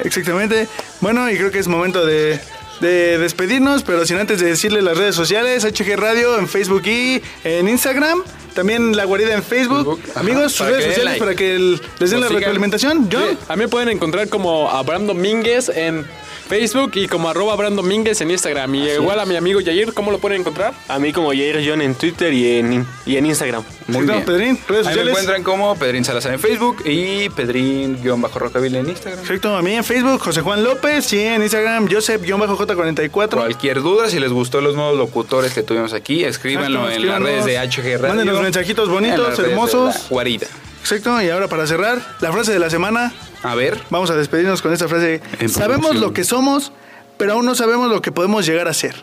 Exactamente. 0.00 0.68
Bueno, 1.00 1.30
y 1.30 1.36
creo 1.36 1.50
que 1.50 1.58
es 1.58 1.68
momento 1.68 2.04
de, 2.04 2.38
de 2.80 3.18
despedirnos, 3.18 3.82
pero 3.82 4.04
sin 4.06 4.18
antes 4.18 4.40
de 4.40 4.46
decirle 4.46 4.82
las 4.82 4.96
redes 4.98 5.14
sociales, 5.14 5.64
HG 5.64 5.96
Radio 5.96 6.38
en 6.38 6.48
Facebook 6.48 6.82
y 6.86 7.22
en 7.44 7.68
Instagram. 7.68 8.22
También 8.56 8.96
La 8.96 9.04
Guarida 9.04 9.34
en 9.34 9.42
Facebook. 9.44 10.00
Amigos, 10.16 10.52
sus 10.52 10.66
redes 10.66 10.84
sociales 10.86 11.04
like. 11.04 11.18
para 11.20 11.34
que 11.36 11.54
el- 11.54 11.72
les 12.00 12.10
den 12.10 12.18
Nos 12.18 12.20
la 12.22 12.26
sigan. 12.28 12.34
retroalimentación. 12.40 13.08
John. 13.12 13.22
Sí, 13.32 13.38
a 13.48 13.54
mí 13.54 13.62
me 13.64 13.68
pueden 13.68 13.90
encontrar 13.90 14.28
como 14.28 14.68
Abraham 14.70 15.06
Domínguez 15.06 15.68
en 15.68 16.06
Facebook 16.46 16.92
y 16.94 17.08
como 17.08 17.28
arroba 17.28 17.52
Abraham 17.52 17.76
Domínguez 17.76 18.20
en 18.20 18.30
Instagram. 18.30 18.74
Y 18.74 18.90
igual 18.90 19.20
a 19.20 19.26
mi 19.26 19.36
amigo 19.36 19.60
Yair, 19.60 19.92
¿cómo 19.92 20.10
lo 20.10 20.18
pueden 20.18 20.40
encontrar? 20.40 20.74
A 20.88 20.98
mí 20.98 21.12
como 21.12 21.30
Jair 21.30 21.62
John 21.66 21.82
en 21.82 21.94
Twitter 21.94 22.32
y 22.32 22.58
en, 22.58 22.86
y 23.04 23.16
en 23.16 23.26
Instagram. 23.26 23.62
Muy 23.88 24.06
bien. 24.06 24.24
Pedrín, 24.24 24.58
redes 24.68 24.86
Ahí 24.86 24.96
me 24.96 25.10
encuentran 25.10 25.42
como 25.42 25.76
Pedrín 25.76 26.04
Salazar 26.04 26.32
en 26.32 26.40
Facebook 26.40 26.82
y 26.84 27.28
Pedrín-Rocaville 27.30 28.78
en 28.78 28.88
Instagram. 28.88 29.20
Perfecto, 29.20 29.56
a 29.56 29.62
mí 29.62 29.74
en 29.74 29.84
Facebook, 29.84 30.20
José 30.20 30.40
Juan 30.40 30.64
López 30.64 31.12
y 31.12 31.20
en 31.20 31.42
Instagram, 31.42 31.88
Joseph-J44. 31.90 33.30
Cualquier 33.30 33.82
duda, 33.82 34.08
si 34.08 34.18
les 34.18 34.32
gustó 34.32 34.60
los 34.60 34.74
nuevos 34.74 34.96
locutores 34.96 35.52
que 35.52 35.62
tuvimos 35.62 35.92
aquí, 35.92 36.24
escríbanlo 36.24 36.88
Exacto, 36.88 37.02
en 37.02 37.08
las 37.08 37.22
redes 37.22 37.44
de. 37.44 37.56
HG 37.56 38.00
Radio. 38.00 38.08
Mándenos 38.08 38.42
mensajitos 38.42 38.88
en 38.88 38.94
bonitos, 38.94 39.38
hermosos. 39.38 40.08
Guarida. 40.08 40.46
Exacto, 40.86 41.20
y 41.20 41.28
ahora 41.30 41.48
para 41.48 41.66
cerrar, 41.66 42.00
la 42.20 42.30
frase 42.30 42.52
de 42.52 42.60
la 42.60 42.70
semana. 42.70 43.12
A 43.42 43.56
ver. 43.56 43.80
Vamos 43.90 44.08
a 44.10 44.14
despedirnos 44.14 44.62
con 44.62 44.72
esta 44.72 44.86
frase. 44.86 45.20
Sabemos 45.48 45.96
lo 45.96 46.12
que 46.12 46.22
somos, 46.22 46.70
pero 47.16 47.32
aún 47.32 47.44
no 47.44 47.56
sabemos 47.56 47.90
lo 47.90 48.00
que 48.00 48.12
podemos 48.12 48.46
llegar 48.46 48.68
a 48.68 48.72
ser. 48.72 48.94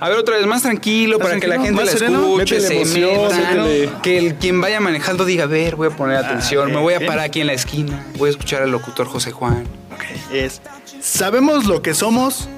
A 0.00 0.08
ver, 0.08 0.18
otra 0.18 0.36
vez, 0.38 0.46
más 0.46 0.62
tranquilo 0.62 1.20
para 1.20 1.38
que 1.38 1.46
la 1.46 1.60
gente 1.60 1.84
la 1.84 1.88
sereno. 1.92 2.18
escuche, 2.20 2.56
Métele 2.56 2.60
se 2.60 2.74
emoción, 2.80 3.28
meta, 3.28 3.52
métele- 3.54 4.00
Que 4.02 4.18
el, 4.18 4.34
quien 4.36 4.60
vaya 4.60 4.80
manejando 4.80 5.24
diga, 5.24 5.44
a 5.44 5.46
ver, 5.46 5.76
voy 5.76 5.86
a 5.86 5.90
poner 5.90 6.16
atención, 6.16 6.72
me 6.72 6.78
voy 6.78 6.94
a 6.94 7.06
parar 7.06 7.20
aquí 7.26 7.40
en 7.42 7.46
la 7.46 7.52
esquina, 7.52 8.04
voy 8.18 8.28
a 8.28 8.30
escuchar 8.32 8.62
al 8.62 8.72
locutor 8.72 9.06
José 9.06 9.30
Juan. 9.30 9.64
Es, 10.32 10.60
sabemos 11.00 11.66
lo 11.66 11.80
que 11.80 11.94
somos, 11.94 12.48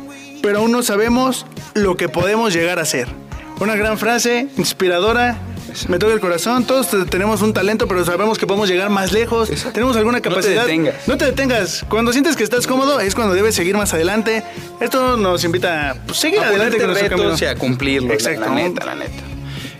pero 0.42 0.60
aún 0.60 0.72
no 0.72 0.82
sabemos 0.82 1.44
lo 1.74 1.98
que 1.98 2.08
podemos 2.08 2.54
llegar 2.54 2.78
a 2.78 2.86
ser. 2.86 3.08
Una 3.60 3.76
gran 3.76 3.98
frase, 3.98 4.48
inspiradora. 4.56 5.36
Me 5.88 5.98
toca 5.98 6.12
el 6.12 6.20
corazón. 6.20 6.64
Todos 6.64 6.90
te- 6.90 7.04
tenemos 7.06 7.40
un 7.42 7.52
talento, 7.52 7.88
pero 7.88 8.04
sabemos 8.04 8.38
que 8.38 8.46
podemos 8.46 8.68
llegar 8.68 8.90
más 8.90 9.12
lejos. 9.12 9.50
Tenemos 9.72 9.96
alguna 9.96 10.20
te 10.20 10.28
capacidad. 10.28 10.62
detengas. 10.62 10.94
No 11.08 11.16
te 11.16 11.24
detengas. 11.26 11.84
Cuando 11.88 12.12
sientes 12.12 12.36
que 12.36 12.44
estás 12.44 12.66
cómodo, 12.66 13.00
es 13.00 13.14
cuando 13.14 13.34
debes 13.34 13.54
seguir 13.54 13.76
más 13.76 13.92
adelante. 13.94 14.42
Esto 14.80 15.16
nos 15.16 15.42
invita 15.44 15.90
a 15.90 15.94
pues, 15.94 16.18
seguir 16.18 16.40
A 16.40 16.48
adelante 16.48 16.76
con 16.78 16.86
nuestro 16.88 17.08
camino. 17.10 17.34
y 17.40 17.44
a 17.44 17.54
cumplirlo, 17.56 18.12
Exacto. 18.12 18.40
la 18.42 18.54
neta, 18.54 18.84
la 18.86 18.94
neta. 18.96 19.22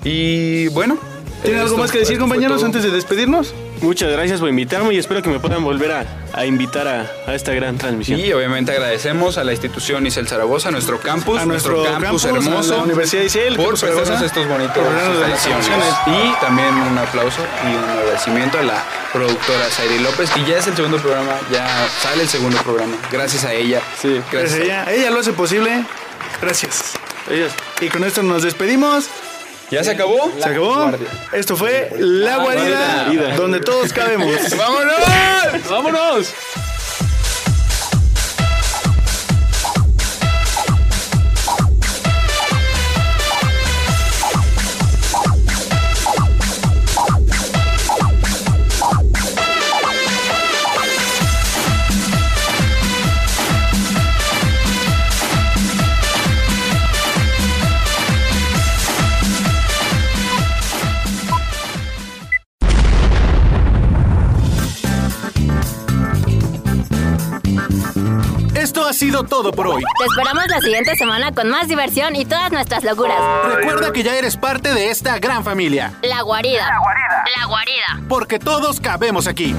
Y 0.04 0.68
bueno. 0.68 0.98
¿Tienen 1.42 1.60
algo 1.60 1.76
más 1.76 1.90
que 1.90 1.98
decir, 1.98 2.18
compañeros, 2.18 2.62
antes 2.62 2.82
de 2.84 2.90
despedirnos? 2.90 3.52
Muchas 3.82 4.12
gracias 4.12 4.38
por 4.38 4.48
invitarme 4.48 4.94
y 4.94 4.98
espero 4.98 5.22
que 5.22 5.28
me 5.28 5.40
puedan 5.40 5.64
volver 5.64 5.90
a, 5.90 6.06
a 6.32 6.46
invitar 6.46 6.86
a, 6.86 7.10
a 7.26 7.34
esta 7.34 7.52
gran 7.52 7.78
transmisión. 7.78 8.20
Y 8.20 8.32
obviamente 8.32 8.70
agradecemos 8.70 9.38
a 9.38 9.44
la 9.44 9.50
institución 9.50 10.06
Isel 10.06 10.28
Zaragoza, 10.28 10.68
a 10.68 10.70
nuestro 10.70 11.00
campus, 11.00 11.40
A 11.40 11.46
nuestro 11.46 11.82
campus, 11.82 12.24
hermoso, 12.24 12.74
a 12.74 12.76
la 12.76 12.82
Universidad 12.84 13.24
Isel, 13.24 13.56
por 13.56 13.78
Campus 13.78 13.80
prestarnos 13.80 14.22
estos 14.22 14.46
bonitos. 14.46 14.78
Y 16.06 16.40
también 16.40 16.72
un 16.74 16.96
aplauso 16.96 17.40
y 17.64 17.74
un 17.74 17.90
agradecimiento 17.90 18.58
a 18.58 18.62
la 18.62 18.84
productora 19.12 19.64
Zairi 19.70 19.98
López, 19.98 20.30
que 20.30 20.44
ya 20.44 20.58
es 20.58 20.66
el 20.68 20.76
segundo 20.76 20.98
programa, 20.98 21.32
ya 21.50 21.66
sale 22.00 22.22
el 22.22 22.28
segundo 22.28 22.58
programa, 22.62 22.96
gracias 23.10 23.44
a 23.44 23.52
ella. 23.52 23.80
Sí. 24.00 24.20
Gracias 24.30 24.60
gracias. 24.60 24.60
a 24.60 24.62
ella. 24.62 24.92
Ella 24.92 25.10
lo 25.10 25.18
hace 25.18 25.32
posible. 25.32 25.84
Gracias. 26.40 26.92
Gracias. 27.26 27.52
Y 27.80 27.88
con 27.88 28.04
esto 28.04 28.22
nos 28.22 28.44
despedimos. 28.44 29.08
¿Ya 29.72 29.82
se 29.82 29.92
acabó? 29.92 30.30
Se 30.38 30.46
acabó. 30.50 30.92
Esto 31.32 31.56
fue 31.56 31.90
La 31.98 32.36
Guarida, 32.36 33.04
Guarida. 33.06 33.36
donde 33.36 33.58
todos 33.58 33.90
cabemos. 33.90 34.30
¡Vámonos! 34.58 35.70
¡Vámonos! 35.70 36.34
Sido 69.02 69.24
todo 69.24 69.50
por 69.50 69.66
hoy. 69.66 69.82
Te 69.98 70.04
esperamos 70.04 70.46
la 70.46 70.60
siguiente 70.60 70.94
semana 70.94 71.32
con 71.32 71.48
más 71.48 71.66
diversión 71.66 72.14
y 72.14 72.24
todas 72.24 72.52
nuestras 72.52 72.84
locuras. 72.84 73.18
Recuerda 73.52 73.92
que 73.92 74.04
ya 74.04 74.14
eres 74.16 74.36
parte 74.36 74.72
de 74.72 74.90
esta 74.90 75.18
gran 75.18 75.42
familia, 75.42 75.94
La 76.02 76.22
guarida. 76.22 76.68
La 76.68 76.78
guarida. 76.78 77.24
La 77.36 77.46
guarida. 77.46 78.08
porque 78.08 78.38
todos 78.38 78.78
cabemos 78.80 79.26
aquí. 79.26 79.56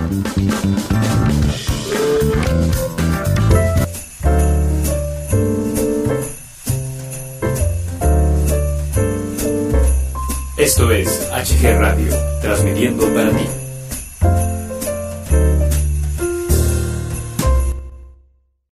Esto 10.55 10.89
es 10.91 11.29
HG 11.33 11.79
Radio, 11.81 12.13
transmitiendo 12.41 13.13
para 13.13 13.29
ti. 13.31 13.62